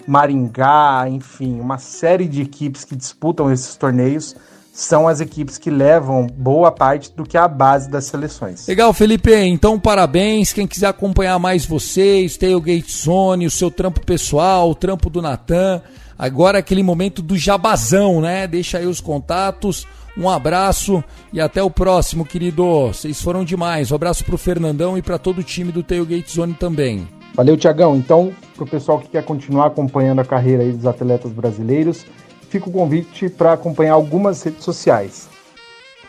Maringá, 0.08 1.06
enfim, 1.08 1.60
uma 1.60 1.78
série 1.78 2.28
de 2.28 2.42
equipes 2.42 2.84
que 2.84 2.96
disputam 2.96 3.52
esses 3.52 3.76
torneios 3.76 4.36
são 4.74 5.08
as 5.08 5.20
equipes 5.20 5.58
que 5.58 5.70
levam 5.70 6.26
boa 6.28 6.72
parte 6.72 7.12
do 7.12 7.24
que 7.24 7.38
é 7.38 7.40
a 7.40 7.48
base 7.48 7.90
das 7.90 8.06
seleções. 8.06 8.66
Legal, 8.68 8.94
Felipe. 8.94 9.34
Então, 9.36 9.78
parabéns. 9.78 10.54
Quem 10.54 10.66
quiser 10.66 10.88
acompanhar 10.88 11.38
mais 11.40 11.66
vocês, 11.66 12.38
Tailgate 12.38 12.92
Zone, 12.92 13.46
o 13.46 13.52
seu 13.52 13.70
trampo 13.70 14.00
pessoal, 14.06 14.70
o 14.70 14.76
trampo 14.76 15.10
do 15.10 15.22
Natan. 15.22 15.82
Agora 16.18 16.58
é 16.58 16.62
aquele 16.62 16.84
momento 16.84 17.22
do 17.22 17.38
jabazão, 17.38 18.22
né? 18.22 18.48
Deixa 18.48 18.78
aí 18.78 18.86
os 18.86 19.02
contatos. 19.02 19.86
Um 20.18 20.30
abraço 20.30 21.04
e 21.32 21.40
até 21.40 21.64
o 21.64 21.70
próximo, 21.70 22.26
querido. 22.26 22.88
Vocês 22.88 23.22
foram 23.22 23.44
demais. 23.44 23.92
Um 23.92 23.96
abraço 23.96 24.26
para 24.26 24.36
o 24.36 24.38
Fernandão 24.38 24.98
e 24.98 25.02
para 25.02 25.18
todo 25.18 25.40
o 25.40 25.44
time 25.44 25.72
do 25.72 25.82
Tailgate 25.82 26.34
Zone 26.34 26.54
também. 26.54 27.08
Valeu, 27.34 27.56
Tiagão. 27.56 27.96
Então, 27.96 28.34
para 28.56 28.64
o 28.64 28.68
pessoal 28.68 29.00
que 29.00 29.08
quer 29.08 29.24
continuar 29.24 29.68
acompanhando 29.68 30.20
a 30.20 30.26
carreira 30.26 30.70
dos 30.72 30.86
atletas 30.86 31.32
brasileiros, 31.32 32.06
fica 32.50 32.70
o 32.70 32.72
convite 32.72 33.30
para 33.30 33.54
acompanhar 33.54 33.94
algumas 33.94 34.44
redes 34.44 34.66
sociais, 34.66 35.30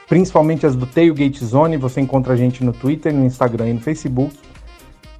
principalmente 0.09 0.67
as 0.67 0.75
do 0.75 0.87
Tailgate 0.87 1.45
Zone. 1.45 1.77
Você 1.77 2.01
encontra 2.01 2.33
a 2.33 2.37
gente 2.37 2.65
no 2.65 2.73
Twitter, 2.73 3.15
no 3.15 3.25
Instagram 3.25 3.69
e 3.69 3.75
no 3.75 3.81
Facebook. 3.81 4.35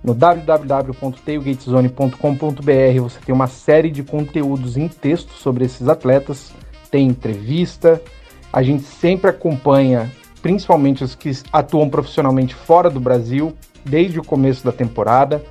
No 0.03 0.15
www.tailgatezone.com.br 0.15 3.01
você 3.01 3.21
tem 3.25 3.33
uma 3.33 3.47
série 3.47 3.89
de 3.89 4.03
conteúdos 4.03 4.77
em 4.77 4.89
texto 4.89 5.35
sobre 5.35 5.65
esses 5.65 5.89
atletas, 5.89 6.53
tem 6.91 7.07
entrevista, 7.07 8.03
a 8.53 8.63
gente 8.63 8.83
sempre 8.83 9.31
acompanha, 9.31 10.11
principalmente 10.43 11.03
os 11.03 11.15
que 11.15 11.31
atuam 11.53 11.89
profissionalmente 11.89 12.55
fora 12.55 12.91
do 12.91 13.01
Brasil, 13.01 13.55
desde 13.85 14.21
o 14.21 14.25
começo 14.25 14.65
da 14.65 14.73
temporada. 14.73 15.43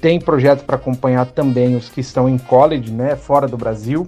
Tem 0.00 0.20
projetos 0.20 0.64
para 0.64 0.76
acompanhar 0.76 1.26
também 1.26 1.74
os 1.74 1.88
que 1.88 2.00
estão 2.00 2.28
em 2.28 2.36
college, 2.36 2.92
né, 2.92 3.16
fora 3.16 3.48
do 3.48 3.56
Brasil. 3.56 4.04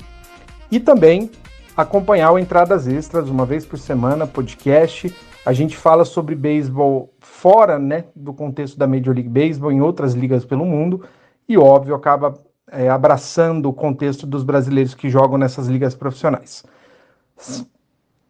E 0.71 0.79
também 0.79 1.31
acompanhar 1.75 2.33
o 2.33 2.39
Entradas 2.39 2.87
Extras, 2.87 3.29
uma 3.29 3.47
vez 3.47 3.65
por 3.65 3.79
semana, 3.79 4.27
podcast. 4.27 5.15
A 5.45 5.53
gente 5.53 5.77
fala 5.77 6.05
sobre 6.05 6.35
beisebol 6.35 7.15
fora 7.21 7.79
né, 7.79 8.05
do 8.15 8.35
contexto 8.35 8.77
da 8.77 8.87
Major 8.87 9.15
League 9.15 9.29
Baseball, 9.29 9.73
em 9.73 9.81
outras 9.81 10.13
ligas 10.13 10.45
pelo 10.45 10.67
mundo. 10.67 11.05
E, 11.49 11.57
óbvio, 11.57 11.95
acaba 11.95 12.35
é, 12.71 12.89
abraçando 12.89 13.69
o 13.69 13.73
contexto 13.73 14.27
dos 14.27 14.43
brasileiros 14.43 14.95
que 14.95 15.09
jogam 15.09 15.39
nessas 15.39 15.69
ligas 15.69 15.95
profissionais. 15.95 16.65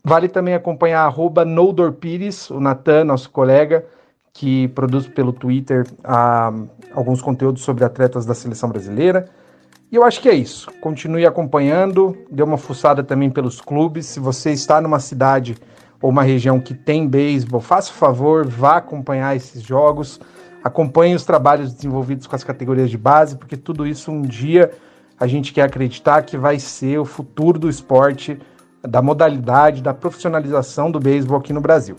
Vale 0.08 0.28
também 0.28 0.54
acompanhar 0.54 1.04
arroba 1.04 1.44
Pires, 2.00 2.48
o 2.48 2.60
Natan, 2.60 3.02
nosso 3.02 3.28
colega, 3.28 3.84
que 4.32 4.68
produz 4.68 5.08
pelo 5.08 5.32
Twitter 5.32 5.84
ah, 6.04 6.52
alguns 6.92 7.20
conteúdos 7.20 7.62
sobre 7.62 7.82
atletas 7.82 8.24
da 8.24 8.32
seleção 8.32 8.68
brasileira. 8.68 9.28
E 9.90 9.96
eu 9.96 10.04
acho 10.04 10.20
que 10.20 10.28
é 10.28 10.34
isso. 10.34 10.70
Continue 10.80 11.26
acompanhando, 11.26 12.16
dê 12.30 12.40
uma 12.40 12.56
fuçada 12.56 13.02
também 13.02 13.28
pelos 13.28 13.60
clubes. 13.60 14.06
Se 14.06 14.20
você 14.20 14.52
está 14.52 14.80
numa 14.80 15.00
cidade 15.00 15.56
ou 16.00 16.08
uma 16.10 16.22
região 16.22 16.60
que 16.60 16.72
tem 16.72 17.08
beisebol, 17.08 17.60
faça 17.60 17.90
o 17.90 17.94
favor, 17.94 18.46
vá 18.46 18.76
acompanhar 18.76 19.34
esses 19.34 19.60
jogos. 19.60 20.20
Acompanhe 20.62 21.16
os 21.16 21.24
trabalhos 21.24 21.74
desenvolvidos 21.74 22.28
com 22.28 22.36
as 22.36 22.44
categorias 22.44 22.90
de 22.90 22.96
base, 22.96 23.36
porque 23.36 23.56
tudo 23.56 23.84
isso 23.84 24.12
um 24.12 24.22
dia 24.22 24.70
a 25.18 25.26
gente 25.26 25.52
quer 25.52 25.62
acreditar 25.62 26.22
que 26.22 26.38
vai 26.38 26.60
ser 26.60 26.96
o 26.96 27.04
futuro 27.04 27.58
do 27.58 27.68
esporte 27.68 28.38
da 28.87 29.03
modalidade, 29.03 29.82
da 29.82 29.93
profissionalização 29.93 30.91
do 30.91 31.01
beisebol 31.01 31.39
aqui 31.39 31.53
no 31.53 31.61
Brasil. 31.61 31.97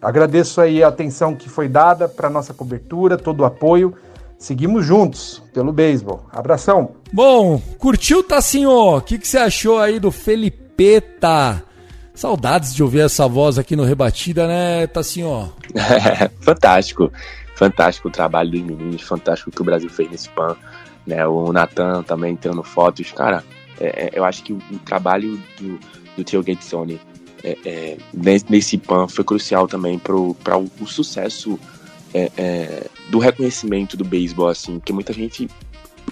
Agradeço 0.00 0.60
aí 0.60 0.82
a 0.82 0.88
atenção 0.88 1.34
que 1.34 1.48
foi 1.48 1.68
dada 1.68 2.08
para 2.08 2.30
nossa 2.30 2.54
cobertura, 2.54 3.18
todo 3.18 3.40
o 3.40 3.44
apoio. 3.44 3.94
Seguimos 4.38 4.86
juntos 4.86 5.42
pelo 5.52 5.72
beisebol. 5.72 6.24
Abração. 6.32 6.92
Bom, 7.12 7.60
curtiu, 7.78 8.22
Tassinho? 8.22 8.70
O 8.70 9.00
que, 9.02 9.18
que 9.18 9.28
você 9.28 9.36
achou 9.36 9.78
aí 9.78 10.00
do 10.00 10.10
Felipeta? 10.10 11.62
Saudades 12.14 12.74
de 12.74 12.82
ouvir 12.82 13.00
essa 13.00 13.28
voz 13.28 13.58
aqui 13.58 13.76
no 13.76 13.84
Rebatida, 13.84 14.46
né, 14.46 14.86
Tassinho? 14.86 15.52
fantástico, 16.40 17.12
fantástico 17.54 18.08
o 18.08 18.10
trabalho 18.10 18.50
dos 18.50 18.62
meninos, 18.62 19.02
fantástico 19.02 19.50
o 19.50 19.52
que 19.52 19.60
o 19.60 19.64
Brasil 19.64 19.90
fez 19.90 20.10
nesse 20.10 20.30
PAN, 20.30 20.56
né? 21.06 21.26
O 21.26 21.52
Natan 21.52 22.02
também 22.02 22.34
tirando 22.34 22.62
fotos, 22.62 23.12
cara. 23.12 23.44
É, 23.78 24.06
é, 24.06 24.10
eu 24.14 24.24
acho 24.24 24.42
que 24.42 24.52
o, 24.52 24.58
o 24.70 24.78
trabalho 24.78 25.38
do, 25.58 25.78
do 26.16 26.24
Theo 26.24 26.42
Gatsoni 26.42 27.00
é, 27.42 27.56
é, 27.64 27.96
nesse 28.48 28.76
PAN 28.78 29.08
foi 29.08 29.24
crucial 29.24 29.66
também 29.66 29.98
para 29.98 30.14
o, 30.16 30.86
sucesso 30.86 31.58
é, 32.12 32.30
é, 32.36 32.86
do 33.08 33.18
reconhecimento 33.18 33.96
do 33.96 34.04
beisebol, 34.04 34.48
assim, 34.48 34.78
porque 34.78 34.92
muita 34.92 35.12
gente 35.12 35.48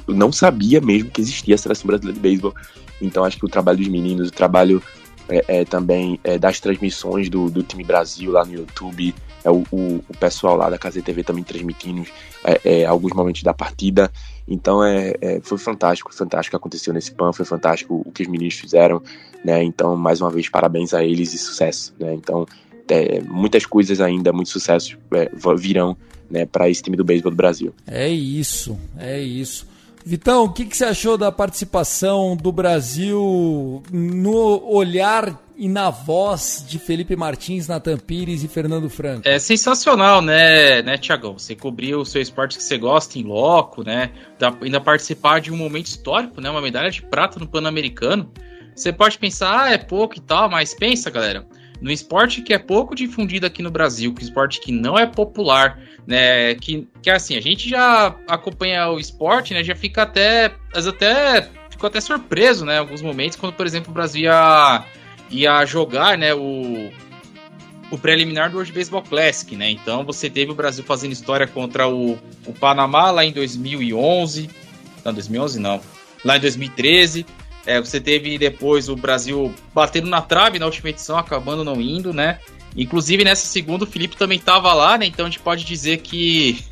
não 0.07 0.33
sabia 0.33 0.81
mesmo 0.81 1.11
que 1.11 1.21
existia 1.21 1.55
a 1.55 1.59
seleção 1.59 1.87
brasileira 1.87 2.15
de 2.15 2.21
beisebol. 2.21 2.55
Então 3.01 3.25
acho 3.25 3.39
que 3.39 3.45
o 3.45 3.49
trabalho 3.49 3.79
dos 3.79 3.89
meninos, 3.89 4.29
o 4.29 4.33
trabalho 4.33 4.83
é, 5.29 5.61
é, 5.61 5.65
também 5.65 6.19
das 6.41 6.61
transmissões 6.61 7.29
do, 7.29 7.51
do 7.51 7.63
time 7.63 7.85
Brasil 7.85 8.33
lá 8.33 8.45
no 8.45 8.55
YouTube, 8.55 9.15
é 9.45 9.51
o, 9.51 9.65
o, 9.71 10.05
o 10.09 10.17
pessoal 10.19 10.57
lá 10.57 10.71
da 10.71 10.79
Casa 10.79 11.01
TV 11.03 11.23
também 11.23 11.45
transmitindo 11.45 12.07
alguns 12.89 13.13
momentos 13.13 13.43
da 13.43 13.53
partida. 13.53 14.11
Então 14.47 14.83
é, 14.83 15.41
foi 15.43 15.59
fantástico, 15.59 16.15
fantástico 16.15 16.57
o 16.57 16.59
que 16.59 16.63
aconteceu 16.63 16.95
nesse 16.95 17.13
PAN, 17.13 17.33
foi 17.33 17.45
fantástico 17.45 18.03
o 18.05 18.11
que 18.11 18.23
os 18.23 18.29
meninos 18.29 18.55
fizeram, 18.55 19.03
né? 19.45 19.63
Então, 19.63 19.97
mais 19.97 20.21
uma 20.21 20.31
vez, 20.31 20.49
parabéns 20.49 20.95
a 20.95 21.05
eles 21.05 21.35
e 21.35 21.39
sucesso, 21.39 21.95
né? 21.99 22.15
Então, 22.15 22.47
muitas 23.27 23.67
coisas 23.67 24.01
ainda, 24.01 24.33
muitos 24.33 24.53
sucessos 24.53 24.97
virão 25.57 25.97
né, 26.31 26.47
para 26.47 26.69
esse 26.69 26.83
time 26.83 26.97
do 26.97 27.05
beisebol 27.05 27.31
do 27.31 27.37
Brasil. 27.37 27.75
É 27.87 28.09
isso, 28.09 28.79
é 28.99 29.21
isso. 29.21 29.67
Vitão, 30.05 30.45
o 30.45 30.53
que, 30.53 30.65
que, 30.65 30.77
você 30.77 30.85
achou 30.85 31.19
da 31.19 31.31
participação 31.31 32.35
do 32.37 32.51
Brasil 32.51 33.83
no 33.93 34.65
olhar 34.67 35.39
e 35.55 35.69
na 35.69 35.91
voz 35.91 36.65
de 36.67 36.79
Felipe 36.79 37.17
Martins, 37.17 37.67
Natan 37.67 37.99
Pires 37.99 38.43
e 38.43 38.49
Fernando 38.49 38.89
Franco? 38.89 39.29
É 39.29 39.39
sensacional, 39.39 40.23
né, 40.23 40.83
né, 40.83 40.97
Tiagão? 40.97 41.37
Você 41.39 41.55
cobriu 41.55 42.01
o 42.01 42.07
seu 42.07 42.23
esporte 42.23 42.57
que 42.57 42.63
você 42.63 42.79
gosta 42.79 43.19
em 43.19 43.25
loco, 43.25 43.83
né? 43.83 44.13
Ainda 44.63 44.81
participar 44.81 45.41
de 45.41 45.53
um 45.53 45.57
momento 45.57 45.87
histórico, 45.87 46.41
né? 46.41 46.49
Uma 46.49 46.63
medalha 46.63 46.91
de 46.91 47.03
prata 47.03 47.39
no 47.39 47.47
Pan-Americano. 47.47 48.31
Você 48.79 48.93
pode 48.93 49.19
pensar, 49.19 49.65
ah, 49.65 49.71
é 49.73 49.79
pouco 49.79 50.17
e 50.17 50.21
tal, 50.21 50.49
mas 50.49 50.75
pensa, 50.75 51.11
galera 51.11 51.47
no 51.81 51.91
esporte 51.91 52.43
que 52.43 52.53
é 52.53 52.59
pouco 52.59 52.95
difundido 52.95 53.47
aqui 53.47 53.63
no 53.63 53.71
Brasil, 53.71 54.13
que 54.13 54.23
esporte 54.23 54.61
que 54.61 54.73
não 54.73 54.99
é 54.99 55.07
popular, 55.07 55.81
né? 56.07 56.55
Que, 56.57 56.89
que 57.01 57.11
assim, 57.11 57.37
a 57.37 57.41
gente 57.41 57.69
já 57.69 58.15
acompanha 58.27 58.89
o 58.89 58.99
esporte, 58.99 59.55
né? 59.55 59.63
Já 59.63 59.77
fica 59.77 60.03
até. 60.03 60.53
até 60.75 61.49
ficou 61.71 61.87
até 61.87 62.01
surpreso, 62.01 62.65
né? 62.65 62.79
Alguns 62.79 63.03
momentos, 63.03 63.37
quando, 63.37 63.53
por 63.53 63.67
exemplo, 63.67 63.91
o 63.91 63.95
Brasil 63.95 64.23
ia, 64.23 64.85
ia 65.31 65.65
jogar, 65.65 66.19
né? 66.19 66.35
O, 66.35 66.91
o 67.91 67.99
preliminar 67.99 68.51
do 68.51 68.57
World 68.57 68.73
Baseball 68.73 69.03
Classic, 69.03 69.55
né? 69.55 69.71
Então 69.71 70.05
você 70.05 70.29
teve 70.29 70.51
o 70.51 70.55
Brasil 70.55 70.83
fazendo 70.83 71.13
história 71.13 71.47
contra 71.47 71.89
o, 71.89 72.19
o 72.45 72.53
Panamá 72.53 73.11
lá 73.11 73.25
em 73.25 73.33
2011. 73.33 74.51
Não, 75.05 75.15
2011 75.15 75.61
não. 75.61 75.81
Lá 76.25 76.37
em 76.37 76.41
2013. 76.41 77.25
É, 77.69 77.79
você 77.79 78.01
teve 78.01 78.39
depois 78.39 78.89
o 78.89 78.97
Brasil 78.97 79.55
batendo 79.75 80.09
na 80.09 80.23
trave 80.23 80.59
na 80.59 80.65
última 80.65 80.89
edição, 80.89 81.19
acabando 81.19 81.63
não 81.63 81.79
indo, 81.79 82.15
né? 82.15 82.39
Inclusive 82.75 83.23
nessa 83.23 83.47
segunda 83.47 83.85
o 83.85 83.87
Felipe 83.87 84.17
também 84.17 84.39
estava 84.39 84.73
lá, 84.73 84.97
né? 84.97 85.05
Então 85.05 85.27
a 85.27 85.29
gente 85.29 85.39
pode 85.39 85.67
dizer 85.67 85.99
que 85.99 86.65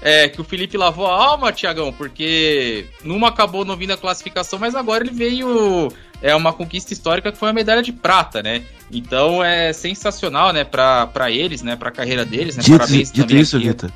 é, 0.00 0.28
que 0.28 0.40
o 0.40 0.44
Felipe 0.44 0.76
lavou 0.76 1.08
a 1.08 1.30
alma, 1.30 1.50
Tiagão, 1.50 1.92
porque 1.92 2.86
numa 3.02 3.26
acabou 3.26 3.64
não 3.64 3.76
vindo 3.76 3.90
a 3.90 3.96
classificação, 3.96 4.56
mas 4.56 4.76
agora 4.76 5.02
ele 5.02 5.12
veio 5.12 5.88
é 6.22 6.32
uma 6.32 6.52
conquista 6.52 6.92
histórica 6.92 7.32
que 7.32 7.38
foi 7.38 7.50
a 7.50 7.52
medalha 7.52 7.82
de 7.82 7.92
prata, 7.92 8.40
né? 8.40 8.62
Então 8.88 9.42
é 9.42 9.72
sensacional, 9.72 10.52
né, 10.52 10.62
para 10.62 11.28
eles, 11.28 11.60
né, 11.60 11.74
para 11.74 11.88
a 11.88 11.92
carreira 11.92 12.24
deles, 12.24 12.56
né? 12.56 12.62
Dito, 12.62 12.78
Parabéns 12.78 13.10
dito 13.10 13.34
isso, 13.34 13.58
Vitor. 13.58 13.90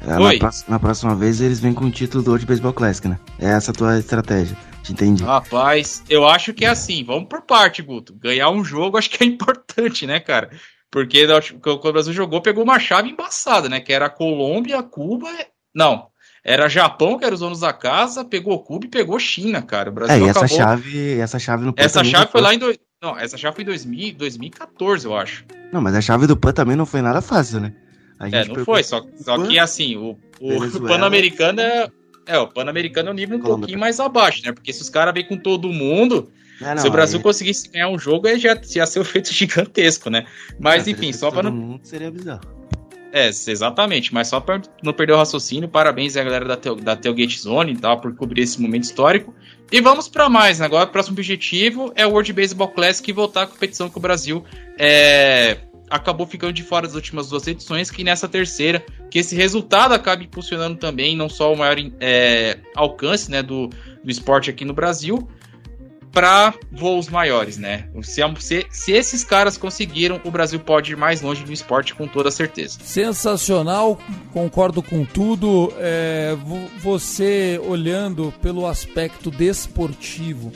É, 0.00 0.06
na, 0.06 0.38
próxima, 0.38 0.64
na, 0.68 0.78
próxima 0.78 1.16
vez 1.16 1.40
eles 1.40 1.58
vêm 1.58 1.74
com 1.74 1.86
o 1.86 1.90
título 1.90 2.22
do 2.22 2.30
World 2.30 2.46
Baseball 2.46 2.72
Classic, 2.72 3.08
né? 3.08 3.18
É 3.40 3.48
essa 3.48 3.72
a 3.72 3.74
tua 3.74 3.98
estratégia. 3.98 4.56
Entendi. 4.88 5.22
Rapaz, 5.22 6.02
eu 6.08 6.26
acho 6.26 6.52
que 6.54 6.64
é 6.64 6.68
assim, 6.68 7.04
vamos 7.04 7.28
por 7.28 7.42
parte, 7.42 7.82
Guto. 7.82 8.14
Ganhar 8.14 8.50
um 8.50 8.64
jogo 8.64 8.96
acho 8.96 9.10
que 9.10 9.22
é 9.22 9.26
importante, 9.26 10.06
né, 10.06 10.18
cara? 10.20 10.50
Porque 10.90 11.26
quando 11.60 11.84
o 11.84 11.92
Brasil 11.92 12.12
jogou, 12.12 12.40
pegou 12.40 12.64
uma 12.64 12.78
chave 12.78 13.10
embaçada, 13.10 13.68
né? 13.68 13.80
Que 13.80 13.92
era 13.92 14.08
Colômbia, 14.08 14.82
Cuba. 14.82 15.28
Não. 15.74 16.08
Era 16.42 16.68
Japão, 16.68 17.18
que 17.18 17.24
era 17.24 17.34
os 17.34 17.40
donos 17.40 17.60
da 17.60 17.72
casa, 17.72 18.24
pegou 18.24 18.62
Cuba 18.62 18.86
e 18.86 18.88
pegou 18.88 19.18
China, 19.18 19.60
cara. 19.60 19.90
O 19.90 19.92
Brasil 19.92 20.16
é, 20.16 20.26
e 20.26 20.30
essa 20.30 20.46
acabou... 20.46 20.56
chave, 20.56 21.18
essa 21.18 21.38
chave 21.38 21.64
no 21.64 21.74
Essa 21.76 22.02
chave 22.02 22.30
foi 22.32 22.40
lá 22.40 22.54
em. 22.54 22.58
Do... 22.58 22.74
Não, 23.02 23.18
essa 23.18 23.36
chave 23.36 23.56
foi 23.56 23.64
em 23.64 23.66
2000, 23.66 24.14
2014, 24.14 25.04
eu 25.04 25.16
acho. 25.16 25.44
Não, 25.72 25.82
mas 25.82 25.94
a 25.94 26.00
chave 26.00 26.26
do 26.26 26.36
PAN 26.36 26.52
também 26.52 26.74
não 26.74 26.86
foi 26.86 27.02
nada 27.02 27.20
fácil, 27.20 27.60
né? 27.60 27.74
é, 28.32 28.44
não 28.46 28.64
foi, 28.64 28.82
só, 28.82 29.04
só 29.16 29.46
que 29.46 29.58
assim, 29.58 29.96
o, 29.96 30.18
o 30.40 30.80
Pan-Americano 30.80 31.60
é, 31.60 31.88
é, 32.28 32.38
o 32.38 32.46
Pan-Americano 32.46 33.08
é 33.08 33.12
um 33.12 33.14
nível 33.14 33.38
um 33.38 33.40
Colômbia. 33.40 33.60
pouquinho 33.62 33.80
mais 33.80 33.98
abaixo, 33.98 34.42
né? 34.44 34.52
Porque 34.52 34.72
se 34.72 34.82
os 34.82 34.90
caras 34.90 35.14
vêm 35.14 35.26
com 35.26 35.36
todo 35.36 35.72
mundo, 35.72 36.30
é, 36.60 36.74
não, 36.74 36.78
se 36.78 36.86
o 36.86 36.90
Brasil 36.90 37.18
aí... 37.18 37.22
conseguisse 37.22 37.68
ganhar 37.70 37.88
um 37.88 37.98
jogo, 37.98 38.28
aí 38.28 38.38
já 38.38 38.54
ia 38.76 38.86
ser 38.86 39.00
um 39.00 39.04
feito 39.04 39.32
gigantesco, 39.34 40.10
né? 40.10 40.26
Mas 40.60 40.86
é, 40.86 40.90
enfim, 40.90 41.12
só 41.12 41.30
para 41.30 41.44
não. 41.44 41.52
Mundo 41.52 41.80
seria 41.82 42.10
bizarro. 42.10 42.58
É, 43.10 43.28
exatamente, 43.28 44.12
mas 44.12 44.28
só 44.28 44.38
para 44.38 44.60
não 44.82 44.92
perder 44.92 45.14
o 45.14 45.16
raciocínio, 45.16 45.66
parabéns 45.66 46.14
à 46.14 46.22
galera 46.22 46.44
da, 46.44 46.56
Teo, 46.58 46.76
da 46.76 46.94
Tailgate 46.94 47.40
Zone 47.40 47.74
tá, 47.74 47.96
por 47.96 48.14
cobrir 48.14 48.42
esse 48.42 48.60
momento 48.60 48.84
histórico. 48.84 49.34
E 49.72 49.80
vamos 49.80 50.08
para 50.08 50.28
mais, 50.28 50.58
né? 50.58 50.66
Agora 50.66 50.84
o 50.84 50.92
próximo 50.92 51.14
objetivo 51.14 51.90
é 51.94 52.06
o 52.06 52.10
World 52.10 52.32
Baseball 52.34 52.68
Classic 52.68 53.08
e 53.08 53.12
voltar 53.12 53.42
à 53.44 53.46
competição 53.46 53.88
com 53.88 53.98
o 53.98 54.02
Brasil 54.02 54.44
é, 54.78 55.56
acabou 55.90 56.26
ficando 56.26 56.52
de 56.52 56.62
fora 56.62 56.86
das 56.86 56.94
últimas 56.94 57.28
duas 57.28 57.46
edições, 57.46 57.90
que 57.90 58.04
nessa 58.04 58.28
terceira, 58.28 58.84
que 59.10 59.18
esse 59.18 59.34
resultado 59.34 59.92
acabe 59.92 60.24
impulsionando 60.24 60.76
também 60.76 61.16
não 61.16 61.28
só 61.28 61.52
o 61.52 61.56
maior 61.56 61.76
é, 62.00 62.58
alcance 62.74 63.30
né, 63.30 63.42
do, 63.42 63.68
do 63.68 64.10
esporte 64.10 64.50
aqui 64.50 64.64
no 64.64 64.72
Brasil, 64.72 65.28
para 66.12 66.54
voos 66.72 67.08
maiores, 67.08 67.58
né? 67.58 67.88
Se, 68.02 68.22
se, 68.40 68.66
se, 68.70 68.92
esses 68.92 69.22
caras 69.22 69.56
conseguiram, 69.56 70.20
o 70.24 70.30
Brasil 70.30 70.58
pode 70.58 70.92
ir 70.92 70.96
mais 70.96 71.20
longe 71.20 71.44
no 71.44 71.52
esporte 71.52 71.94
com 71.94 72.08
toda 72.08 72.30
certeza. 72.30 72.78
Sensacional, 72.82 73.98
concordo 74.32 74.82
com 74.82 75.04
tudo. 75.04 75.72
É, 75.78 76.36
você 76.80 77.60
olhando 77.64 78.32
pelo 78.42 78.66
aspecto 78.66 79.30
desportivo 79.30 80.52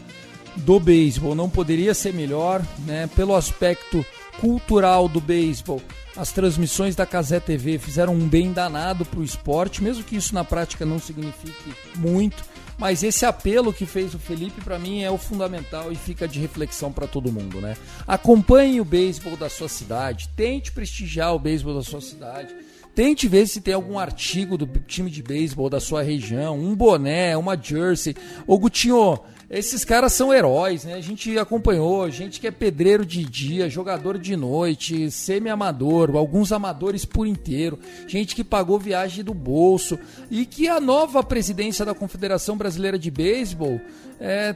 do 0.56 0.80
beisebol, 0.80 1.34
não 1.34 1.48
poderia 1.48 1.94
ser 1.94 2.12
melhor, 2.12 2.62
né? 2.86 3.08
Pelo 3.14 3.34
aspecto 3.34 4.04
cultural 4.40 5.08
do 5.08 5.20
beisebol. 5.20 5.80
As 6.16 6.30
transmissões 6.30 6.94
da 6.94 7.06
Casé 7.06 7.40
TV 7.40 7.78
fizeram 7.78 8.14
um 8.14 8.28
bem 8.28 8.52
danado 8.52 9.04
para 9.04 9.20
o 9.20 9.24
esporte, 9.24 9.82
mesmo 9.82 10.04
que 10.04 10.16
isso 10.16 10.34
na 10.34 10.44
prática 10.44 10.84
não 10.84 10.98
signifique 10.98 11.74
muito. 11.96 12.44
Mas 12.78 13.02
esse 13.02 13.24
apelo 13.24 13.72
que 13.72 13.86
fez 13.86 14.14
o 14.14 14.18
Felipe 14.18 14.60
para 14.60 14.78
mim 14.78 15.02
é 15.02 15.10
o 15.10 15.16
fundamental 15.16 15.92
e 15.92 15.94
fica 15.94 16.26
de 16.26 16.40
reflexão 16.40 16.92
para 16.92 17.06
todo 17.06 17.32
mundo, 17.32 17.60
né? 17.60 17.76
Acompanhe 18.06 18.80
o 18.80 18.84
beisebol 18.84 19.36
da 19.36 19.48
sua 19.48 19.68
cidade, 19.68 20.28
tente 20.34 20.72
prestigiar 20.72 21.34
o 21.34 21.38
beisebol 21.38 21.74
da 21.74 21.82
sua 21.82 22.00
cidade. 22.00 22.54
Tente 22.94 23.26
ver 23.26 23.46
se 23.46 23.60
tem 23.60 23.72
algum 23.72 23.98
artigo 23.98 24.58
do 24.58 24.66
time 24.80 25.10
de 25.10 25.22
beisebol 25.22 25.70
da 25.70 25.80
sua 25.80 26.02
região, 26.02 26.58
um 26.58 26.74
boné, 26.74 27.34
uma 27.36 27.56
jersey. 27.56 28.14
Ô 28.46 28.58
Gutinho, 28.58 29.18
esses 29.48 29.82
caras 29.84 30.12
são 30.12 30.32
heróis, 30.32 30.84
né? 30.84 30.94
A 30.94 31.00
gente 31.00 31.38
acompanhou, 31.38 32.10
gente 32.10 32.38
que 32.38 32.46
é 32.46 32.50
pedreiro 32.50 33.04
de 33.04 33.24
dia, 33.24 33.68
jogador 33.68 34.18
de 34.18 34.36
noite, 34.36 35.10
semi-amador, 35.10 36.16
alguns 36.16 36.52
amadores 36.52 37.04
por 37.04 37.26
inteiro, 37.26 37.78
gente 38.06 38.34
que 38.34 38.44
pagou 38.44 38.78
viagem 38.78 39.24
do 39.24 39.32
bolso 39.32 39.98
e 40.30 40.44
que 40.44 40.68
a 40.68 40.80
nova 40.80 41.22
presidência 41.22 41.86
da 41.86 41.94
Confederação 41.94 42.56
Brasileira 42.56 42.98
de 42.98 43.10
Beisebol 43.10 43.80
é, 44.20 44.54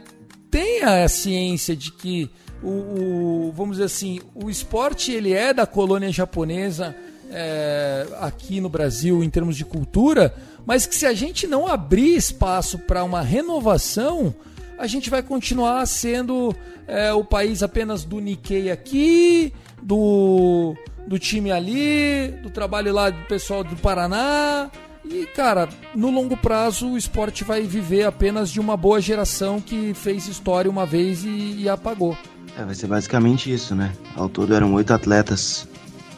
tenha 0.49 1.03
a 1.03 1.07
ciência 1.07 1.75
de 1.75 1.91
que 1.91 2.29
o, 2.63 2.69
o, 2.69 3.51
vamos 3.51 3.77
dizer 3.77 3.85
assim, 3.85 4.19
o 4.33 4.49
esporte 4.49 5.11
ele 5.11 5.33
é 5.33 5.53
da 5.53 5.65
colônia 5.65 6.11
japonesa 6.11 6.95
é, 7.31 8.07
aqui 8.19 8.59
no 8.61 8.69
Brasil 8.69 9.23
em 9.23 9.29
termos 9.29 9.55
de 9.55 9.65
cultura, 9.65 10.33
mas 10.65 10.85
que 10.85 10.95
se 10.95 11.05
a 11.05 11.13
gente 11.13 11.47
não 11.47 11.67
abrir 11.67 12.15
espaço 12.15 12.77
para 12.79 13.03
uma 13.03 13.21
renovação 13.21 14.33
a 14.77 14.85
gente 14.85 15.09
vai 15.09 15.23
continuar 15.23 15.85
sendo 15.87 16.55
é, 16.87 17.11
o 17.11 17.23
país 17.23 17.63
apenas 17.63 18.03
do 18.03 18.19
Nikkei 18.19 18.69
aqui, 18.69 19.51
do, 19.81 20.75
do 21.07 21.17
time 21.17 21.51
ali, 21.51 22.27
do 22.43 22.49
trabalho 22.49 22.93
lá 22.93 23.09
do 23.09 23.25
pessoal 23.25 23.63
do 23.63 23.75
Paraná. 23.75 24.69
E, 25.03 25.25
cara, 25.25 25.67
no 25.95 26.11
longo 26.11 26.37
prazo 26.37 26.89
o 26.89 26.97
esporte 26.97 27.43
vai 27.43 27.63
viver 27.63 28.03
apenas 28.03 28.51
de 28.51 28.59
uma 28.59 28.77
boa 28.77 29.01
geração 29.01 29.59
que 29.59 29.93
fez 29.93 30.27
história 30.27 30.69
uma 30.69 30.85
vez 30.85 31.23
e, 31.23 31.55
e 31.59 31.69
apagou. 31.69 32.15
É, 32.57 32.63
vai 32.63 32.75
ser 32.75 32.87
basicamente 32.87 33.51
isso, 33.51 33.73
né? 33.73 33.93
Ao 34.15 34.29
todo 34.29 34.53
eram 34.53 34.73
oito 34.73 34.93
atletas 34.93 35.67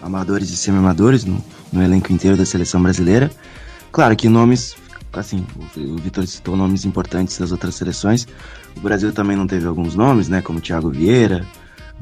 amadores 0.01 0.49
e 0.49 0.57
semi-amadores 0.57 1.25
no, 1.25 1.43
no 1.71 1.83
elenco 1.83 2.11
inteiro 2.11 2.37
da 2.37 2.45
seleção 2.45 2.81
brasileira. 2.81 3.31
Claro 3.91 4.15
que 4.15 4.29
nomes 4.29 4.75
assim, 5.13 5.45
o 5.75 5.97
Vitor 5.97 6.25
citou 6.27 6.55
nomes 6.55 6.85
importantes 6.85 7.37
das 7.37 7.51
outras 7.51 7.75
seleções. 7.75 8.27
O 8.77 8.79
Brasil 8.79 9.11
também 9.11 9.35
não 9.35 9.47
teve 9.47 9.65
alguns 9.65 9.95
nomes, 9.95 10.29
né, 10.29 10.41
como 10.41 10.61
Thiago 10.61 10.91
Vieira, 10.91 11.45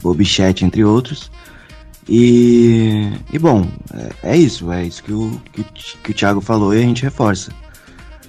Bob 0.01 0.23
Chat, 0.25 0.65
entre 0.65 0.83
outros. 0.83 1.31
E, 2.09 3.11
e 3.31 3.39
bom, 3.39 3.69
é, 4.23 4.31
é 4.31 4.37
isso, 4.37 4.71
é 4.71 4.85
isso 4.85 5.03
que 5.03 5.11
o, 5.11 5.41
que, 5.51 5.63
que 6.03 6.11
o 6.11 6.13
Thiago 6.13 6.41
falou 6.41 6.73
e 6.73 6.77
a 6.77 6.81
gente 6.81 7.03
reforça. 7.03 7.51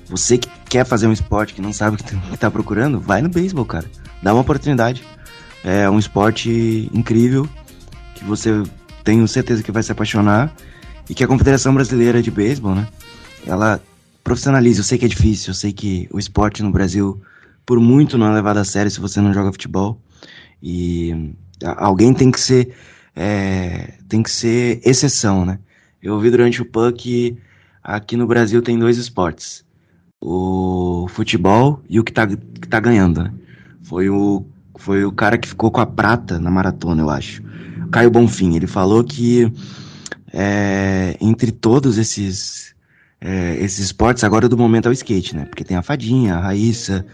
Você 0.08 0.38
que 0.38 0.48
quer 0.68 0.84
fazer 0.84 1.06
um 1.06 1.12
esporte 1.12 1.54
que 1.54 1.62
não 1.62 1.72
sabe 1.72 1.94
o 1.94 1.98
que 1.98 2.04
tá, 2.04 2.16
que 2.30 2.36
tá 2.36 2.50
procurando, 2.50 2.98
vai 2.98 3.20
no 3.22 3.28
beisebol, 3.28 3.64
cara. 3.64 3.88
Dá 4.22 4.32
uma 4.32 4.40
oportunidade. 4.40 5.02
É 5.62 5.88
um 5.88 5.98
esporte 5.98 6.90
incrível 6.92 7.48
que 8.14 8.24
você 8.24 8.62
tenho 9.08 9.26
certeza 9.26 9.62
que 9.62 9.72
vai 9.72 9.82
se 9.82 9.90
apaixonar 9.90 10.54
e 11.08 11.14
que 11.14 11.24
a 11.24 11.26
Confederação 11.26 11.72
Brasileira 11.72 12.20
de 12.20 12.30
Beisebol, 12.30 12.74
né, 12.74 12.86
ela 13.46 13.80
profissionaliza. 14.22 14.80
Eu 14.80 14.84
sei 14.84 14.98
que 14.98 15.06
é 15.06 15.08
difícil, 15.08 15.48
eu 15.48 15.54
sei 15.54 15.72
que 15.72 16.06
o 16.12 16.18
esporte 16.18 16.62
no 16.62 16.70
Brasil 16.70 17.18
por 17.64 17.80
muito 17.80 18.18
não 18.18 18.26
é 18.26 18.34
levado 18.34 18.58
a 18.58 18.64
sério 18.64 18.90
se 18.90 19.00
você 19.00 19.18
não 19.18 19.32
joga 19.32 19.50
futebol 19.50 19.98
e 20.62 21.32
alguém 21.78 22.12
tem 22.12 22.30
que 22.30 22.38
ser 22.38 22.74
é, 23.16 23.94
tem 24.06 24.22
que 24.22 24.30
ser 24.30 24.82
exceção, 24.84 25.46
né? 25.46 25.58
Eu 26.02 26.12
ouvi 26.12 26.30
durante 26.30 26.60
o 26.60 26.66
PAN 26.66 26.92
que 26.92 27.34
aqui 27.82 28.14
no 28.14 28.26
Brasil 28.26 28.60
tem 28.60 28.78
dois 28.78 28.98
esportes, 28.98 29.64
o 30.20 31.06
futebol 31.08 31.82
e 31.88 31.98
o 31.98 32.04
que 32.04 32.12
tá, 32.12 32.26
que 32.26 32.68
tá 32.68 32.78
ganhando, 32.78 33.22
né? 33.22 33.32
Foi 33.84 34.10
o, 34.10 34.44
foi 34.76 35.02
o 35.06 35.12
cara 35.12 35.38
que 35.38 35.48
ficou 35.48 35.70
com 35.70 35.80
a 35.80 35.86
prata 35.86 36.38
na 36.38 36.50
maratona, 36.50 37.00
eu 37.00 37.08
acho. 37.08 37.42
Caio 37.90 38.10
Bonfim, 38.10 38.56
ele 38.56 38.66
falou 38.66 39.02
que 39.02 39.52
é, 40.32 41.16
entre 41.20 41.50
todos 41.50 41.98
esses 41.98 42.74
é, 43.20 43.56
esses 43.60 43.86
esportes, 43.86 44.22
agora 44.22 44.48
do 44.48 44.56
momento 44.56 44.86
é 44.86 44.90
o 44.90 44.92
skate, 44.92 45.34
né? 45.34 45.44
Porque 45.44 45.64
tem 45.64 45.76
a 45.76 45.82
Fadinha, 45.82 46.36
a 46.36 46.40
Raíssa, 46.40 47.04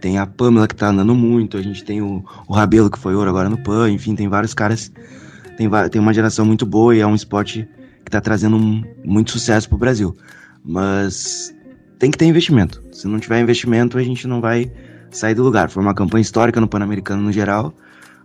tem 0.00 0.18
a 0.18 0.26
Pamela 0.26 0.66
que 0.66 0.74
tá 0.74 0.88
andando 0.88 1.14
muito, 1.14 1.56
a 1.56 1.62
gente 1.62 1.84
tem 1.84 2.00
o, 2.00 2.24
o 2.48 2.54
Rabelo 2.54 2.90
que 2.90 2.98
foi 2.98 3.14
ouro 3.14 3.28
agora 3.28 3.50
no 3.50 3.58
PAN, 3.58 3.90
enfim, 3.90 4.14
tem 4.14 4.28
vários 4.28 4.54
caras 4.54 4.90
tem, 5.60 5.68
tem 5.90 6.00
uma 6.00 6.14
geração 6.14 6.46
muito 6.46 6.64
boa 6.64 6.96
e 6.96 7.00
é 7.00 7.06
um 7.06 7.14
esporte 7.14 7.68
que 8.02 8.08
está 8.08 8.18
trazendo 8.18 8.56
um, 8.56 8.82
muito 9.04 9.32
sucesso 9.32 9.68
para 9.68 9.76
o 9.76 9.78
Brasil. 9.78 10.16
Mas 10.64 11.54
tem 11.98 12.10
que 12.10 12.16
ter 12.16 12.24
investimento. 12.24 12.82
Se 12.92 13.06
não 13.06 13.20
tiver 13.20 13.40
investimento, 13.40 13.98
a 13.98 14.02
gente 14.02 14.26
não 14.26 14.40
vai 14.40 14.72
sair 15.10 15.34
do 15.34 15.42
lugar. 15.42 15.68
Foi 15.68 15.82
uma 15.82 15.94
campanha 15.94 16.22
histórica 16.22 16.60
no 16.60 16.68
Pan-Americano 16.68 17.20
no 17.20 17.30
geral, 17.30 17.74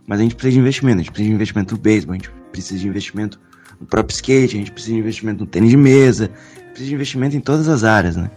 mas 0.06 0.20
a 0.20 0.22
gente 0.22 0.34
precisa 0.34 0.54
de 0.54 0.60
investimento. 0.60 1.00
A 1.00 1.02
gente 1.02 1.10
precisa 1.10 1.28
de 1.28 1.34
investimento 1.34 1.74
no 1.74 1.80
beisebol, 1.80 2.14
a 2.14 2.16
gente 2.18 2.30
precisa 2.52 2.80
de 2.80 2.88
investimento 2.88 3.40
no 3.80 3.86
próprio 3.86 4.14
skate, 4.14 4.56
a 4.56 4.58
gente 4.58 4.72
precisa 4.72 4.94
de 4.94 5.00
investimento 5.00 5.40
no 5.40 5.46
tênis 5.46 5.70
de 5.70 5.76
mesa, 5.76 6.30
precisa 6.68 6.88
de 6.88 6.94
investimento 6.94 7.36
em 7.36 7.40
todas 7.40 7.68
as 7.68 7.84
áreas, 7.84 8.16
né? 8.16 8.30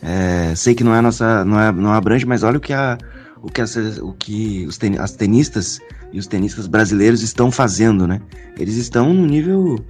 É, 0.00 0.54
sei 0.54 0.74
que 0.74 0.84
não 0.84 0.94
é 0.94 1.00
nossa, 1.00 1.44
não 1.44 1.60
é, 1.60 1.72
não 1.72 1.92
abrange, 1.92 2.24
mas 2.24 2.42
olha 2.42 2.58
o 2.58 2.60
que 2.60 2.72
a, 2.72 2.96
o 3.42 3.50
que, 3.50 3.60
as, 3.60 3.76
o 3.76 4.12
que 4.12 4.64
os 4.66 4.78
ten, 4.78 4.96
as 4.98 5.12
tenistas 5.12 5.80
e 6.12 6.18
os 6.18 6.26
tenistas 6.26 6.66
brasileiros 6.66 7.22
estão 7.22 7.50
fazendo, 7.50 8.06
né? 8.06 8.20
Eles 8.56 8.76
estão 8.76 9.12
no 9.12 9.26
nível. 9.26 9.84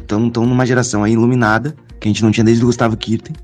Estão 0.00 0.26
uh, 0.28 0.46
numa 0.46 0.64
geração 0.64 1.04
aí 1.04 1.12
iluminada, 1.12 1.76
que 2.00 2.08
a 2.08 2.10
gente 2.10 2.22
não 2.22 2.30
tinha 2.30 2.42
desde 2.42 2.64
o 2.64 2.66
Gustavo 2.66 2.96
Kirten. 2.96 3.36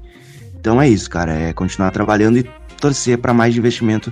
Então 0.58 0.80
é 0.80 0.88
isso, 0.88 1.10
cara. 1.10 1.32
É 1.32 1.52
continuar 1.52 1.90
trabalhando 1.90 2.38
e 2.38 2.50
torcer 2.80 3.18
para 3.18 3.34
mais 3.34 3.54
investimento 3.56 4.10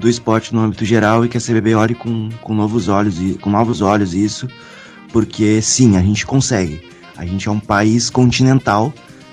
do 0.00 0.08
esporte 0.08 0.54
no 0.54 0.60
âmbito 0.62 0.84
geral 0.84 1.24
e 1.24 1.28
que 1.28 1.36
a 1.36 1.40
CBB 1.40 1.74
olhe 1.74 1.94
com, 1.94 2.30
com 2.40 2.54
novos 2.54 2.88
olhos 2.88 3.20
e 3.20 3.34
com 3.34 3.50
novos 3.50 3.82
olhos 3.82 4.14
isso, 4.14 4.48
porque 5.12 5.60
sim, 5.60 5.96
a 5.96 6.00
gente 6.00 6.26
consegue. 6.26 6.82
A 7.16 7.26
gente 7.26 7.46
é 7.46 7.50
um 7.50 7.60
país 7.60 8.08
continental 8.08 8.92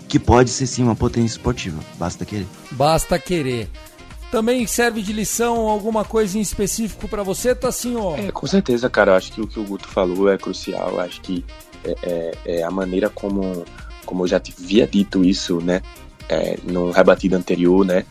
que 0.09 0.19
pode 0.19 0.49
ser 0.49 0.67
sim 0.67 0.83
uma 0.83 0.95
potência 0.95 1.37
esportiva. 1.37 1.79
Basta 1.97 2.25
querer. 2.25 2.45
Basta 2.71 3.17
querer. 3.17 3.69
Também 4.29 4.67
serve 4.67 5.01
de 5.01 5.13
lição 5.13 5.69
alguma 5.69 6.03
coisa 6.03 6.37
em 6.37 6.41
específico 6.41 7.07
para 7.07 7.23
você, 7.23 7.55
tá 7.55 7.69
assim, 7.69 7.95
ó? 7.95 8.17
É, 8.17 8.29
com 8.29 8.45
certeza, 8.45 8.89
cara. 8.89 9.11
Eu 9.11 9.15
acho 9.15 9.31
que 9.31 9.39
o 9.39 9.47
que 9.47 9.57
o 9.57 9.63
Guto 9.63 9.87
falou 9.87 10.29
é 10.29 10.37
crucial. 10.37 10.91
Eu 10.91 10.99
acho 10.99 11.21
que 11.21 11.45
é, 11.85 11.95
é, 12.03 12.37
é, 12.45 12.63
a 12.63 12.69
maneira 12.69 13.09
como, 13.09 13.63
como 14.05 14.23
eu 14.23 14.27
já 14.27 14.35
havia 14.37 14.85
dito 14.85 15.23
isso, 15.23 15.61
né? 15.61 15.81
É, 16.27 16.57
no 16.65 16.91
rebatido 16.91 17.37
anterior, 17.37 17.85
né? 17.85 18.03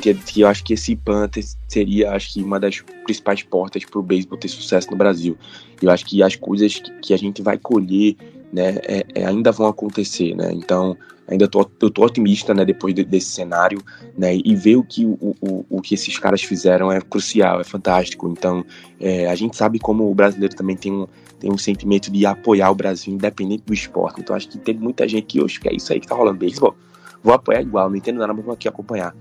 Que 0.00 0.10
eu, 0.10 0.14
que 0.14 0.40
eu 0.40 0.48
acho 0.48 0.64
que 0.64 0.72
esse 0.72 0.96
PAN 0.96 1.28
seria, 1.68 2.12
acho 2.12 2.32
que 2.32 2.42
uma 2.42 2.58
das 2.58 2.82
principais 3.04 3.42
portas 3.42 3.84
para 3.84 3.98
o 3.98 4.02
beisebol 4.02 4.38
ter 4.38 4.48
sucesso 4.48 4.90
no 4.90 4.96
Brasil. 4.96 5.36
Eu 5.82 5.90
acho 5.90 6.06
que 6.06 6.22
as 6.22 6.34
coisas 6.34 6.78
que, 6.78 6.90
que 7.00 7.14
a 7.14 7.16
gente 7.18 7.42
vai 7.42 7.58
colher, 7.58 8.16
né, 8.50 8.78
é, 8.84 9.04
é, 9.14 9.26
ainda 9.26 9.52
vão 9.52 9.66
acontecer, 9.66 10.34
né? 10.34 10.50
Então, 10.52 10.96
ainda 11.28 11.46
tô, 11.46 11.68
eu 11.80 11.90
tô 11.90 12.04
otimista, 12.04 12.54
né, 12.54 12.64
depois 12.64 12.94
de, 12.94 13.04
desse 13.04 13.32
cenário, 13.32 13.82
né, 14.16 14.34
e 14.34 14.54
ver 14.54 14.76
o 14.76 14.82
que, 14.82 15.04
o, 15.04 15.36
o, 15.40 15.66
o 15.68 15.82
que 15.82 15.94
esses 15.94 16.18
caras 16.18 16.42
fizeram 16.42 16.90
é 16.90 17.00
crucial, 17.00 17.60
é 17.60 17.64
fantástico. 17.64 18.28
Então, 18.28 18.64
é, 18.98 19.28
a 19.28 19.34
gente 19.34 19.56
sabe 19.56 19.78
como 19.78 20.10
o 20.10 20.14
brasileiro 20.14 20.54
também 20.54 20.76
tem 20.76 20.90
um, 20.90 21.06
tem 21.38 21.50
um 21.50 21.58
sentimento 21.58 22.10
de 22.10 22.24
apoiar 22.24 22.70
o 22.70 22.74
Brasil, 22.74 23.12
independente 23.12 23.64
do 23.66 23.74
esporte. 23.74 24.20
Então, 24.20 24.34
acho 24.34 24.48
que 24.48 24.58
tem 24.58 24.74
muita 24.74 25.06
gente 25.06 25.24
que 25.24 25.42
hoje 25.42 25.60
quer 25.60 25.74
isso 25.74 25.92
aí 25.92 26.00
que 26.00 26.06
tá 26.06 26.14
rolando 26.14 26.38
beisebol. 26.38 26.74
Vou 27.22 27.34
apoiar 27.34 27.60
igual, 27.60 27.88
não 27.88 27.96
entendo 27.96 28.18
nada, 28.18 28.32
mas 28.32 28.44
vou 28.44 28.54
aqui 28.54 28.68
acompanhar. 28.68 29.14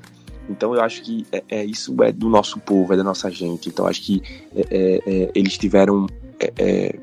Então 0.49 0.73
eu 0.75 0.81
acho 0.81 1.01
que 1.03 1.25
é, 1.31 1.43
é, 1.49 1.65
isso 1.65 1.95
é 2.03 2.11
do 2.11 2.29
nosso 2.29 2.59
povo, 2.59 2.93
é 2.93 2.97
da 2.97 3.03
nossa 3.03 3.29
gente. 3.29 3.69
Então 3.69 3.87
acho 3.87 4.01
que 4.01 4.21
é, 4.55 4.61
é, 4.69 5.01
é 5.05 5.31
eles 5.33 5.57
tiveram 5.57 6.07
é, 6.39 6.95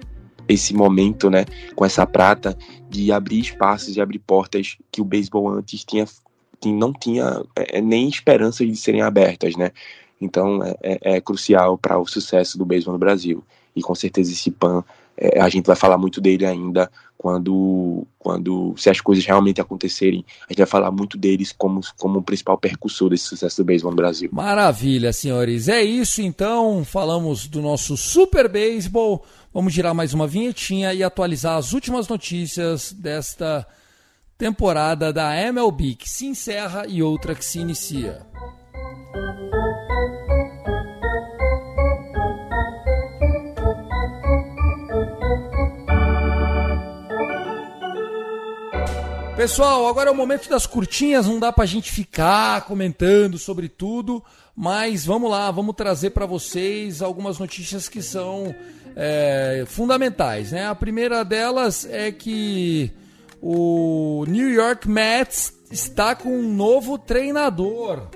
esse 0.49 0.75
momento, 0.75 1.31
né, 1.31 1.45
com 1.75 1.85
essa 1.85 2.07
prata, 2.07 2.57
de 2.89 3.13
abrir 3.13 3.41
espaços 3.41 3.97
e 3.97 4.01
abrir 4.01 4.19
portas 4.19 4.77
que 4.91 5.01
o 5.01 5.05
beisebol 5.05 5.49
antes 5.49 5.85
tinha, 5.85 6.07
não 6.67 6.93
tinha 6.93 7.43
nem 7.83 8.09
esperança 8.09 8.65
de 8.65 8.75
serem 8.75 9.03
abertas, 9.03 9.57
né? 9.57 9.71
Então 10.21 10.59
é 10.83 11.21
crucial 11.21 11.79
para 11.79 11.99
o 11.99 12.07
sucesso 12.07 12.59
do 12.59 12.65
beisebol 12.65 12.95
no 12.95 12.99
Brasil. 12.99 13.45
E 13.77 13.83
com 13.83 13.95
certeza 13.95 14.33
esse 14.33 14.51
PAN, 14.51 14.83
é, 15.21 15.41
a 15.41 15.49
gente 15.49 15.67
vai 15.67 15.75
falar 15.75 15.99
muito 15.99 16.21
dele 16.21 16.47
ainda 16.47 16.89
quando, 17.17 18.07
quando 18.17 18.75
se 18.77 18.89
as 18.89 19.01
coisas 19.01 19.27
realmente 19.27 19.61
acontecerem, 19.61 20.25
a 20.49 20.53
gente 20.53 20.59
vai 20.59 20.67
falar 20.67 20.93
muito 20.93 21.19
deles 21.19 21.53
como, 21.53 21.81
como 21.99 22.21
o 22.21 22.23
principal 22.23 22.57
percussor 22.57 23.11
desse 23.11 23.25
sucesso 23.25 23.57
do 23.57 23.65
beisebol 23.65 23.91
no 23.91 23.97
Brasil. 23.97 24.31
Maravilha, 24.33 25.13
senhores. 25.13 25.69
É 25.69 25.83
isso 25.83 26.23
então. 26.23 26.85
Falamos 26.85 27.49
do 27.49 27.61
nosso 27.61 27.97
Super 27.97 28.49
Beisebol. 28.49 29.25
Vamos 29.53 29.73
girar 29.73 29.93
mais 29.93 30.15
uma 30.15 30.29
vinhetinha 30.29 30.95
e 30.95 31.03
atualizar 31.03 31.57
as 31.57 31.73
últimas 31.73 32.07
notícias 32.07 32.93
desta 32.93 33.67
temporada 34.37 35.13
da 35.13 35.35
MLB 35.35 35.97
que 35.97 36.09
se 36.09 36.27
encerra 36.27 36.87
e 36.87 37.03
outra 37.03 37.35
que 37.35 37.45
se 37.45 37.59
inicia. 37.59 38.25
Pessoal, 49.39 49.87
agora 49.87 50.11
é 50.11 50.13
o 50.13 50.17
momento 50.17 50.51
das 50.51 50.67
curtinhas, 50.67 51.29
não 51.29 51.39
dá 51.39 51.53
pra 51.53 51.65
gente 51.65 51.93
ficar 51.93 52.63
comentando 52.63 53.39
sobre 53.39 53.69
tudo, 53.69 54.21
mas 54.55 55.07
vamos 55.07 55.31
lá, 55.31 55.49
vamos 55.53 55.77
trazer 55.77 56.11
para 56.11 56.27
vocês 56.27 57.01
algumas 57.01 57.39
notícias 57.39 57.89
que 57.89 58.03
são 58.03 58.53
é, 58.97 59.63
fundamentais. 59.65 60.51
Né? 60.51 60.67
A 60.67 60.75
primeira 60.75 61.25
delas 61.25 61.87
é 61.89 62.11
que 62.11 62.91
o 63.41 64.25
New 64.27 64.51
York 64.51 64.89
Mets 64.89 65.55
está 65.71 66.17
com 66.17 66.31
um 66.31 66.53
novo 66.53 66.99
treinador. 66.99 68.09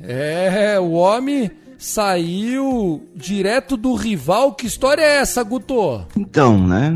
É, 0.00 0.76
o 0.80 0.90
homem 0.90 1.52
saiu 1.78 3.08
direto 3.14 3.76
do 3.76 3.94
rival. 3.94 4.54
Que 4.54 4.66
história 4.66 5.02
é 5.02 5.18
essa, 5.18 5.40
Guto? 5.44 6.04
Então, 6.16 6.66
né? 6.66 6.92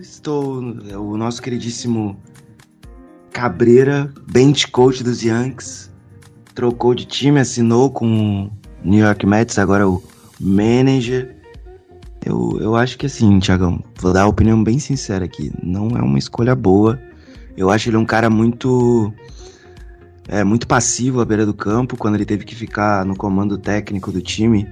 Estou. 0.00 0.60
O 0.62 1.18
nosso 1.18 1.42
queridíssimo 1.42 2.18
Cabreira, 3.36 4.10
bench 4.32 4.66
coach 4.68 5.04
dos 5.04 5.22
Yankees, 5.22 5.90
trocou 6.54 6.94
de 6.94 7.04
time, 7.04 7.38
assinou 7.38 7.90
com 7.90 8.46
o 8.46 8.50
New 8.82 9.04
York 9.04 9.26
Mets, 9.26 9.58
agora 9.58 9.86
o 9.86 10.02
manager. 10.40 11.36
Eu, 12.24 12.56
eu 12.58 12.74
acho 12.74 12.96
que 12.96 13.04
assim, 13.04 13.38
Tiagão, 13.38 13.84
vou 14.00 14.10
dar 14.10 14.22
a 14.22 14.26
opinião 14.26 14.64
bem 14.64 14.78
sincera 14.78 15.26
aqui. 15.26 15.52
Não 15.62 15.88
é 15.88 16.00
uma 16.00 16.18
escolha 16.18 16.54
boa. 16.56 16.98
Eu 17.58 17.68
acho 17.68 17.90
ele 17.90 17.98
um 17.98 18.06
cara 18.06 18.30
muito. 18.30 19.12
É, 20.26 20.42
muito 20.42 20.66
passivo 20.66 21.20
à 21.20 21.24
beira 21.26 21.44
do 21.44 21.52
campo, 21.52 21.94
quando 21.94 22.14
ele 22.14 22.24
teve 22.24 22.42
que 22.42 22.54
ficar 22.54 23.04
no 23.04 23.14
comando 23.14 23.58
técnico 23.58 24.10
do 24.10 24.22
time, 24.22 24.66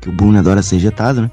que 0.00 0.08
o 0.08 0.12
Boone 0.12 0.38
adora 0.38 0.62
ser 0.62 0.78
jetado, 0.78 1.20
né? 1.20 1.30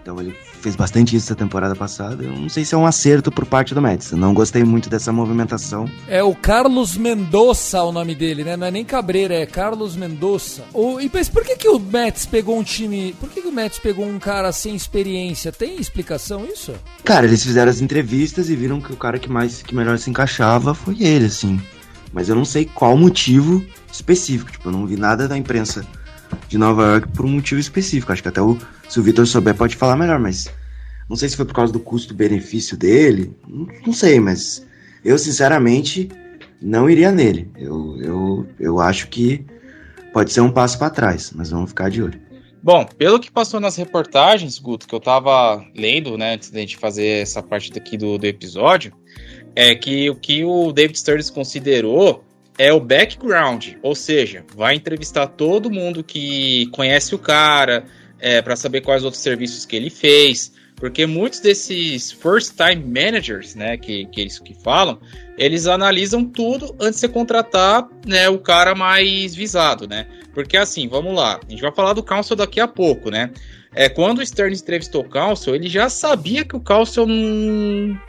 Então 0.00 0.20
ele 0.20 0.32
fez 0.64 0.74
bastante 0.76 1.14
isso 1.14 1.26
essa 1.26 1.34
temporada 1.34 1.76
passada. 1.76 2.24
Eu 2.24 2.32
não 2.32 2.48
sei 2.48 2.64
se 2.64 2.74
é 2.74 2.78
um 2.78 2.86
acerto 2.86 3.30
por 3.30 3.44
parte 3.44 3.74
do 3.74 3.82
Mets. 3.82 4.12
Eu 4.12 4.16
não 4.16 4.32
gostei 4.32 4.64
muito 4.64 4.88
dessa 4.88 5.12
movimentação. 5.12 5.86
É 6.08 6.22
o 6.22 6.34
Carlos 6.34 6.96
Mendonça 6.96 7.82
o 7.82 7.92
nome 7.92 8.14
dele, 8.14 8.44
né? 8.44 8.56
Não 8.56 8.66
é 8.66 8.70
nem 8.70 8.82
Cabreira, 8.82 9.34
é 9.34 9.44
Carlos 9.44 9.94
Mendonça. 9.94 10.64
O, 10.72 10.98
e 10.98 11.10
por 11.10 11.44
que, 11.44 11.56
que 11.56 11.68
o 11.68 11.78
Mets 11.78 12.24
pegou 12.24 12.58
um 12.58 12.62
time. 12.62 13.14
Por 13.20 13.28
que, 13.28 13.42
que 13.42 13.48
o 13.48 13.52
Mets 13.52 13.78
pegou 13.78 14.06
um 14.06 14.18
cara 14.18 14.50
sem 14.52 14.74
experiência? 14.74 15.52
Tem 15.52 15.78
explicação 15.78 16.46
isso? 16.46 16.72
Cara, 17.04 17.26
eles 17.26 17.44
fizeram 17.44 17.70
as 17.70 17.82
entrevistas 17.82 18.48
e 18.48 18.56
viram 18.56 18.80
que 18.80 18.92
o 18.92 18.96
cara 18.96 19.18
que 19.18 19.28
mais 19.28 19.62
que 19.62 19.74
melhor 19.74 19.98
se 19.98 20.08
encaixava 20.08 20.72
foi 20.72 20.96
ele, 21.02 21.26
assim. 21.26 21.60
Mas 22.10 22.30
eu 22.30 22.34
não 22.34 22.44
sei 22.46 22.64
qual 22.64 22.96
motivo 22.96 23.62
específico. 23.92 24.50
Tipo, 24.50 24.68
eu 24.68 24.72
não 24.72 24.86
vi 24.86 24.96
nada 24.96 25.28
da 25.28 25.36
imprensa 25.36 25.84
de 26.48 26.56
Nova 26.56 26.84
York 26.84 27.08
por 27.08 27.26
um 27.26 27.32
motivo 27.32 27.60
específico. 27.60 28.10
Acho 28.10 28.22
que 28.22 28.28
até 28.28 28.40
o 28.40 28.56
Se 28.88 29.00
o 29.00 29.02
Vitor 29.02 29.26
souber, 29.26 29.54
pode 29.54 29.76
falar 29.76 29.96
melhor, 29.96 30.18
mas 30.18 30.50
não 31.08 31.16
sei 31.16 31.28
se 31.28 31.36
foi 31.36 31.44
por 31.44 31.54
causa 31.54 31.72
do 31.72 31.80
custo-benefício 31.80 32.76
dele, 32.76 33.34
não, 33.46 33.66
não 33.86 33.92
sei, 33.92 34.20
mas 34.20 34.66
eu 35.04 35.18
sinceramente 35.18 36.08
não 36.60 36.88
iria 36.88 37.12
nele. 37.12 37.50
Eu, 37.56 37.96
eu, 38.00 38.46
eu 38.58 38.80
acho 38.80 39.08
que 39.08 39.44
pode 40.12 40.32
ser 40.32 40.40
um 40.40 40.50
passo 40.50 40.78
para 40.78 40.90
trás, 40.90 41.32
mas 41.34 41.50
vamos 41.50 41.70
ficar 41.70 41.90
de 41.90 42.02
olho. 42.02 42.20
Bom, 42.62 42.86
pelo 42.96 43.20
que 43.20 43.30
passou 43.30 43.60
nas 43.60 43.76
reportagens, 43.76 44.58
Guto, 44.58 44.88
que 44.88 44.94
eu 44.94 45.00
tava 45.00 45.62
lendo, 45.76 46.16
né, 46.16 46.34
antes 46.34 46.50
da 46.50 46.60
gente 46.60 46.78
fazer 46.78 47.20
essa 47.22 47.42
parte 47.42 47.70
daqui 47.70 47.98
do, 47.98 48.16
do 48.16 48.24
episódio, 48.24 48.94
é 49.54 49.74
que 49.74 50.08
o 50.08 50.16
que 50.16 50.44
o 50.44 50.72
David 50.72 50.98
Sturges 50.98 51.28
considerou 51.28 52.24
é 52.56 52.72
o 52.72 52.80
background, 52.80 53.72
ou 53.82 53.94
seja, 53.94 54.44
vai 54.56 54.76
entrevistar 54.76 55.26
todo 55.26 55.70
mundo 55.70 56.02
que 56.02 56.66
conhece 56.68 57.14
o 57.14 57.18
cara, 57.18 57.84
é, 58.24 58.40
para 58.40 58.56
saber 58.56 58.80
quais 58.80 59.04
outros 59.04 59.22
serviços 59.22 59.66
que 59.66 59.76
ele 59.76 59.90
fez, 59.90 60.50
porque 60.76 61.04
muitos 61.04 61.40
desses 61.40 62.10
first 62.10 62.54
time 62.56 62.82
managers, 62.82 63.54
né, 63.54 63.76
que, 63.76 64.06
que 64.06 64.18
eles 64.18 64.38
que 64.38 64.54
falam, 64.54 64.98
eles 65.36 65.66
analisam 65.66 66.24
tudo 66.24 66.74
antes 66.80 66.98
de 67.00 67.06
contratar, 67.06 67.86
né, 68.06 68.26
o 68.30 68.38
cara 68.38 68.74
mais 68.74 69.34
visado, 69.34 69.86
né? 69.86 70.06
Porque 70.32 70.56
assim, 70.56 70.88
vamos 70.88 71.14
lá, 71.14 71.38
a 71.46 71.50
gente 71.50 71.60
vai 71.60 71.70
falar 71.70 71.92
do 71.92 72.02
Council 72.02 72.34
daqui 72.34 72.60
a 72.60 72.66
pouco, 72.66 73.10
né? 73.10 73.30
É, 73.74 73.90
quando 73.90 74.20
o 74.20 74.26
Stern 74.26 74.56
entrevistou 74.56 75.02
o 75.02 75.08
Council, 75.08 75.54
ele 75.54 75.68
já 75.68 75.90
sabia 75.90 76.46
que 76.46 76.56
o 76.56 76.60
Council 76.60 77.06
não 77.06 78.00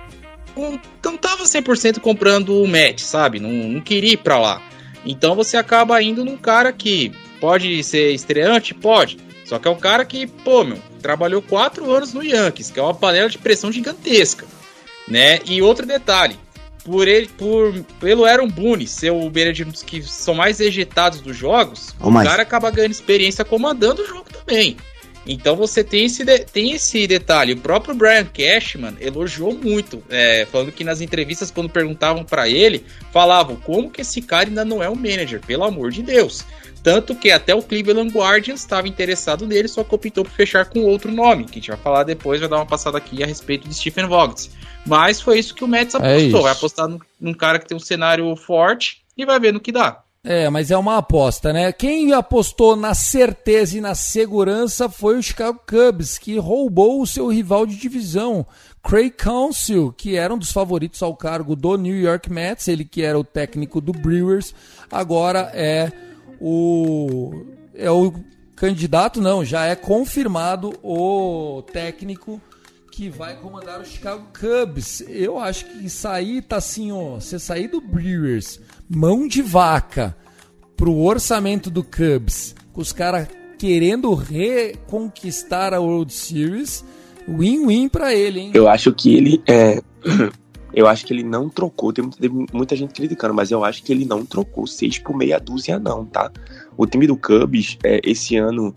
não, 0.55 0.79
não 1.03 1.17
tava 1.17 1.43
100% 1.43 1.99
comprando 1.99 2.63
o 2.63 2.65
match, 2.65 3.01
sabe? 3.01 3.41
Não, 3.41 3.49
não 3.49 3.81
queria 3.81 4.13
ir 4.13 4.17
para 4.17 4.39
lá. 4.39 4.61
Então 5.05 5.35
você 5.35 5.57
acaba 5.57 6.01
indo 6.01 6.23
num 6.23 6.37
cara 6.37 6.71
que 6.71 7.11
pode 7.41 7.83
ser 7.83 8.13
estreante, 8.13 8.73
pode. 8.73 9.24
Só 9.45 9.59
que 9.59 9.67
é 9.67 9.71
um 9.71 9.79
cara 9.79 10.03
que, 10.03 10.25
pô, 10.25 10.63
meu, 10.63 10.79
trabalhou 11.01 11.41
quatro 11.41 11.89
anos 11.93 12.13
no 12.13 12.23
Yankees, 12.23 12.71
que 12.71 12.79
é 12.79 12.83
uma 12.83 12.93
panela 12.93 13.29
de 13.29 13.37
pressão 13.37 13.71
gigantesca, 13.71 14.45
né? 15.07 15.39
E 15.45 15.61
outro 15.61 15.85
detalhe, 15.85 16.37
por 16.83 17.07
ele, 17.07 17.27
por 17.27 17.73
pelo 17.99 18.25
Aaron 18.25 18.47
Boone 18.47 18.87
ser 18.87 19.11
o 19.11 19.23
manager 19.25 19.67
dos 19.67 19.83
que 19.83 20.01
são 20.01 20.33
mais 20.33 20.59
ejetados 20.59 21.21
dos 21.21 21.37
jogos, 21.37 21.95
o 21.99 22.11
cara 22.23 22.41
acaba 22.41 22.71
ganhando 22.71 22.91
experiência 22.91 23.45
comandando 23.45 24.01
o 24.01 24.07
jogo 24.07 24.25
também. 24.31 24.77
Então 25.27 25.55
você 25.55 25.83
tem 25.83 26.05
esse, 26.05 26.23
de, 26.23 26.39
tem 26.39 26.73
esse 26.73 27.07
detalhe. 27.07 27.53
O 27.53 27.57
próprio 27.57 27.95
Brian 27.95 28.25
Cashman 28.25 28.95
elogiou 28.99 29.53
muito, 29.55 30.03
é, 30.09 30.45
falando 30.51 30.71
que 30.71 30.83
nas 30.83 31.01
entrevistas, 31.01 31.49
quando 31.49 31.69
perguntavam 31.69 32.23
para 32.23 32.47
ele, 32.47 32.85
falavam 33.11 33.55
como 33.55 33.89
que 33.89 34.01
esse 34.01 34.21
cara 34.21 34.47
ainda 34.47 34.63
não 34.63 34.83
é 34.83 34.89
um 34.89 34.95
manager, 34.95 35.41
pelo 35.41 35.63
amor 35.63 35.91
de 35.91 36.03
Deus. 36.03 36.45
Tanto 36.85 37.15
que 37.15 37.31
até 37.31 37.55
o 37.55 37.63
Cleveland 37.63 38.13
Guardians 38.13 38.59
estava 38.59 38.87
interessado 38.87 39.47
nele, 39.47 39.67
só 39.67 39.83
que 39.83 39.95
optou 39.95 40.23
por 40.23 40.29
fechar 40.29 40.65
com 40.65 40.81
outro 40.81 41.11
nome, 41.11 41.45
que 41.45 41.53
a 41.53 41.55
gente 41.55 41.69
vai 41.69 41.77
falar 41.77 42.03
depois, 42.03 42.39
vai 42.39 42.47
dar 42.47 42.57
uma 42.57 42.65
passada 42.67 42.95
aqui 42.95 43.23
a 43.23 43.25
respeito 43.25 43.67
de 43.67 43.73
Stephen 43.73 44.05
Vogt. 44.05 44.51
Mas 44.85 45.19
foi 45.19 45.39
isso 45.39 45.55
que 45.55 45.63
o 45.63 45.67
Mets 45.67 45.95
é 45.95 45.97
apostou. 45.97 46.39
É 46.41 46.43
vai 46.43 46.51
apostar 46.51 46.87
num, 46.87 46.99
num 47.19 47.33
cara 47.33 47.57
que 47.57 47.67
tem 47.67 47.75
um 47.75 47.79
cenário 47.79 48.35
forte 48.35 49.01
e 49.17 49.25
vai 49.25 49.39
ver 49.39 49.51
no 49.51 49.59
que 49.59 49.71
dá. 49.71 50.03
É, 50.23 50.47
mas 50.47 50.69
é 50.69 50.77
uma 50.77 50.97
aposta, 50.97 51.51
né? 51.51 51.71
Quem 51.71 52.13
apostou 52.13 52.75
na 52.75 52.93
certeza 52.93 53.79
e 53.79 53.81
na 53.81 53.95
segurança 53.95 54.87
foi 54.87 55.17
o 55.17 55.23
Chicago 55.23 55.59
Cubs, 55.67 56.19
que 56.19 56.37
roubou 56.37 57.01
o 57.01 57.07
seu 57.07 57.29
rival 57.29 57.65
de 57.65 57.77
divisão, 57.77 58.45
Craig 58.83 59.09
Counsell, 59.09 59.91
que 59.91 60.15
era 60.15 60.31
um 60.31 60.37
dos 60.37 60.51
favoritos 60.51 61.01
ao 61.01 61.15
cargo 61.15 61.55
do 61.55 61.77
New 61.77 61.99
York 61.99 62.31
Mets, 62.31 62.67
ele 62.67 62.85
que 62.85 63.01
era 63.01 63.17
o 63.17 63.23
técnico 63.23 63.81
do 63.81 63.91
Brewers, 63.91 64.53
agora 64.91 65.49
é 65.51 65.91
o 66.39 67.45
é 67.73 67.91
o 67.91 68.13
candidato, 68.55 69.21
não, 69.21 69.43
já 69.43 69.65
é 69.65 69.75
confirmado 69.75 70.73
o 70.81 71.61
técnico 71.73 72.41
que 72.91 73.09
vai 73.09 73.35
comandar 73.35 73.81
o 73.81 73.85
Chicago 73.85 74.25
Cubs. 74.39 75.03
Eu 75.07 75.37
acho 75.37 75.65
que 75.65 75.89
sair 75.89 76.41
tá 76.41 76.57
assim, 76.57 76.91
ó, 76.91 77.15
você 77.15 77.37
sair 77.37 77.67
do 77.67 77.81
Brewers, 77.81 78.61
mão 78.89 79.27
de 79.27 79.41
vaca, 79.41 80.15
pro 80.77 80.97
orçamento 80.97 81.69
do 81.69 81.83
Cubs, 81.83 82.55
com 82.71 82.81
os 82.81 82.93
caras 82.93 83.27
querendo 83.57 84.13
reconquistar 84.13 85.73
a 85.73 85.79
World 85.79 86.13
Series, 86.13 86.83
win-win 87.27 87.89
para 87.89 88.13
ele, 88.13 88.39
hein? 88.39 88.51
Eu 88.53 88.67
acho 88.67 88.93
que 88.93 89.15
ele 89.15 89.41
é 89.47 89.81
Eu 90.75 90.87
acho 90.87 91.05
que 91.05 91.13
ele 91.13 91.23
não 91.23 91.47
trocou, 91.47 91.93
tem 91.93 92.03
muita 92.51 92.75
gente 92.75 92.93
criticando, 92.93 93.33
mas 93.33 93.49
eu 93.49 93.63
acho 93.63 93.81
que 93.81 93.93
ele 93.93 94.03
não 94.03 94.25
trocou 94.25 94.67
seis 94.67 94.99
por 94.99 95.15
meia 95.15 95.39
dúzia, 95.39 95.79
não, 95.79 96.05
tá? 96.05 96.29
O 96.75 96.85
time 96.85 97.07
do 97.07 97.15
Cubs, 97.15 97.77
é, 97.81 98.01
esse 98.03 98.35
ano, 98.35 98.75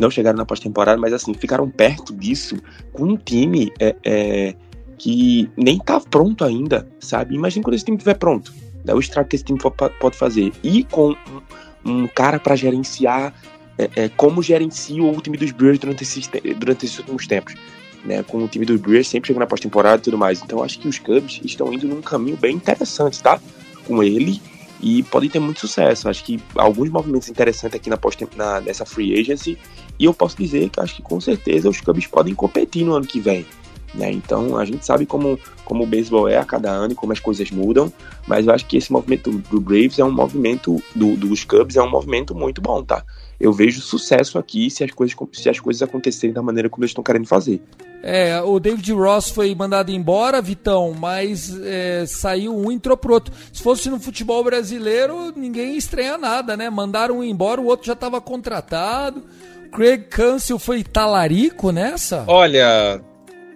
não 0.00 0.10
chegaram 0.10 0.36
na 0.36 0.44
pós-temporada, 0.44 1.00
mas 1.00 1.12
assim, 1.12 1.32
ficaram 1.34 1.70
perto 1.70 2.12
disso 2.12 2.56
com 2.92 3.04
um 3.04 3.16
time 3.16 3.72
é, 3.78 3.94
é, 4.04 4.54
que 4.98 5.48
nem 5.56 5.78
tá 5.78 6.00
pronto 6.00 6.44
ainda, 6.44 6.88
sabe? 6.98 7.36
Imagina 7.36 7.62
quando 7.62 7.74
esse 7.74 7.84
time 7.84 7.96
estiver 7.96 8.14
pronto, 8.14 8.52
né? 8.84 8.92
o 8.92 8.98
estrago 8.98 9.28
que 9.28 9.36
esse 9.36 9.44
time 9.44 9.60
pode 10.00 10.16
fazer. 10.16 10.52
E 10.64 10.82
com 10.82 11.14
um, 11.84 11.92
um 11.92 12.08
cara 12.08 12.40
para 12.40 12.56
gerenciar 12.56 13.32
é, 13.78 13.90
é, 13.94 14.08
como 14.08 14.42
gerencia 14.42 15.00
o 15.04 15.20
time 15.20 15.36
dos 15.36 15.52
Brewers 15.52 15.78
durante 15.78 16.02
esses, 16.02 16.28
durante 16.58 16.84
esses 16.84 16.98
últimos 16.98 17.28
tempos 17.28 17.54
né, 18.04 18.22
com 18.22 18.38
o 18.38 18.48
time 18.48 18.64
dos 18.64 18.80
Brewers 18.80 19.08
sempre 19.08 19.28
chegando 19.28 19.40
na 19.40 19.46
pós-temporada 19.46 19.98
e 19.98 20.04
tudo 20.04 20.18
mais. 20.18 20.42
Então 20.42 20.62
acho 20.62 20.78
que 20.78 20.88
os 20.88 20.98
Cubs 20.98 21.40
estão 21.44 21.72
indo 21.72 21.86
num 21.86 22.00
caminho 22.00 22.36
bem 22.36 22.56
interessante, 22.56 23.22
tá? 23.22 23.40
Com 23.86 24.02
ele 24.02 24.40
e 24.80 25.02
podem 25.04 25.28
ter 25.28 25.38
muito 25.38 25.60
sucesso. 25.60 26.08
Acho 26.08 26.24
que 26.24 26.40
alguns 26.54 26.90
movimentos 26.90 27.28
interessantes 27.28 27.76
aqui 27.76 27.90
na, 27.90 27.96
pós 27.96 28.16
na 28.36 28.60
nessa 28.60 28.84
free 28.84 29.18
agency 29.18 29.58
e 29.98 30.04
eu 30.04 30.14
posso 30.14 30.36
dizer 30.36 30.68
que 30.68 30.80
acho 30.80 30.96
que 30.96 31.02
com 31.02 31.20
certeza 31.20 31.68
os 31.68 31.80
Cubs 31.80 32.06
podem 32.06 32.34
competir 32.34 32.84
no 32.84 32.94
ano 32.94 33.06
que 33.06 33.20
vem. 33.20 33.44
Né? 33.94 34.12
Então 34.12 34.56
a 34.58 34.64
gente 34.64 34.84
sabe 34.84 35.06
como, 35.06 35.38
como 35.64 35.84
o 35.84 35.86
beisebol 35.86 36.28
é 36.28 36.36
a 36.36 36.44
cada 36.44 36.70
ano 36.70 36.92
e 36.92 36.94
como 36.94 37.12
as 37.12 37.20
coisas 37.20 37.50
mudam, 37.50 37.92
mas 38.26 38.46
eu 38.46 38.52
acho 38.52 38.66
que 38.66 38.76
esse 38.76 38.92
movimento 38.92 39.30
do 39.30 39.60
Braves 39.60 39.98
é 39.98 40.04
um 40.04 40.12
movimento 40.12 40.82
do, 40.94 41.16
dos 41.16 41.44
Cubs 41.44 41.76
é 41.76 41.82
um 41.82 41.90
movimento 41.90 42.34
muito 42.34 42.60
bom, 42.60 42.82
tá? 42.84 43.02
Eu 43.40 43.52
vejo 43.52 43.80
sucesso 43.80 44.38
aqui 44.38 44.68
se 44.68 44.82
as 44.82 44.90
coisas, 44.90 45.16
se 45.32 45.48
as 45.48 45.60
coisas 45.60 45.82
acontecerem 45.82 46.34
da 46.34 46.42
maneira 46.42 46.68
como 46.68 46.82
eles 46.82 46.90
estão 46.90 47.04
querendo 47.04 47.26
fazer. 47.26 47.60
É, 48.02 48.40
o 48.40 48.58
David 48.60 48.92
Ross 48.92 49.30
foi 49.30 49.54
mandado 49.54 49.90
embora, 49.90 50.40
Vitão, 50.40 50.92
mas 50.92 51.56
é, 51.62 52.04
saiu 52.06 52.56
um 52.56 52.70
e 52.70 52.74
entrou 52.74 52.96
pro 52.96 53.14
outro. 53.14 53.32
Se 53.52 53.62
fosse 53.62 53.88
no 53.90 53.98
futebol 53.98 54.42
brasileiro, 54.42 55.32
ninguém 55.36 55.76
estranha 55.76 56.16
nada, 56.16 56.56
né? 56.56 56.70
Mandaram 56.70 57.18
um 57.18 57.24
embora, 57.24 57.60
o 57.60 57.66
outro 57.66 57.86
já 57.86 57.92
estava 57.92 58.20
contratado. 58.20 59.22
Craig 59.72 60.04
Cancel 60.08 60.58
foi 60.58 60.82
talarico 60.82 61.70
nessa? 61.70 62.24
Olha, 62.26 63.00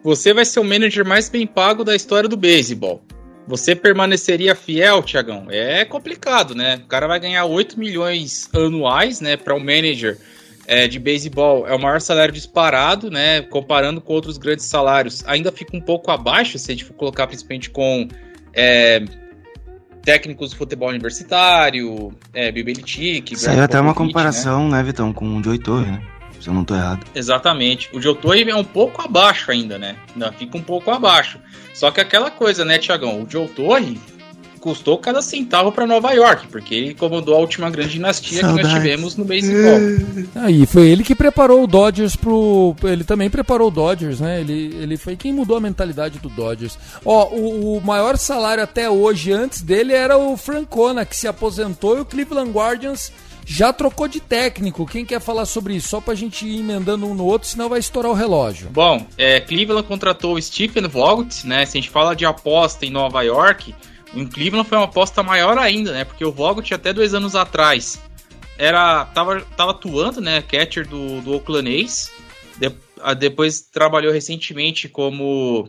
você 0.03 0.35
vai 0.35 0.45
ser 0.45 0.61
o 0.61 0.65
manager 0.65 1.07
mais 1.07 1.29
bem 1.29 1.47
pago 1.47 1.85
da 1.85 1.95
história 1.95 2.29
do 2.29 2.37
beisebol. 2.37 3.01
Você 3.47 3.75
permaneceria 3.75 4.55
fiel, 4.55 5.03
Tiagão? 5.03 5.47
É 5.51 5.85
complicado, 5.85 6.55
né? 6.55 6.77
O 6.85 6.87
cara 6.87 7.07
vai 7.07 7.19
ganhar 7.19 7.45
8 7.45 7.79
milhões 7.79 8.49
anuais, 8.55 9.21
né, 9.21 9.37
para 9.37 9.55
um 9.55 9.59
manager 9.59 10.19
é, 10.67 10.87
de 10.87 10.99
beisebol 10.99 11.67
é 11.67 11.75
o 11.75 11.79
maior 11.79 12.01
salário 12.01 12.33
disparado, 12.33 13.11
né? 13.11 13.43
Comparando 13.43 14.01
com 14.01 14.13
outros 14.13 14.39
grandes 14.39 14.65
salários, 14.65 15.25
ainda 15.27 15.51
fica 15.51 15.77
um 15.77 15.81
pouco 15.81 16.11
abaixo 16.11 16.59
se 16.59 16.71
a 16.71 16.75
gente 16.75 16.85
for 16.85 16.95
colocar 16.95 17.27
principalmente 17.27 17.71
com 17.71 18.09
é, 18.55 19.03
técnicos 20.03 20.51
de 20.51 20.57
futebol 20.57 20.89
universitário, 20.89 22.13
é, 22.33 22.53
Bibelitic. 22.53 23.37
Saiu 23.37 23.63
até 23.63 23.81
uma 23.81 23.95
comparação, 23.95 24.69
né? 24.69 24.83
Vitão, 24.83 25.13
com 25.13 25.39
o 25.39 25.43
Joey 25.43 25.59
Torre, 25.59 25.91
né? 25.91 26.03
Se 26.43 26.49
eu 26.49 26.55
não 26.55 26.65
tô 26.65 26.75
errado. 26.75 27.07
Exatamente. 27.15 27.89
O 27.93 28.01
Joe 28.03 28.17
Torre 28.17 28.51
é 28.51 28.57
um 28.57 28.65
pouco 28.65 29.01
abaixo 29.01 29.51
ainda, 29.53 29.79
né? 29.79 29.97
Ainda 30.13 30.33
fica 30.33 30.59
um 30.59 30.63
pouco 30.63 30.91
abaixo. 30.91 31.39
Só 31.73 31.91
que 31.91 32.01
aquela 32.01 32.31
coisa, 32.31 32.65
né, 32.65 32.79
Tiagão? 32.79 33.23
O 33.23 33.31
Joe 33.31 33.47
Torre 33.47 33.99
custou 34.63 34.97
cada 34.97 35.21
centavo 35.21 35.73
para 35.73 35.87
Nova 35.87 36.13
York, 36.13 36.47
porque 36.47 36.75
ele 36.75 36.95
comandou 36.95 37.35
a 37.35 37.39
última 37.39 37.69
grande 37.69 37.91
dinastia 37.91 38.41
Saudades. 38.41 38.63
que 38.63 38.63
nós 38.63 38.83
tivemos 38.83 39.17
no 39.17 39.25
beisebol. 39.25 39.79
Aí 40.37 40.63
ah, 40.63 40.67
foi 40.67 40.87
ele 40.89 41.03
que 41.03 41.17
preparou 41.17 41.65
o 41.65 41.67
Dodgers 41.67 42.15
pro. 42.15 42.75
Ele 42.85 43.03
também 43.03 43.29
preparou 43.29 43.69
o 43.69 43.71
Dodgers, 43.71 44.21
né? 44.21 44.41
Ele, 44.41 44.77
ele 44.81 44.97
foi 44.97 45.17
quem 45.17 45.33
mudou 45.33 45.57
a 45.57 45.61
mentalidade 45.61 46.21
do 46.21 46.29
Dodgers. 46.29 46.79
Ó, 47.05 47.29
o, 47.29 47.77
o 47.77 47.81
maior 47.81 48.17
salário 48.17 48.63
até 48.63 48.89
hoje, 48.89 49.33
antes 49.33 49.63
dele, 49.63 49.93
era 49.93 50.17
o 50.17 50.37
Francona, 50.37 51.05
que 51.05 51.17
se 51.17 51.27
aposentou, 51.27 51.99
e 51.99 52.01
o 52.01 52.05
Cleveland 52.05 52.51
Guardians 52.51 53.13
já 53.45 53.73
trocou 53.73 54.09
de 54.09 54.21
técnico. 54.21 54.87
Quem 54.87 55.05
quer 55.05 55.21
falar 55.21 55.45
sobre 55.47 55.75
isso? 55.75 55.89
Só 55.89 56.01
pra 56.01 56.15
gente 56.15 56.47
ir 56.47 56.61
emendando 56.61 57.07
um 57.07 57.15
no 57.15 57.25
outro, 57.25 57.49
senão 57.49 57.69
vai 57.69 57.81
estourar 57.81 58.11
o 58.11 58.15
relógio. 58.15 58.71
Bom, 58.71 59.07
é, 59.19 59.41
Cleveland 59.41 59.87
contratou 59.87 60.41
Stephen 60.41 60.87
Vogt, 60.89 61.47
né? 61.47 61.65
Se 61.67 61.77
a 61.77 61.81
gente 61.81 61.91
fala 61.91 62.15
de 62.15 62.25
aposta 62.25 62.87
em 62.87 62.91
Nova 62.91 63.23
York, 63.23 63.75
em 64.15 64.27
Cleveland 64.27 64.69
foi 64.69 64.79
uma 64.79 64.85
aposta 64.85 65.23
maior 65.23 65.59
ainda, 65.59 65.93
né? 65.93 66.05
Porque 66.05 66.25
o 66.25 66.33
Vogt 66.33 66.73
até 66.73 66.93
dois 66.93 67.15
anos 67.15 67.35
atrás 67.35 68.01
era 68.59 69.05
tava, 69.07 69.41
tava 69.57 69.73
atuando, 69.73 70.21
né? 70.21 70.43
Catcher 70.43 70.87
do, 70.87 71.21
do 71.21 71.33
Oakland 71.33 71.83
A's. 71.83 72.11
De, 72.59 72.73
depois 73.19 73.61
trabalhou 73.63 74.13
recentemente 74.13 74.89
como 74.89 75.69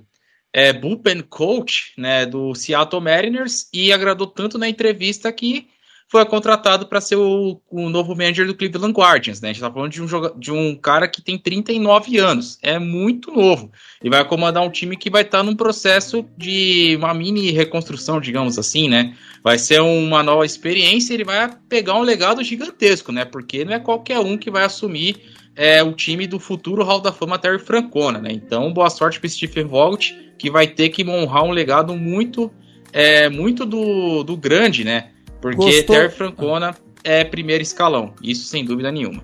é, 0.53 0.71
bullpen 0.71 1.21
coach, 1.21 1.93
né? 1.97 2.26
Do 2.26 2.53
Seattle 2.53 3.01
Mariners 3.01 3.67
e 3.74 3.91
agradou 3.91 4.28
tanto 4.28 4.57
na 4.57 4.69
entrevista 4.69 5.32
que 5.32 5.67
foi 6.14 6.24
contratado 6.28 6.86
para 6.86 7.01
ser 7.01 7.16
o, 7.16 7.59
o, 7.72 7.89
novo 7.89 8.16
manager 8.16 8.45
do 8.45 8.53
Cleveland 8.53 8.93
Guardians, 8.93 9.41
né? 9.41 9.49
A 9.49 9.51
gente 9.51 9.64
tá 9.64 9.72
falando 9.72 9.91
de 9.91 9.99
um, 9.99 10.07
de 10.38 10.51
um 10.51 10.76
cara 10.76 11.07
que 11.07 11.24
tem 11.24 11.39
39 11.39 12.20
anos, 12.20 12.59
é 12.61 12.78
muito 12.78 13.32
novo. 13.32 13.72
E 14.03 14.11
vai 14.11 14.24
comandar 14.24 14.61
um 14.61 14.70
time 14.70 14.95
que 14.95 15.09
vai 15.09 15.24
estar 15.24 15.39
tá 15.39 15.43
num 15.43 15.55
processo 15.55 16.24
de 16.38 16.95
uma 16.99 17.16
mini 17.16 17.49
reconstrução, 17.49 18.22
digamos 18.22 18.59
assim, 18.59 18.88
né? 18.88 19.16
Vai 19.43 19.57
ser 19.57 19.82
uma 19.82 20.22
nova 20.22 20.45
experiência, 20.45 21.16
ele 21.16 21.24
vai 21.24 21.49
pegar 21.68 21.95
um 21.95 22.03
legado 22.03 22.43
gigantesco, 22.43 23.11
né? 23.11 23.26
Porque 23.26 23.66
não 23.66 23.74
é 23.74 23.80
qualquer 23.80 24.20
um 24.20 24.38
que 24.38 24.51
vai 24.51 24.66
assumir 24.66 25.16
é, 25.55 25.82
o 25.82 25.93
time 25.93 26.28
do 26.28 26.39
futuro 26.39 26.84
Hall 26.84 27.01
da 27.01 27.11
Fama 27.11 27.39
Terry 27.39 27.57
Francona, 27.57 28.20
né? 28.20 28.30
Então, 28.32 28.72
boa 28.72 28.91
sorte 28.91 29.20
para 29.20 29.30
Stephen 29.30 29.66
Vogt, 29.66 30.16
que 30.38 30.51
vai 30.51 30.68
ter 30.68 30.89
que 30.89 31.03
honrar 31.09 31.43
um 31.43 31.49
legado 31.49 31.95
muito 31.95 32.51
é 32.95 33.28
muito 33.28 33.66
do, 33.66 34.24
do 34.24 34.38
grande, 34.38 34.84
né? 34.84 35.12
Porque 35.44 35.58
Gostou? 35.58 35.96
Terry 35.98 36.10
Francona 36.10 36.74
é 37.04 37.26
primeiro 37.26 37.62
escalão, 37.62 38.14
isso 38.24 38.46
sem 38.46 38.64
dúvida 38.64 38.89
nenhuma. 38.89 39.22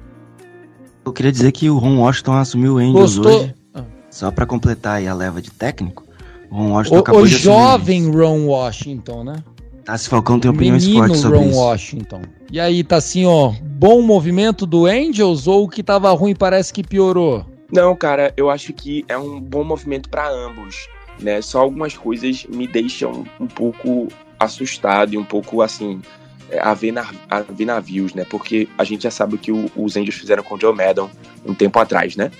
Eu 1.05 1.13
queria 1.13 1.32
dizer 1.32 1.53
que 1.53 1.70
o 1.70 1.78
Ron 1.78 1.99
Washington 1.99 2.34
assumiu 2.34 2.74
o 2.74 2.78
Angels 2.78 3.15
Gostou? 3.15 3.41
hoje, 3.43 3.55
só 4.09 4.30
para 4.30 4.45
completar 4.45 4.97
aí 4.97 5.07
a 5.07 5.13
leva 5.13 5.41
de 5.41 5.49
técnico. 5.49 6.03
O 6.51 6.55
Ron 6.57 6.72
Washington 6.74 6.97
o, 6.97 6.99
acabou 6.99 7.22
o 7.22 7.28
de 7.28 7.38
jovem 7.38 8.11
Ron 8.11 8.47
Washington, 8.47 9.24
né? 9.24 9.43
Tassi 9.86 10.09
Falcão 10.09 10.41
tem 10.41 10.51
opiniões 10.51 10.86
Menino 10.86 11.05
fortes 11.05 11.22
sobre 11.22 11.38
Ron 11.38 11.45
isso. 11.45 11.57
Washington. 11.57 12.22
E 12.51 12.59
aí, 12.59 12.84
tá 12.84 12.97
assim, 12.97 13.26
ó, 13.26 13.53
bom 13.61 14.01
movimento 14.01 14.65
do 14.65 14.88
Angels 14.88 15.47
ou 15.47 15.63
o 15.63 15.70
que 15.70 15.82
tava 15.82 16.11
ruim 16.11 16.36
parece 16.36 16.74
que 16.74 16.84
piorou? 16.84 17.45
Não, 17.72 17.95
cara, 17.95 18.34
eu 18.36 18.49
acho 18.49 18.74
que 18.74 19.05
é 19.07 19.17
um 19.17 19.39
bom 19.39 19.63
movimento 19.63 20.09
para 20.09 20.30
ambos 20.30 20.76
né? 21.22 21.41
Só 21.41 21.59
algumas 21.59 21.95
coisas 21.95 22.45
me 22.45 22.67
deixam 22.67 23.26
um 23.39 23.47
pouco 23.47 24.07
assustado 24.39 25.13
e 25.13 25.17
um 25.17 25.23
pouco 25.23 25.61
assim 25.61 26.01
é, 26.49 26.59
a 26.59 26.73
ver, 26.73 26.91
na, 26.91 27.07
a 27.29 27.41
ver 27.41 27.65
navios, 27.65 28.13
né? 28.13 28.25
Porque 28.27 28.67
a 28.77 28.83
gente 28.83 29.03
já 29.03 29.11
sabe 29.11 29.35
o 29.35 29.37
que 29.37 29.51
o, 29.51 29.71
os 29.75 29.95
Angels 29.95 30.15
fizeram 30.15 30.43
com 30.43 30.55
o 30.55 30.59
Joe 30.59 30.75
Maddon 30.75 31.09
um 31.45 31.53
tempo 31.53 31.77
atrás, 31.79 32.15
né? 32.15 32.31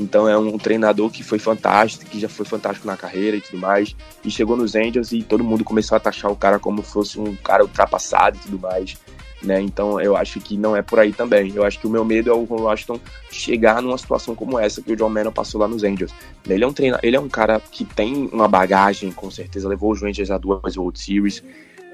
Então 0.00 0.28
é 0.28 0.38
um 0.38 0.56
treinador 0.56 1.10
que 1.10 1.24
foi 1.24 1.40
fantástico, 1.40 2.08
que 2.08 2.20
já 2.20 2.28
foi 2.28 2.46
fantástico 2.46 2.86
na 2.86 2.96
carreira 2.96 3.36
e 3.36 3.40
tudo 3.40 3.58
mais. 3.58 3.96
E 4.24 4.30
chegou 4.30 4.56
nos 4.56 4.76
Angels 4.76 5.12
e 5.12 5.22
todo 5.22 5.42
mundo 5.42 5.64
começou 5.64 5.96
a 5.96 6.00
taxar 6.00 6.30
o 6.30 6.36
cara 6.36 6.58
como 6.58 6.82
fosse 6.82 7.18
um 7.18 7.34
cara 7.34 7.64
ultrapassado 7.64 8.36
e 8.36 8.40
tudo 8.40 8.58
mais 8.60 8.96
né? 9.42 9.60
Então 9.60 10.00
eu 10.00 10.16
acho 10.16 10.40
que 10.40 10.56
não 10.56 10.76
é 10.76 10.82
por 10.82 10.98
aí 10.98 11.12
também. 11.12 11.52
Eu 11.54 11.64
acho 11.64 11.78
que 11.78 11.86
o 11.86 11.90
meu 11.90 12.04
medo 12.04 12.30
é 12.30 12.32
o 12.32 12.46
Washington 12.48 13.00
chegar 13.30 13.82
numa 13.82 13.98
situação 13.98 14.34
como 14.34 14.58
essa 14.58 14.82
que 14.82 14.92
o 14.92 14.96
John 14.96 15.08
Manon 15.08 15.32
passou 15.32 15.60
lá 15.60 15.68
nos 15.68 15.84
Angels. 15.84 16.12
Ele 16.48 16.64
é 16.64 16.66
um 16.66 16.72
treinador, 16.72 17.04
ele 17.04 17.16
é 17.16 17.20
um 17.20 17.28
cara 17.28 17.60
que 17.60 17.84
tem 17.84 18.28
uma 18.32 18.48
bagagem, 18.48 19.12
com 19.12 19.30
certeza, 19.30 19.68
levou 19.68 19.92
os 19.92 20.02
Rangers 20.02 20.30
a 20.30 20.38
duas 20.38 20.76
World 20.76 20.98
Series. 20.98 21.42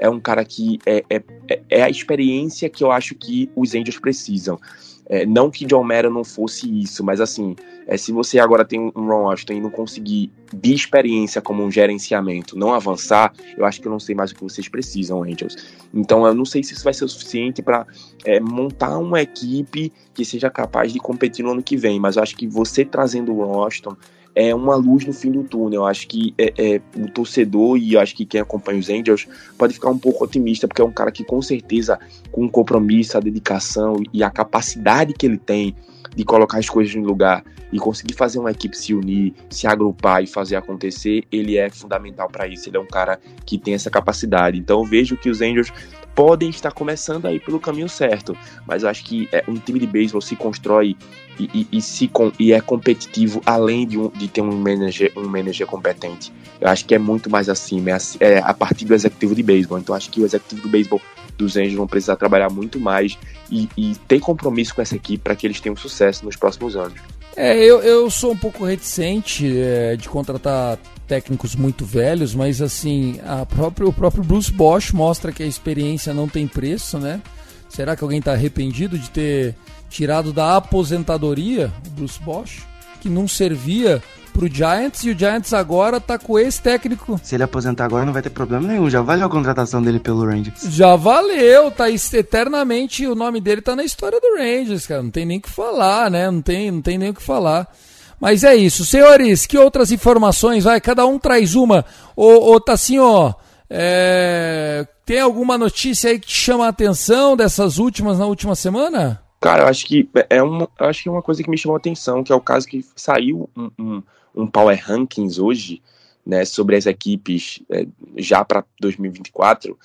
É 0.00 0.08
um 0.08 0.18
cara 0.18 0.44
que 0.44 0.78
é, 0.84 1.04
é, 1.08 1.22
é 1.70 1.82
a 1.82 1.90
experiência 1.90 2.68
que 2.68 2.82
eu 2.82 2.90
acho 2.90 3.14
que 3.14 3.50
os 3.54 3.74
Angels 3.74 3.98
precisam. 3.98 4.58
É, 5.06 5.26
não 5.26 5.50
que 5.50 5.64
John 5.66 5.84
Mara 5.84 6.08
não 6.08 6.24
fosse 6.24 6.66
isso, 6.80 7.04
mas 7.04 7.20
assim, 7.20 7.54
é, 7.86 7.96
se 7.96 8.10
você 8.10 8.38
agora 8.38 8.64
tem 8.64 8.80
um 8.80 9.06
Ron 9.06 9.24
Washington 9.24 9.52
e 9.52 9.60
não 9.60 9.70
conseguir 9.70 10.32
de 10.52 10.72
experiência 10.72 11.42
como 11.42 11.62
um 11.62 11.70
gerenciamento, 11.70 12.58
não 12.58 12.72
avançar, 12.72 13.32
eu 13.56 13.64
acho 13.64 13.80
que 13.80 13.86
eu 13.86 13.92
não 13.92 14.00
sei 14.00 14.14
mais 14.14 14.30
o 14.30 14.34
que 14.34 14.42
vocês 14.42 14.68
precisam, 14.68 15.22
Angels. 15.22 15.56
Então 15.92 16.26
eu 16.26 16.34
não 16.34 16.44
sei 16.44 16.62
se 16.62 16.72
isso 16.72 16.84
vai 16.84 16.94
ser 16.94 17.04
o 17.04 17.08
suficiente 17.08 17.62
para 17.62 17.86
é, 18.24 18.40
montar 18.40 18.98
uma 18.98 19.20
equipe 19.20 19.92
que 20.14 20.24
seja 20.24 20.48
capaz 20.48 20.92
de 20.92 20.98
competir 20.98 21.44
no 21.44 21.50
ano 21.50 21.62
que 21.62 21.76
vem, 21.76 22.00
mas 22.00 22.16
eu 22.16 22.22
acho 22.22 22.36
que 22.36 22.46
você 22.46 22.84
trazendo 22.84 23.32
o 23.32 23.44
Ron 23.44 23.58
Washington 23.58 23.96
é 24.34 24.54
uma 24.54 24.74
luz 24.76 25.04
no 25.06 25.12
fim 25.12 25.30
do 25.30 25.44
túnel. 25.44 25.82
Eu 25.82 25.86
acho 25.86 26.06
que 26.08 26.34
é, 26.36 26.52
é, 26.58 26.80
o 26.96 27.08
torcedor 27.08 27.78
e 27.78 27.96
acho 27.96 28.14
que 28.14 28.24
quem 28.24 28.40
acompanha 28.40 28.78
os 28.78 28.90
Angels 28.90 29.26
pode 29.56 29.74
ficar 29.74 29.90
um 29.90 29.98
pouco 29.98 30.24
otimista, 30.24 30.66
porque 30.66 30.82
é 30.82 30.84
um 30.84 30.92
cara 30.92 31.12
que 31.12 31.24
com 31.24 31.40
certeza, 31.40 31.98
com 32.32 32.44
o 32.44 32.50
compromisso, 32.50 33.16
a 33.16 33.20
dedicação 33.20 33.96
e 34.12 34.22
a 34.22 34.30
capacidade 34.30 35.12
que 35.12 35.26
ele 35.26 35.38
tem 35.38 35.74
de 36.14 36.24
colocar 36.24 36.58
as 36.58 36.68
coisas 36.68 36.94
no 36.94 37.04
lugar 37.04 37.44
e 37.72 37.78
conseguir 37.78 38.14
fazer 38.14 38.38
uma 38.38 38.52
equipe 38.52 38.76
se 38.76 38.94
unir, 38.94 39.34
se 39.50 39.66
agrupar 39.66 40.22
e 40.22 40.28
fazer 40.28 40.54
acontecer, 40.54 41.24
ele 41.30 41.56
é 41.56 41.68
fundamental 41.68 42.28
para 42.28 42.46
isso. 42.46 42.68
Ele 42.68 42.76
é 42.76 42.80
um 42.80 42.86
cara 42.86 43.18
que 43.44 43.58
tem 43.58 43.74
essa 43.74 43.90
capacidade. 43.90 44.56
Então 44.56 44.84
vejo 44.84 45.16
que 45.16 45.28
os 45.28 45.40
Angels 45.40 45.72
podem 46.14 46.48
estar 46.48 46.72
começando 46.72 47.26
aí 47.26 47.40
pelo 47.40 47.58
caminho 47.58 47.88
certo, 47.88 48.36
mas 48.66 48.82
eu 48.82 48.88
acho 48.88 49.04
que 49.04 49.28
é, 49.32 49.42
um 49.48 49.54
time 49.54 49.78
de 49.78 49.86
beisebol 49.86 50.20
se 50.20 50.36
constrói 50.36 50.96
e, 51.38 51.50
e, 51.52 51.68
e, 51.72 51.82
se, 51.82 52.10
e 52.38 52.52
é 52.52 52.60
competitivo 52.60 53.42
além 53.44 53.86
de, 53.86 53.98
um, 53.98 54.08
de 54.08 54.28
ter 54.28 54.40
um 54.40 54.56
manager, 54.56 55.12
um 55.16 55.28
manager 55.28 55.66
competente. 55.66 56.32
Eu 56.60 56.68
acho 56.68 56.84
que 56.84 56.94
é 56.94 56.98
muito 56.98 57.28
mais 57.28 57.48
acima, 57.48 57.90
é, 57.90 57.94
é 58.20 58.38
a 58.38 58.54
partir 58.54 58.84
do 58.84 58.94
executivo 58.94 59.34
de 59.34 59.42
beisebol. 59.42 59.78
Então 59.78 59.94
acho 59.94 60.10
que 60.10 60.20
o 60.20 60.24
executivo 60.24 60.62
do 60.62 60.68
beisebol 60.68 61.00
dos 61.36 61.56
Angels 61.56 61.74
vão 61.74 61.86
precisar 61.86 62.16
trabalhar 62.16 62.48
muito 62.48 62.78
mais 62.78 63.18
e, 63.50 63.68
e 63.76 63.94
ter 64.06 64.20
compromisso 64.20 64.74
com 64.74 64.82
essa 64.82 64.94
equipe 64.94 65.22
para 65.22 65.34
que 65.34 65.46
eles 65.46 65.60
tenham 65.60 65.76
sucesso 65.76 66.24
nos 66.24 66.36
próximos 66.36 66.76
anos. 66.76 66.98
É, 67.36 67.58
eu, 67.58 67.82
eu 67.82 68.08
sou 68.10 68.32
um 68.32 68.36
pouco 68.36 68.64
reticente 68.64 69.52
é, 69.58 69.96
de 69.96 70.08
contratar 70.08 70.78
técnicos 71.06 71.54
muito 71.54 71.84
velhos, 71.84 72.34
mas 72.34 72.62
assim, 72.62 73.20
a 73.26 73.44
própria, 73.44 73.86
o 73.86 73.92
próprio 73.92 74.24
Bruce 74.24 74.52
Bosch 74.52 74.92
mostra 74.92 75.32
que 75.32 75.42
a 75.42 75.46
experiência 75.46 76.14
não 76.14 76.28
tem 76.28 76.46
preço, 76.46 76.98
né? 76.98 77.20
Será 77.68 77.96
que 77.96 78.04
alguém 78.04 78.20
está 78.20 78.32
arrependido 78.32 78.98
de 78.98 79.10
ter 79.10 79.54
tirado 79.90 80.32
da 80.32 80.56
aposentadoria 80.56 81.72
o 81.86 81.90
Bruce 81.90 82.20
Bosch, 82.20 82.62
que 83.00 83.08
não 83.08 83.28
servia 83.28 84.02
pro 84.32 84.52
Giants 84.52 85.04
e 85.04 85.10
o 85.10 85.18
Giants 85.18 85.52
agora 85.52 86.00
tá 86.00 86.18
com 86.18 86.36
esse 86.36 86.60
técnico. 86.60 87.18
Se 87.22 87.36
ele 87.36 87.44
aposentar 87.44 87.84
agora 87.84 88.04
não 88.04 88.12
vai 88.12 88.20
ter 88.20 88.30
problema 88.30 88.66
nenhum, 88.66 88.90
já 88.90 89.00
valeu 89.00 89.26
a 89.26 89.30
contratação 89.30 89.80
dele 89.80 90.00
pelo 90.00 90.26
Rangers. 90.26 90.62
Já 90.62 90.96
valeu, 90.96 91.70
tá 91.70 91.88
eternamente 91.88 93.06
o 93.06 93.14
nome 93.14 93.40
dele 93.40 93.62
tá 93.62 93.76
na 93.76 93.84
história 93.84 94.20
do 94.20 94.36
Rangers, 94.36 94.86
cara, 94.86 95.02
não 95.02 95.10
tem 95.10 95.24
nem 95.24 95.38
o 95.38 95.40
que 95.40 95.50
falar, 95.50 96.10
né? 96.10 96.28
Não 96.28 96.42
tem, 96.42 96.70
não 96.70 96.82
tem 96.82 96.98
nem 96.98 97.10
o 97.10 97.14
que 97.14 97.22
falar. 97.22 97.72
Mas 98.20 98.44
é 98.44 98.54
isso, 98.54 98.84
senhores, 98.84 99.46
que 99.46 99.58
outras 99.58 99.90
informações, 99.92 100.64
vai, 100.64 100.80
cada 100.80 101.06
um 101.06 101.18
traz 101.18 101.54
uma. 101.54 101.84
Ô, 102.16 102.54
ô 102.54 102.60
ó, 103.00 103.34
é... 103.68 104.86
tem 105.04 105.20
alguma 105.20 105.58
notícia 105.58 106.10
aí 106.10 106.18
que 106.18 106.30
chama 106.30 106.66
a 106.66 106.68
atenção 106.68 107.36
dessas 107.36 107.78
últimas 107.78 108.18
na 108.18 108.26
última 108.26 108.54
semana? 108.54 109.22
Cara, 109.40 109.64
eu 109.64 109.68
acho 109.68 109.84
que 109.84 110.08
é 110.30 110.42
uma, 110.42 110.68
acho 110.78 111.02
que 111.02 111.08
é 111.08 111.12
uma 111.12 111.20
coisa 111.20 111.42
que 111.42 111.50
me 111.50 111.58
chamou 111.58 111.74
a 111.74 111.78
atenção, 111.78 112.24
que 112.24 112.32
é 112.32 112.34
o 112.34 112.40
caso 112.40 112.66
que 112.66 112.82
saiu 112.96 113.50
um, 113.54 113.70
um, 113.78 114.02
um 114.34 114.46
Power 114.46 114.82
Rankings 114.82 115.38
hoje, 115.38 115.82
né, 116.24 116.46
sobre 116.46 116.76
as 116.76 116.86
equipes 116.86 117.62
é, 117.68 117.86
já 118.16 118.42
para 118.42 118.64
2024, 118.80 119.78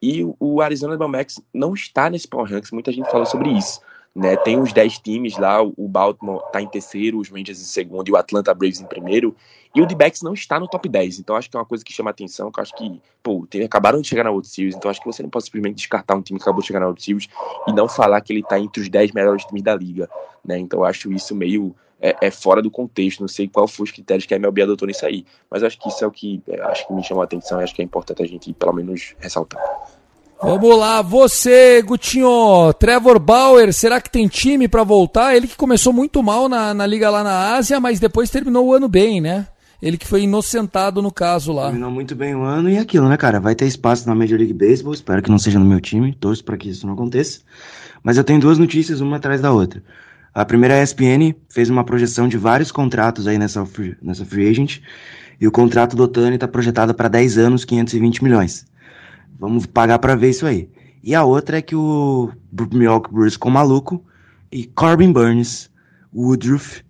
e 0.00 0.24
o 0.38 0.60
Arizona 0.62 0.96
Diamondbacks 0.96 1.40
não 1.52 1.74
está 1.74 2.08
nesse 2.08 2.28
Power 2.28 2.48
Rankings, 2.48 2.72
muita 2.72 2.92
gente 2.92 3.10
falou 3.10 3.26
sobre 3.26 3.50
isso. 3.50 3.80
Né, 4.12 4.36
tem 4.38 4.60
os 4.60 4.72
10 4.72 4.98
times 4.98 5.38
lá, 5.38 5.62
o 5.62 5.86
Baltimore 5.86 6.42
está 6.44 6.60
em 6.60 6.66
terceiro, 6.66 7.20
os 7.20 7.28
Rangers 7.28 7.60
em 7.60 7.64
segundo 7.64 8.08
e 8.08 8.12
o 8.12 8.16
Atlanta 8.16 8.52
Braves 8.52 8.80
em 8.80 8.86
primeiro. 8.86 9.36
E 9.72 9.80
o 9.80 9.86
D-Backs 9.86 10.20
não 10.22 10.34
está 10.34 10.58
no 10.58 10.66
top 10.66 10.88
10. 10.88 11.20
Então 11.20 11.36
acho 11.36 11.48
que 11.48 11.56
é 11.56 11.60
uma 11.60 11.66
coisa 11.66 11.84
que 11.84 11.92
chama 11.92 12.10
atenção, 12.10 12.50
que 12.50 12.58
eu 12.58 12.62
acho 12.62 12.74
que, 12.74 13.00
pô, 13.22 13.46
tem, 13.48 13.62
acabaram 13.62 14.00
de 14.00 14.08
chegar 14.08 14.24
na 14.24 14.30
World 14.30 14.48
Series, 14.48 14.74
então 14.74 14.90
acho 14.90 15.00
que 15.00 15.06
você 15.06 15.22
não 15.22 15.30
pode 15.30 15.44
simplesmente 15.44 15.76
descartar 15.76 16.16
um 16.16 16.22
time 16.22 16.40
que 16.40 16.42
acabou 16.42 16.60
de 16.60 16.66
chegar 16.66 16.80
na 16.80 16.86
World 16.86 17.02
Series 17.02 17.28
e 17.68 17.72
não 17.72 17.88
falar 17.88 18.20
que 18.20 18.32
ele 18.32 18.40
está 18.40 18.58
entre 18.58 18.82
os 18.82 18.88
10 18.88 19.12
melhores 19.12 19.44
times 19.44 19.62
da 19.62 19.76
liga, 19.76 20.10
né? 20.44 20.58
Então 20.58 20.82
acho 20.82 21.12
isso 21.12 21.34
meio 21.36 21.74
é, 22.00 22.16
é, 22.20 22.30
fora 22.30 22.60
do 22.60 22.70
contexto, 22.70 23.20
não 23.20 23.28
sei 23.28 23.46
qual 23.46 23.68
foi 23.68 23.84
os 23.84 23.90
critérios 23.92 24.26
que 24.26 24.34
a 24.34 24.36
MLB 24.36 24.62
adotou 24.62 24.88
nisso 24.88 25.06
aí, 25.06 25.24
mas 25.50 25.62
acho 25.62 25.78
que 25.78 25.88
isso 25.88 26.02
é 26.02 26.06
o 26.06 26.10
que 26.10 26.42
é, 26.48 26.60
acho 26.62 26.86
que 26.86 26.92
me 26.92 27.04
chamou 27.04 27.22
atenção 27.22 27.60
e 27.60 27.64
acho 27.64 27.74
que 27.74 27.82
é 27.82 27.84
importante 27.84 28.22
a 28.22 28.26
gente 28.26 28.52
pelo 28.54 28.72
menos 28.72 29.14
ressaltar. 29.18 29.62
Vamos 30.42 30.78
lá, 30.78 31.02
você, 31.02 31.82
Gutinho, 31.82 32.72
Trevor 32.78 33.18
Bauer, 33.18 33.74
será 33.74 34.00
que 34.00 34.10
tem 34.10 34.26
time 34.26 34.66
para 34.66 34.82
voltar? 34.82 35.36
Ele 35.36 35.46
que 35.46 35.54
começou 35.54 35.92
muito 35.92 36.22
mal 36.22 36.48
na, 36.48 36.72
na 36.72 36.86
liga 36.86 37.10
lá 37.10 37.22
na 37.22 37.54
Ásia, 37.56 37.78
mas 37.78 38.00
depois 38.00 38.30
terminou 38.30 38.66
o 38.66 38.72
ano 38.72 38.88
bem, 38.88 39.20
né? 39.20 39.46
Ele 39.82 39.98
que 39.98 40.06
foi 40.06 40.22
inocentado 40.22 41.02
no 41.02 41.12
caso 41.12 41.52
lá. 41.52 41.64
Terminou 41.64 41.90
muito 41.90 42.14
bem 42.14 42.34
o 42.34 42.42
ano 42.42 42.70
e 42.70 42.78
aquilo, 42.78 43.06
né, 43.06 43.18
cara? 43.18 43.38
Vai 43.38 43.54
ter 43.54 43.66
espaço 43.66 44.08
na 44.08 44.14
Major 44.14 44.38
League 44.38 44.54
Baseball, 44.54 44.94
espero 44.94 45.22
que 45.22 45.30
não 45.30 45.38
seja 45.38 45.58
no 45.58 45.64
meu 45.66 45.80
time, 45.80 46.14
torço 46.14 46.42
para 46.42 46.56
que 46.56 46.70
isso 46.70 46.86
não 46.86 46.94
aconteça. 46.94 47.40
Mas 48.02 48.16
eu 48.16 48.24
tenho 48.24 48.40
duas 48.40 48.56
notícias, 48.56 49.02
uma 49.02 49.18
atrás 49.18 49.42
da 49.42 49.52
outra. 49.52 49.82
A 50.32 50.44
primeira, 50.46 50.74
a 50.74 50.82
ESPN 50.82 51.34
fez 51.50 51.68
uma 51.68 51.84
projeção 51.84 52.26
de 52.26 52.38
vários 52.38 52.72
contratos 52.72 53.26
aí 53.26 53.36
nessa 53.36 53.66
free, 53.66 53.94
nessa 54.00 54.24
free 54.24 54.48
agent, 54.48 54.78
e 55.38 55.46
o 55.46 55.52
contrato 55.52 55.94
do 55.94 56.04
Otani 56.04 56.36
está 56.36 56.48
projetado 56.48 56.94
para 56.94 57.08
10 57.08 57.36
anos, 57.36 57.64
520 57.66 58.24
milhões. 58.24 58.69
Vamos 59.40 59.64
pagar 59.64 59.98
para 59.98 60.14
ver 60.14 60.30
isso 60.30 60.46
aí. 60.46 60.68
E 61.02 61.14
a 61.14 61.24
outra 61.24 61.58
é 61.58 61.62
que 61.62 61.74
o 61.74 62.30
Milwaukee 62.72 63.10
Brewers 63.10 63.32
ficou 63.32 63.50
maluco 63.50 64.04
e 64.52 64.64
Corbin 64.64 65.10
Burns, 65.10 65.70
Woodruff, 66.14 66.82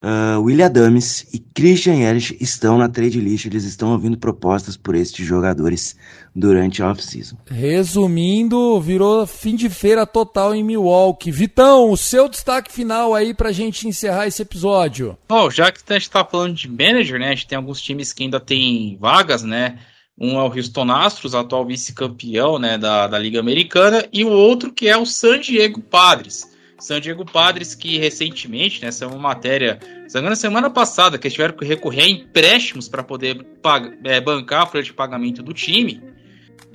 uh, 0.00 0.40
William 0.40 0.66
Adams 0.66 1.26
e 1.32 1.40
Christian 1.40 1.94
Yelich 1.94 2.36
estão 2.40 2.78
na 2.78 2.88
trade 2.88 3.20
list. 3.20 3.46
Eles 3.46 3.64
estão 3.64 3.90
ouvindo 3.90 4.16
propostas 4.16 4.76
por 4.76 4.94
estes 4.94 5.26
jogadores 5.26 5.96
durante 6.36 6.80
a 6.80 6.90
off-season. 6.92 7.36
Resumindo, 7.50 8.80
virou 8.80 9.26
fim 9.26 9.56
de 9.56 9.68
feira 9.68 10.06
total 10.06 10.54
em 10.54 10.62
Milwaukee. 10.62 11.32
Vitão, 11.32 11.90
o 11.90 11.96
seu 11.96 12.28
destaque 12.28 12.72
final 12.72 13.12
aí 13.12 13.34
pra 13.34 13.50
gente 13.50 13.88
encerrar 13.88 14.28
esse 14.28 14.40
episódio. 14.40 15.18
Bom, 15.28 15.50
já 15.50 15.72
que 15.72 15.80
a 15.88 15.94
gente 15.94 16.10
tá 16.10 16.24
falando 16.24 16.54
de 16.54 16.68
manager, 16.68 17.18
né? 17.18 17.26
A 17.26 17.34
gente 17.34 17.48
tem 17.48 17.56
alguns 17.56 17.80
times 17.80 18.12
que 18.12 18.22
ainda 18.22 18.38
tem 18.38 18.96
vagas, 19.00 19.42
né? 19.42 19.78
Um 20.20 20.38
é 20.38 20.42
o 20.42 20.52
Houston 20.52 20.90
Astros, 20.90 21.34
atual 21.34 21.64
vice-campeão 21.64 22.58
né, 22.58 22.76
da, 22.76 23.06
da 23.06 23.18
Liga 23.18 23.38
Americana, 23.38 24.04
e 24.12 24.24
o 24.24 24.30
outro 24.30 24.72
que 24.72 24.88
é 24.88 24.96
o 24.96 25.06
San 25.06 25.38
Diego 25.38 25.80
Padres. 25.80 26.56
San 26.78 27.00
Diego 27.00 27.24
Padres 27.24 27.74
que 27.74 27.98
recentemente, 27.98 28.82
né, 28.82 28.88
essa 28.88 29.04
é 29.04 29.08
uma 29.08 29.18
matéria, 29.18 29.78
na 30.14 30.36
semana 30.36 30.70
passada, 30.70 31.18
que 31.18 31.26
eles 31.26 31.34
tiveram 31.34 31.56
que 31.56 31.64
recorrer 31.64 32.02
a 32.02 32.08
empréstimos 32.08 32.88
para 32.88 33.02
poder 33.02 33.44
pagar, 33.62 33.96
é, 34.04 34.20
bancar 34.20 34.62
a 34.62 34.66
folha 34.66 34.82
de 34.82 34.92
pagamento 34.92 35.42
do 35.42 35.52
time. 35.52 36.02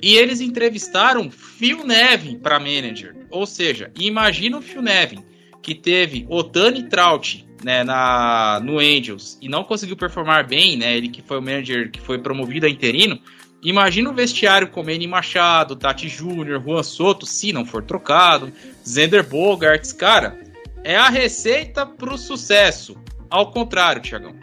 E 0.00 0.16
eles 0.16 0.40
entrevistaram 0.40 1.30
Phil 1.30 1.84
Nevin 1.84 2.38
para 2.38 2.58
manager. 2.58 3.14
Ou 3.30 3.46
seja, 3.46 3.90
imagina 3.98 4.58
o 4.58 4.62
Phil 4.62 4.82
Nevin, 4.82 5.24
que 5.62 5.74
teve 5.74 6.26
Otani 6.28 6.82
Trout 6.84 7.46
né, 7.64 7.82
na, 7.82 8.60
no 8.62 8.78
Angels 8.78 9.38
e 9.40 9.48
não 9.48 9.64
conseguiu 9.64 9.96
performar 9.96 10.46
bem, 10.46 10.76
né? 10.76 10.96
Ele 10.96 11.08
que 11.08 11.22
foi 11.22 11.38
o 11.38 11.42
manager 11.42 11.90
que 11.90 12.00
foi 12.00 12.18
promovido 12.18 12.66
a 12.66 12.68
interino. 12.68 13.18
Imagina 13.62 14.10
o 14.10 14.14
vestiário 14.14 14.68
com 14.68 14.82
Manny 14.82 15.06
Machado, 15.06 15.74
Tati 15.74 16.06
Júnior, 16.06 16.62
Juan 16.62 16.82
Soto, 16.82 17.24
se 17.24 17.50
não 17.50 17.64
for 17.64 17.82
trocado, 17.82 18.52
Zender 18.86 19.26
Bogarts, 19.26 19.90
cara, 19.90 20.38
é 20.84 20.94
a 20.94 21.08
receita 21.08 21.86
pro 21.86 22.18
sucesso. 22.18 22.94
Ao 23.30 23.50
contrário, 23.50 24.02
Tiagão. 24.02 24.34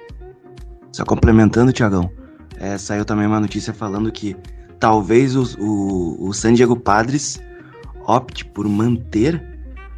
Só 0.92 1.06
complementando, 1.06 1.72
Tiagão, 1.72 2.12
é, 2.60 2.80
saiu 2.80 3.06
também 3.06 3.28
uma 3.28 3.40
notícia 3.40 3.72
falando 3.72 4.12
que 4.12 4.36
talvez 4.80 5.36
o, 5.36 5.44
o, 5.60 6.30
o 6.30 6.34
San 6.34 6.56
Diego 6.56 6.76
Padres 6.76 7.40
opte 8.08 8.44
por 8.44 8.68
manter 8.68 9.40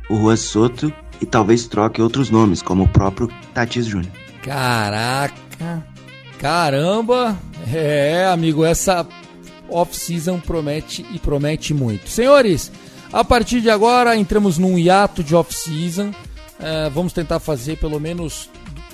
o 0.10 0.18
Juan 0.18 0.36
Soto 0.36 0.94
e 1.24 1.26
talvez 1.26 1.66
troque 1.68 2.02
outros 2.02 2.30
nomes, 2.30 2.62
como 2.62 2.84
o 2.84 2.88
próprio 2.88 3.30
Tatis 3.54 3.86
Júnior. 3.86 4.12
Caraca! 4.44 5.88
Caramba! 6.38 7.38
É, 7.74 8.28
amigo, 8.30 8.66
essa 8.66 9.08
off-season 9.70 10.38
promete 10.42 11.06
e 11.14 11.18
promete 11.18 11.74
muito. 11.74 12.10
Senhores, 12.10 12.70
a 13.12 13.24
partir 13.24 13.62
de 13.62 13.70
agora 13.70 14.18
entramos 14.18 14.58
num 14.58 14.78
hiato 14.78 15.24
de 15.24 15.34
off-season. 15.34 16.12
É, 16.60 16.90
vamos 16.90 17.14
tentar 17.14 17.40
fazer 17.40 17.78
pelo 17.78 18.02
menos 18.02 18.50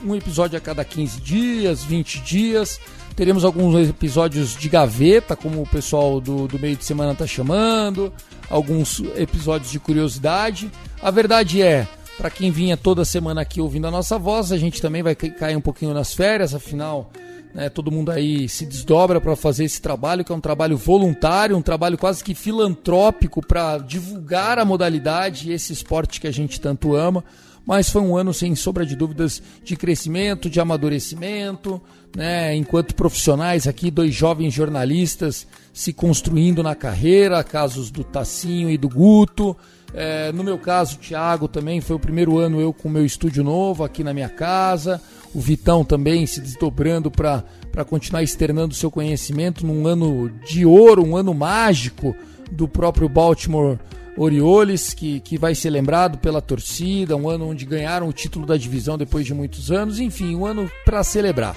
um 0.05 0.15
episódio 0.15 0.55
a 0.55 0.61
cada 0.61 0.86
15 0.86 1.19
dias, 1.19 1.84
20 1.84 2.19
dias. 2.21 2.80
Teremos 3.15 3.43
alguns 3.43 3.89
episódios 3.89 4.55
de 4.55 4.69
gaveta, 4.69 5.36
como 5.36 5.63
o 5.63 5.67
pessoal 5.67 6.21
do, 6.21 6.47
do 6.47 6.59
meio 6.59 6.75
de 6.75 6.86
semana 6.86 7.13
está 7.13 7.25
chamando, 7.25 8.13
alguns 8.51 9.01
episódios 9.15 9.71
de 9.71 9.80
curiosidade. 9.80 10.71
A 11.01 11.09
verdade 11.09 11.61
é, 11.61 11.88
para 12.20 12.30
quem 12.30 12.51
vinha 12.51 12.76
toda 12.76 13.05
semana 13.05 13.39
aqui 13.39 13.61
ouvindo 13.61 13.88
a 13.88 13.91
nossa 13.91 14.20
voz, 14.20 14.51
a 14.51 14.57
gente 14.57 14.82
também 14.82 15.01
vai 15.01 15.15
cair 15.15 15.55
um 15.55 15.61
pouquinho 15.61 15.93
nas 15.93 16.13
férias, 16.13 16.53
afinal, 16.53 17.09
né, 17.55 17.70
todo 17.70 17.89
mundo 17.89 18.11
aí 18.11 18.49
se 18.49 18.65
desdobra 18.65 19.22
para 19.22 19.38
fazer 19.38 19.63
esse 19.63 19.82
trabalho, 19.82 20.26
que 20.26 20.32
é 20.34 20.36
um 20.36 20.41
trabalho 20.41 20.76
voluntário, 20.76 21.55
um 21.55 21.61
trabalho 21.61 21.97
quase 21.97 22.22
que 22.22 22.36
filantrópico 22.36 23.41
para 23.41 23.78
divulgar 23.78 24.59
a 24.59 24.65
modalidade 24.65 25.49
e 25.49 25.53
esse 25.53 25.72
esporte 25.72 26.20
que 26.20 26.28
a 26.28 26.32
gente 26.32 26.59
tanto 26.59 26.93
ama. 26.93 27.24
Mas 27.65 27.89
foi 27.89 28.01
um 28.01 28.17
ano, 28.17 28.34
sem 28.34 28.53
sombra 28.53 28.86
de 28.86 28.97
dúvidas, 28.97 29.41
de 29.63 29.78
crescimento, 29.78 30.49
de 30.49 30.59
amadurecimento, 30.59 31.80
né? 32.15 32.55
Enquanto 32.55 32.95
profissionais 32.95 33.67
aqui, 33.67 33.91
dois 33.91 34.13
jovens 34.13 34.53
jornalistas 34.53 35.47
se 35.72 35.93
construindo 35.93 36.63
na 36.63 36.74
carreira, 36.76 37.43
casos 37.43 37.91
do 37.91 38.03
Tacinho 38.03 38.70
e 38.70 38.78
do 38.78 38.89
Guto, 38.89 39.55
é, 39.93 40.31
no 40.31 40.43
meu 40.43 40.57
caso, 40.57 40.95
o 40.95 40.99
Thiago 40.99 41.47
também 41.47 41.81
foi 41.81 41.95
o 41.95 41.99
primeiro 41.99 42.37
ano 42.37 42.61
eu 42.61 42.71
com 42.71 42.87
o 42.87 42.91
meu 42.91 43.05
estúdio 43.05 43.43
novo 43.43 43.83
aqui 43.83 44.03
na 44.03 44.13
minha 44.13 44.29
casa. 44.29 45.01
O 45.33 45.39
Vitão 45.39 45.83
também 45.83 46.25
se 46.25 46.41
desdobrando 46.41 47.11
para 47.11 47.43
continuar 47.87 48.23
externando 48.23 48.73
seu 48.73 48.89
conhecimento 48.89 49.65
num 49.65 49.87
ano 49.87 50.29
de 50.45 50.65
ouro, 50.65 51.05
um 51.05 51.15
ano 51.15 51.33
mágico 51.33 52.15
do 52.51 52.67
próprio 52.67 53.07
Baltimore 53.07 53.77
Orioles, 54.17 54.93
que, 54.93 55.19
que 55.21 55.37
vai 55.37 55.55
ser 55.55 55.69
lembrado 55.69 56.17
pela 56.17 56.41
torcida, 56.41 57.15
um 57.15 57.29
ano 57.29 57.47
onde 57.47 57.65
ganharam 57.65 58.07
o 58.07 58.13
título 58.13 58.45
da 58.45 58.57
divisão 58.57 58.97
depois 58.97 59.25
de 59.25 59.33
muitos 59.33 59.71
anos, 59.71 59.99
enfim, 59.99 60.35
um 60.35 60.45
ano 60.45 60.69
para 60.83 61.03
celebrar. 61.03 61.55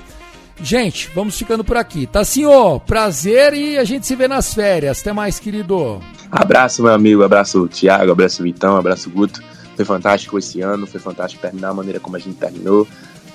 Gente, 0.61 1.11
vamos 1.15 1.37
ficando 1.37 1.65
por 1.65 1.77
aqui. 1.77 2.07
Tá 2.07 2.23
ó, 2.47 2.79
prazer 2.79 3.55
e 3.55 3.79
a 3.79 3.85
gente 3.85 4.07
se 4.07 4.15
vê 4.15 4.29
nas 4.29 4.55
férias. 4.55 5.01
Até 5.01 5.13
mais, 5.13 5.39
querido. 5.39 6.01
Abraço, 6.31 6.83
meu 6.83 6.93
amigo, 6.93 7.23
abraço 7.23 7.69
Thiago, 7.69 8.13
abraço 8.13 8.43
Vitão, 8.43 8.77
abraço 8.77 9.11
Guto. 9.11 9.43
Foi 9.77 9.85
fantástico 9.85 10.39
esse 10.39 10.61
ano, 10.61 10.87
foi 10.87 11.01
fantástico 11.01 11.43
terminar 11.43 11.71
a 11.71 11.75
maneira 11.75 12.01
como 12.01 12.17
a 12.17 12.19
gente 12.19 12.37
terminou. 12.37 12.87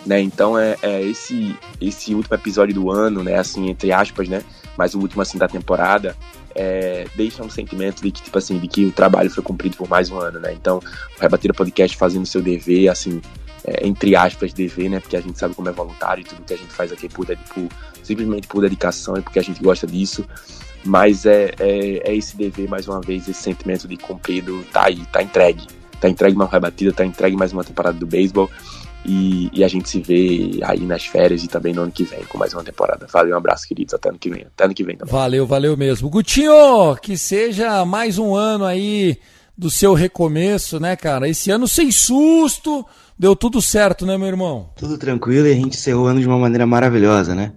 Né? 0.05 0.21
Então 0.21 0.57
é, 0.57 0.77
é, 0.81 1.03
esse 1.03 1.55
esse 1.81 2.15
último 2.15 2.35
episódio 2.35 2.73
do 2.73 2.89
ano, 2.89 3.23
né? 3.23 3.37
Assim 3.37 3.69
entre 3.69 3.91
aspas, 3.91 4.29
né? 4.29 4.41
Mas 4.77 4.93
o 4.93 4.99
último 4.99 5.21
assim 5.21 5.37
da 5.37 5.47
temporada 5.47 6.15
é, 6.55 7.05
deixa 7.15 7.43
um 7.43 7.49
sentimento 7.49 8.01
de 8.01 8.11
que 8.11 8.23
tipo 8.23 8.37
assim 8.37 8.57
de 8.57 8.67
que 8.67 8.85
o 8.85 8.91
trabalho 8.91 9.29
foi 9.29 9.43
cumprido 9.43 9.75
por 9.75 9.89
mais 9.89 10.09
um 10.09 10.17
ano, 10.17 10.39
né? 10.39 10.53
Então 10.53 10.79
o 10.79 11.21
Rebatida 11.21 11.53
Podcast 11.53 11.97
fazendo 11.97 12.25
seu 12.25 12.41
dever, 12.41 12.89
assim 12.89 13.21
é, 13.67 13.85
entre 13.85 14.15
aspas, 14.15 14.53
dever, 14.53 14.89
né? 14.89 15.01
Porque 15.01 15.17
a 15.17 15.21
gente 15.21 15.37
sabe 15.37 15.53
como 15.53 15.67
é 15.67 15.73
voluntário 15.73 16.21
e 16.21 16.23
tudo 16.23 16.41
que 16.41 16.53
a 16.53 16.57
gente 16.57 16.71
faz 16.71 16.89
aqui 16.89 17.07
é 17.07 17.09
por, 17.09 17.25
por, 17.25 17.67
simplesmente 18.01 18.47
por 18.47 18.61
dedicação 18.61 19.17
e 19.17 19.21
porque 19.21 19.39
a 19.39 19.43
gente 19.43 19.61
gosta 19.61 19.85
disso. 19.85 20.25
Mas 20.85 21.25
é, 21.25 21.51
é, 21.59 22.09
é, 22.09 22.15
esse 22.15 22.37
dever, 22.37 22.69
mais 22.69 22.87
uma 22.87 23.01
vez, 23.01 23.27
esse 23.27 23.41
sentimento 23.41 23.85
de 23.85 23.97
cumprido 23.97 24.63
tá 24.71 24.85
aí, 24.85 25.05
tá 25.11 25.21
entregue. 25.21 25.67
Tá 25.99 26.07
entregue 26.07 26.35
uma 26.35 26.47
rebatida, 26.47 26.93
tá 26.93 27.03
entregue 27.03 27.35
mais 27.35 27.51
uma 27.51 27.63
temporada 27.63 27.97
do 27.97 28.07
beisebol. 28.07 28.49
E, 29.05 29.49
e, 29.53 29.63
a 29.63 29.67
gente 29.67 29.89
se 29.89 30.01
vê 30.01 30.59
aí 30.63 30.81
nas 30.81 31.05
férias 31.05 31.43
e 31.43 31.47
também 31.47 31.73
no 31.73 31.81
ano 31.81 31.91
que 31.91 32.03
vem 32.03 32.23
com 32.25 32.37
mais 32.37 32.53
uma 32.53 32.63
temporada. 32.63 33.07
Valeu, 33.11 33.35
um 33.35 33.37
abraço, 33.37 33.67
queridos. 33.67 33.93
Até 33.93 34.09
ano 34.09 34.17
que 34.17 34.29
vem. 34.29 34.43
Até 34.43 34.65
ano 34.65 34.73
que 34.73 34.83
vem 34.83 34.97
também. 34.97 35.13
Valeu, 35.13 35.45
valeu 35.45 35.77
mesmo. 35.77 36.09
Gutinho, 36.09 36.95
que 37.01 37.17
seja 37.17 37.85
mais 37.85 38.17
um 38.17 38.35
ano 38.35 38.65
aí 38.65 39.17
do 39.57 39.71
seu 39.71 39.93
recomeço, 39.93 40.79
né, 40.79 40.95
cara? 40.95 41.27
Esse 41.27 41.49
ano 41.49 41.67
sem 41.67 41.89
susto, 41.91 42.85
deu 43.17 43.35
tudo 43.35 43.61
certo, 43.61 44.05
né, 44.05 44.17
meu 44.17 44.27
irmão? 44.27 44.69
Tudo 44.75 44.97
tranquilo 44.97 45.47
e 45.47 45.51
a 45.51 45.55
gente 45.55 45.77
encerrou 45.77 46.05
o 46.05 46.07
ano 46.07 46.19
de 46.19 46.27
uma 46.27 46.37
maneira 46.37 46.67
maravilhosa, 46.67 47.33
né? 47.33 47.51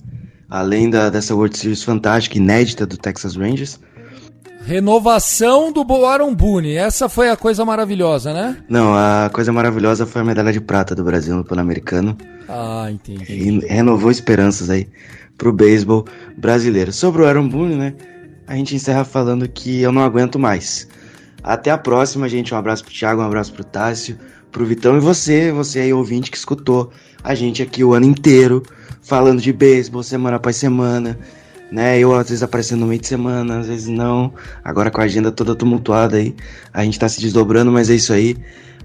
Além 0.49 0.89
da, 0.89 1.11
dessa 1.11 1.35
World 1.35 1.57
Series 1.57 1.83
fantástica, 1.83 2.39
inédita 2.39 2.87
do 2.87 2.97
Texas 2.97 3.37
Rangers. 3.37 3.79
Renovação 4.63 5.73
do 5.73 5.85
Boaron 5.85 6.35
Boone, 6.35 6.75
essa 6.75 7.09
foi 7.09 7.31
a 7.31 7.37
coisa 7.37 7.65
maravilhosa, 7.65 8.33
né? 8.33 8.59
Não, 8.69 8.95
a 8.95 9.31
coisa 9.33 9.53
maravilhosa 9.53 10.07
foi 10.07 10.21
a 10.23 10.25
medalha 10.25 10.53
de 10.53 10.61
prata 10.61 10.95
do 10.95 11.05
Brasil 11.05 11.35
no 11.35 11.45
Pan-Americano. 11.45 12.17
Ah, 12.49 12.89
entendi. 12.91 13.25
E 13.33 13.59
renovou 13.67 14.11
esperanças 14.11 14.69
aí 14.69 14.87
pro 15.39 15.53
beisebol 15.53 16.05
brasileiro. 16.37 16.93
Sobre 16.93 17.23
o 17.23 17.27
Aaron 17.27 17.49
Boone, 17.49 17.75
né? 17.75 17.95
A 18.47 18.55
gente 18.55 18.75
encerra 18.75 19.05
falando 19.05 19.49
que 19.49 19.81
eu 19.81 19.93
não 19.93 20.03
aguento 20.03 20.39
mais. 20.39 20.87
Até 21.43 21.71
a 21.71 21.79
próxima, 21.79 22.29
gente. 22.29 22.55
Um 22.55 22.57
abraço 22.57 22.85
pro 22.85 22.93
Thiago, 22.93 23.23
um 23.23 23.25
abraço 23.25 23.53
pro 23.53 23.65
Tássio, 23.65 24.19
pro 24.51 24.65
Vitão 24.65 24.97
e 24.97 25.01
você, 25.01 25.53
você 25.53 25.81
aí 25.81 25.93
ouvinte 25.93 26.31
que 26.31 26.37
escutou 26.37 26.91
a 27.23 27.35
gente 27.35 27.63
aqui 27.63 27.85
o 27.85 27.93
ano 27.93 28.07
inteiro, 28.07 28.63
falando 29.03 29.41
de 29.41 29.53
beisebol 29.53 30.03
semana 30.03 30.37
após 30.37 30.57
semana, 30.57 31.19
né? 31.71 31.99
Eu 31.99 32.15
às 32.15 32.29
vezes 32.29 32.43
aparecendo 32.43 32.81
no 32.81 32.87
meio 32.87 33.01
de 33.01 33.07
semana, 33.07 33.61
às 33.61 33.69
vezes 33.69 33.89
não. 33.89 34.33
Agora 34.65 34.91
com 34.91 35.01
a 35.01 35.05
agenda 35.05 35.31
toda 35.31 35.55
tumultuada 35.55 36.17
aí, 36.17 36.35
a 36.73 36.85
gente 36.85 36.99
tá 36.99 37.09
se 37.09 37.21
desdobrando, 37.21 37.71
mas 37.71 37.91
é 37.91 37.95
isso 37.95 38.13
aí. 38.13 38.37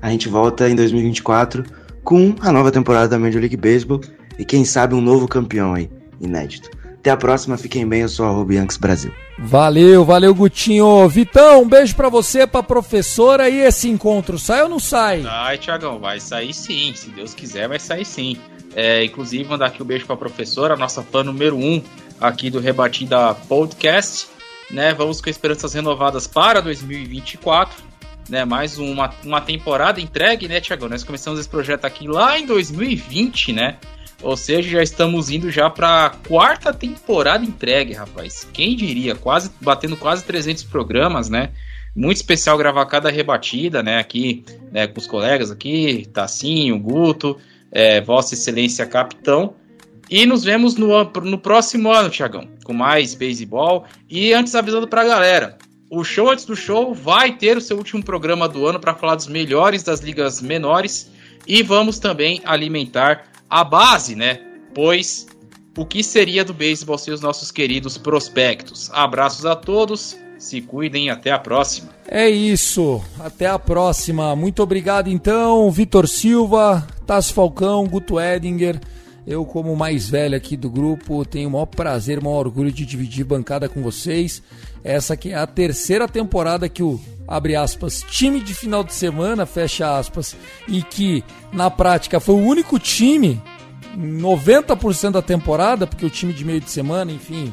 A 0.01 0.09
gente 0.09 0.29
volta 0.29 0.69
em 0.69 0.75
2024 0.75 1.63
com 2.03 2.35
a 2.41 2.51
nova 2.51 2.71
temporada 2.71 3.07
da 3.07 3.19
Major 3.19 3.39
League 3.39 3.57
Baseball 3.57 4.01
e 4.37 4.45
quem 4.45 4.65
sabe 4.65 4.93
um 4.93 5.01
novo 5.01 5.27
campeão 5.27 5.73
aí, 5.73 5.89
inédito. 6.21 6.69
Até 7.05 7.11
a 7.11 7.17
próxima, 7.17 7.55
fiquem 7.55 7.87
bem, 7.87 8.01
eu 8.01 8.09
sou 8.09 8.41
a 8.41 8.43
Bianx 8.43 8.77
Brasil. 8.77 9.13
Valeu, 9.37 10.03
valeu, 10.03 10.33
Gutinho. 10.33 11.07
Vitão, 11.07 11.61
um 11.61 11.69
beijo 11.69 11.95
para 11.95 12.09
você, 12.09 12.47
pra 12.47 12.63
professora. 12.63 13.47
E 13.47 13.59
esse 13.59 13.87
encontro, 13.87 14.39
sai 14.39 14.63
ou 14.63 14.69
não 14.69 14.79
sai? 14.79 15.21
Sai, 15.21 15.59
Tiagão, 15.59 15.99
vai 15.99 16.19
sair 16.19 16.51
sim. 16.51 16.93
Se 16.95 17.11
Deus 17.11 17.35
quiser, 17.35 17.67
vai 17.67 17.77
sair 17.77 18.05
sim. 18.05 18.37
É, 18.75 19.05
inclusive, 19.05 19.47
mandar 19.47 19.67
aqui 19.67 19.83
um 19.83 19.85
beijo 19.85 20.07
pra 20.07 20.17
professora, 20.17 20.75
nossa 20.75 21.03
fã 21.03 21.23
número 21.23 21.55
um 21.55 21.79
aqui 22.19 22.49
do 22.49 22.59
Rebatida 22.59 23.35
Podcast. 23.35 24.27
Né, 24.71 24.91
vamos 24.95 25.21
com 25.21 25.29
esperanças 25.29 25.75
renovadas 25.75 26.25
para 26.25 26.59
2024. 26.59 27.83
Né, 28.27 28.45
mais 28.45 28.79
uma, 28.79 29.13
uma 29.23 29.41
temporada 29.41 30.01
entregue, 30.01 30.47
né, 30.47 30.59
Tiagão? 30.59 30.89
Nós 30.89 31.03
começamos 31.03 31.39
esse 31.39 31.49
projeto 31.49 31.85
aqui 31.85 32.07
lá 32.07 32.39
em 32.39 32.47
2020, 32.47 33.53
né? 33.53 33.77
Ou 34.21 34.37
seja, 34.37 34.69
já 34.69 34.83
estamos 34.83 35.29
indo 35.29 35.51
já 35.51 35.69
para 35.69 36.05
a 36.05 36.09
quarta 36.09 36.73
temporada 36.73 37.45
entregue, 37.45 37.93
rapaz. 37.93 38.47
Quem 38.53 38.75
diria? 38.75 39.15
Quase 39.15 39.51
batendo 39.61 39.97
quase 39.97 40.23
300 40.23 40.63
programas, 40.63 41.29
né? 41.29 41.51
Muito 41.95 42.17
especial 42.17 42.57
gravar 42.57 42.85
cada 42.85 43.09
rebatida, 43.09 43.83
né? 43.83 43.97
Aqui, 43.97 44.43
né, 44.71 44.87
com 44.87 44.99
os 44.99 45.07
colegas 45.07 45.51
aqui, 45.51 46.07
Tacinho, 46.13 46.79
Guto, 46.79 47.37
é, 47.71 48.01
Vossa 48.01 48.33
Excelência 48.33 48.85
Capitão. 48.85 49.55
E 50.09 50.25
nos 50.25 50.43
vemos 50.43 50.75
no, 50.75 51.03
no 51.23 51.37
próximo 51.37 51.91
ano, 51.91 52.09
Tiagão, 52.09 52.47
com 52.63 52.73
mais 52.73 53.13
beisebol. 53.15 53.85
E 54.09 54.33
antes 54.33 54.53
avisando 54.55 54.87
para 54.87 55.01
a 55.01 55.05
galera, 55.05 55.57
o 55.89 56.03
show 56.03 56.29
antes 56.29 56.45
do 56.45 56.55
show 56.55 56.93
vai 56.93 57.35
ter 57.35 57.57
o 57.57 57.61
seu 57.61 57.77
último 57.77 58.03
programa 58.03 58.47
do 58.47 58.65
ano 58.67 58.79
para 58.79 58.93
falar 58.93 59.15
dos 59.15 59.27
melhores 59.27 59.83
das 59.83 59.99
ligas 59.99 60.41
menores 60.41 61.11
e 61.47 61.61
vamos 61.61 61.99
também 61.99 62.41
alimentar 62.43 63.27
a 63.49 63.63
base, 63.63 64.15
né? 64.15 64.39
Pois 64.73 65.27
o 65.77 65.85
que 65.85 66.03
seria 66.03 66.43
do 66.43 66.53
beisebol 66.53 66.97
sem 66.97 67.13
os 67.13 67.21
nossos 67.21 67.51
queridos 67.51 67.97
prospectos. 67.97 68.89
Abraços 68.93 69.45
a 69.45 69.55
todos, 69.55 70.17
se 70.37 70.61
cuidem 70.61 71.07
e 71.07 71.09
até 71.09 71.31
a 71.31 71.39
próxima. 71.39 71.89
É 72.07 72.29
isso, 72.29 73.03
até 73.19 73.47
a 73.47 73.59
próxima. 73.59 74.35
Muito 74.35 74.63
obrigado 74.63 75.09
então, 75.09 75.69
Vitor 75.71 76.07
Silva, 76.07 76.87
Tassi 77.05 77.33
Falcão, 77.33 77.85
Guto 77.87 78.19
Edinger. 78.19 78.79
Eu, 79.27 79.43
como 79.43 79.75
mais 79.75 80.07
velho 80.07 80.37
aqui 80.37 80.55
do 80.55 80.69
grupo, 80.69 81.25
tenho 81.25 81.49
o 81.49 81.51
maior 81.51 81.65
prazer, 81.65 82.19
o 82.19 82.23
maior 82.23 82.45
orgulho 82.45 82.71
de 82.71 82.85
dividir 82.85 83.25
bancada 83.25 83.67
com 83.67 83.81
vocês. 83.81 84.41
Essa 84.83 85.17
que 85.17 85.31
é 85.31 85.35
a 85.35 85.47
terceira 85.47 86.07
temporada 86.07 86.69
que 86.69 86.83
o, 86.83 86.99
abre 87.27 87.55
aspas, 87.55 88.05
time 88.07 88.39
de 88.39 88.53
final 88.53 88.83
de 88.83 88.93
semana, 88.93 89.47
fecha 89.47 89.97
aspas, 89.97 90.35
e 90.67 90.83
que 90.83 91.23
na 91.51 91.71
prática 91.71 92.19
foi 92.19 92.35
o 92.35 92.45
único 92.45 92.77
time 92.77 93.41
90% 93.97 95.11
da 95.11 95.21
temporada, 95.21 95.87
porque 95.87 96.05
o 96.05 96.09
time 96.09 96.31
de 96.31 96.45
meio 96.45 96.61
de 96.61 96.69
semana, 96.69 97.11
enfim, 97.11 97.51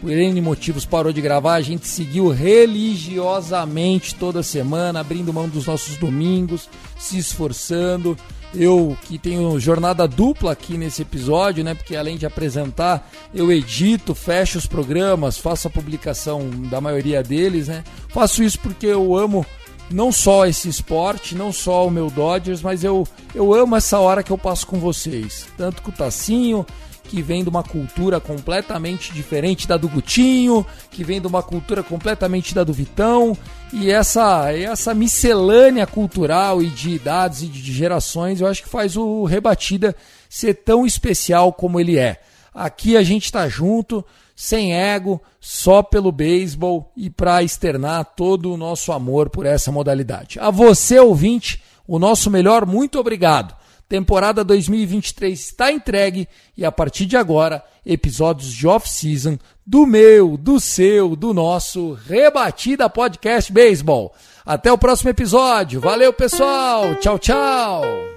por 0.00 0.10
N 0.10 0.40
motivos 0.40 0.84
parou 0.84 1.12
de 1.12 1.20
gravar, 1.20 1.54
a 1.54 1.62
gente 1.62 1.86
seguiu 1.86 2.28
religiosamente 2.28 4.14
toda 4.14 4.42
semana, 4.42 5.00
abrindo 5.00 5.32
mão 5.32 5.48
dos 5.48 5.66
nossos 5.66 5.96
domingos, 5.96 6.68
se 6.98 7.18
esforçando. 7.18 8.16
Eu 8.54 8.96
que 9.02 9.18
tenho 9.18 9.58
jornada 9.58 10.06
dupla 10.06 10.52
aqui 10.52 10.78
nesse 10.78 11.02
episódio, 11.02 11.64
né? 11.64 11.74
Porque 11.74 11.96
além 11.96 12.16
de 12.16 12.24
apresentar, 12.24 13.10
eu 13.34 13.50
edito, 13.50 14.14
fecho 14.14 14.58
os 14.58 14.66
programas, 14.66 15.36
faço 15.36 15.66
a 15.66 15.70
publicação 15.70 16.48
da 16.70 16.80
maioria 16.80 17.22
deles, 17.22 17.68
né? 17.68 17.82
Faço 18.08 18.42
isso 18.42 18.58
porque 18.60 18.86
eu 18.86 19.16
amo 19.16 19.44
não 19.90 20.12
só 20.12 20.46
esse 20.46 20.68
esporte, 20.68 21.34
não 21.34 21.52
só 21.52 21.86
o 21.86 21.90
meu 21.90 22.10
Dodgers, 22.10 22.62
mas 22.62 22.84
eu, 22.84 23.06
eu 23.34 23.52
amo 23.52 23.76
essa 23.76 23.98
hora 23.98 24.22
que 24.22 24.30
eu 24.30 24.38
passo 24.38 24.66
com 24.66 24.78
vocês. 24.78 25.46
Tanto 25.56 25.82
com 25.82 25.90
o 25.90 25.94
Tacinho, 25.94 26.64
que 27.04 27.22
vem 27.22 27.42
de 27.42 27.48
uma 27.48 27.62
cultura 27.62 28.18
completamente 28.18 29.12
diferente 29.12 29.68
da 29.68 29.76
do 29.76 29.88
Gutinho, 29.88 30.66
que 30.90 31.04
vem 31.04 31.20
de 31.20 31.26
uma 31.26 31.42
cultura 31.42 31.82
completamente 31.82 32.54
da 32.54 32.64
do 32.64 32.72
Vitão, 32.72 33.36
e 33.72 33.90
essa, 33.90 34.52
essa 34.52 34.94
miscelânea 34.94 35.86
cultural 35.86 36.62
e 36.62 36.68
de 36.68 36.90
idades 36.90 37.42
e 37.42 37.46
de 37.46 37.72
gerações, 37.72 38.40
eu 38.40 38.46
acho 38.46 38.62
que 38.62 38.68
faz 38.68 38.96
o 38.96 39.24
Rebatida 39.24 39.94
ser 40.28 40.54
tão 40.54 40.86
especial 40.86 41.52
como 41.52 41.78
ele 41.78 41.98
é. 41.98 42.20
Aqui 42.54 42.96
a 42.96 43.02
gente 43.02 43.24
está 43.24 43.48
junto, 43.48 44.04
sem 44.34 44.74
ego, 44.74 45.20
só 45.40 45.82
pelo 45.82 46.10
beisebol 46.10 46.90
e 46.96 47.10
para 47.10 47.42
externar 47.42 48.04
todo 48.16 48.52
o 48.52 48.56
nosso 48.56 48.92
amor 48.92 49.28
por 49.28 49.44
essa 49.44 49.70
modalidade. 49.70 50.38
A 50.40 50.50
você, 50.50 50.98
ouvinte, 50.98 51.62
o 51.86 51.98
nosso 51.98 52.30
melhor 52.30 52.64
muito 52.64 52.98
obrigado. 52.98 53.54
Temporada 53.88 54.42
2023 54.42 55.38
está 55.38 55.70
entregue 55.70 56.28
e 56.56 56.64
a 56.64 56.72
partir 56.72 57.06
de 57.06 57.16
agora, 57.16 57.62
episódios 57.84 58.52
de 58.52 58.66
off-season 58.66 59.38
do 59.66 59.86
meu, 59.86 60.36
do 60.36 60.58
seu, 60.58 61.14
do 61.14 61.34
nosso 61.34 61.92
Rebatida 62.06 62.88
Podcast 62.88 63.52
Baseball. 63.52 64.14
Até 64.44 64.70
o 64.72 64.78
próximo 64.78 65.10
episódio. 65.10 65.80
Valeu, 65.80 66.12
pessoal. 66.12 66.94
Tchau, 66.96 67.18
tchau. 67.18 68.13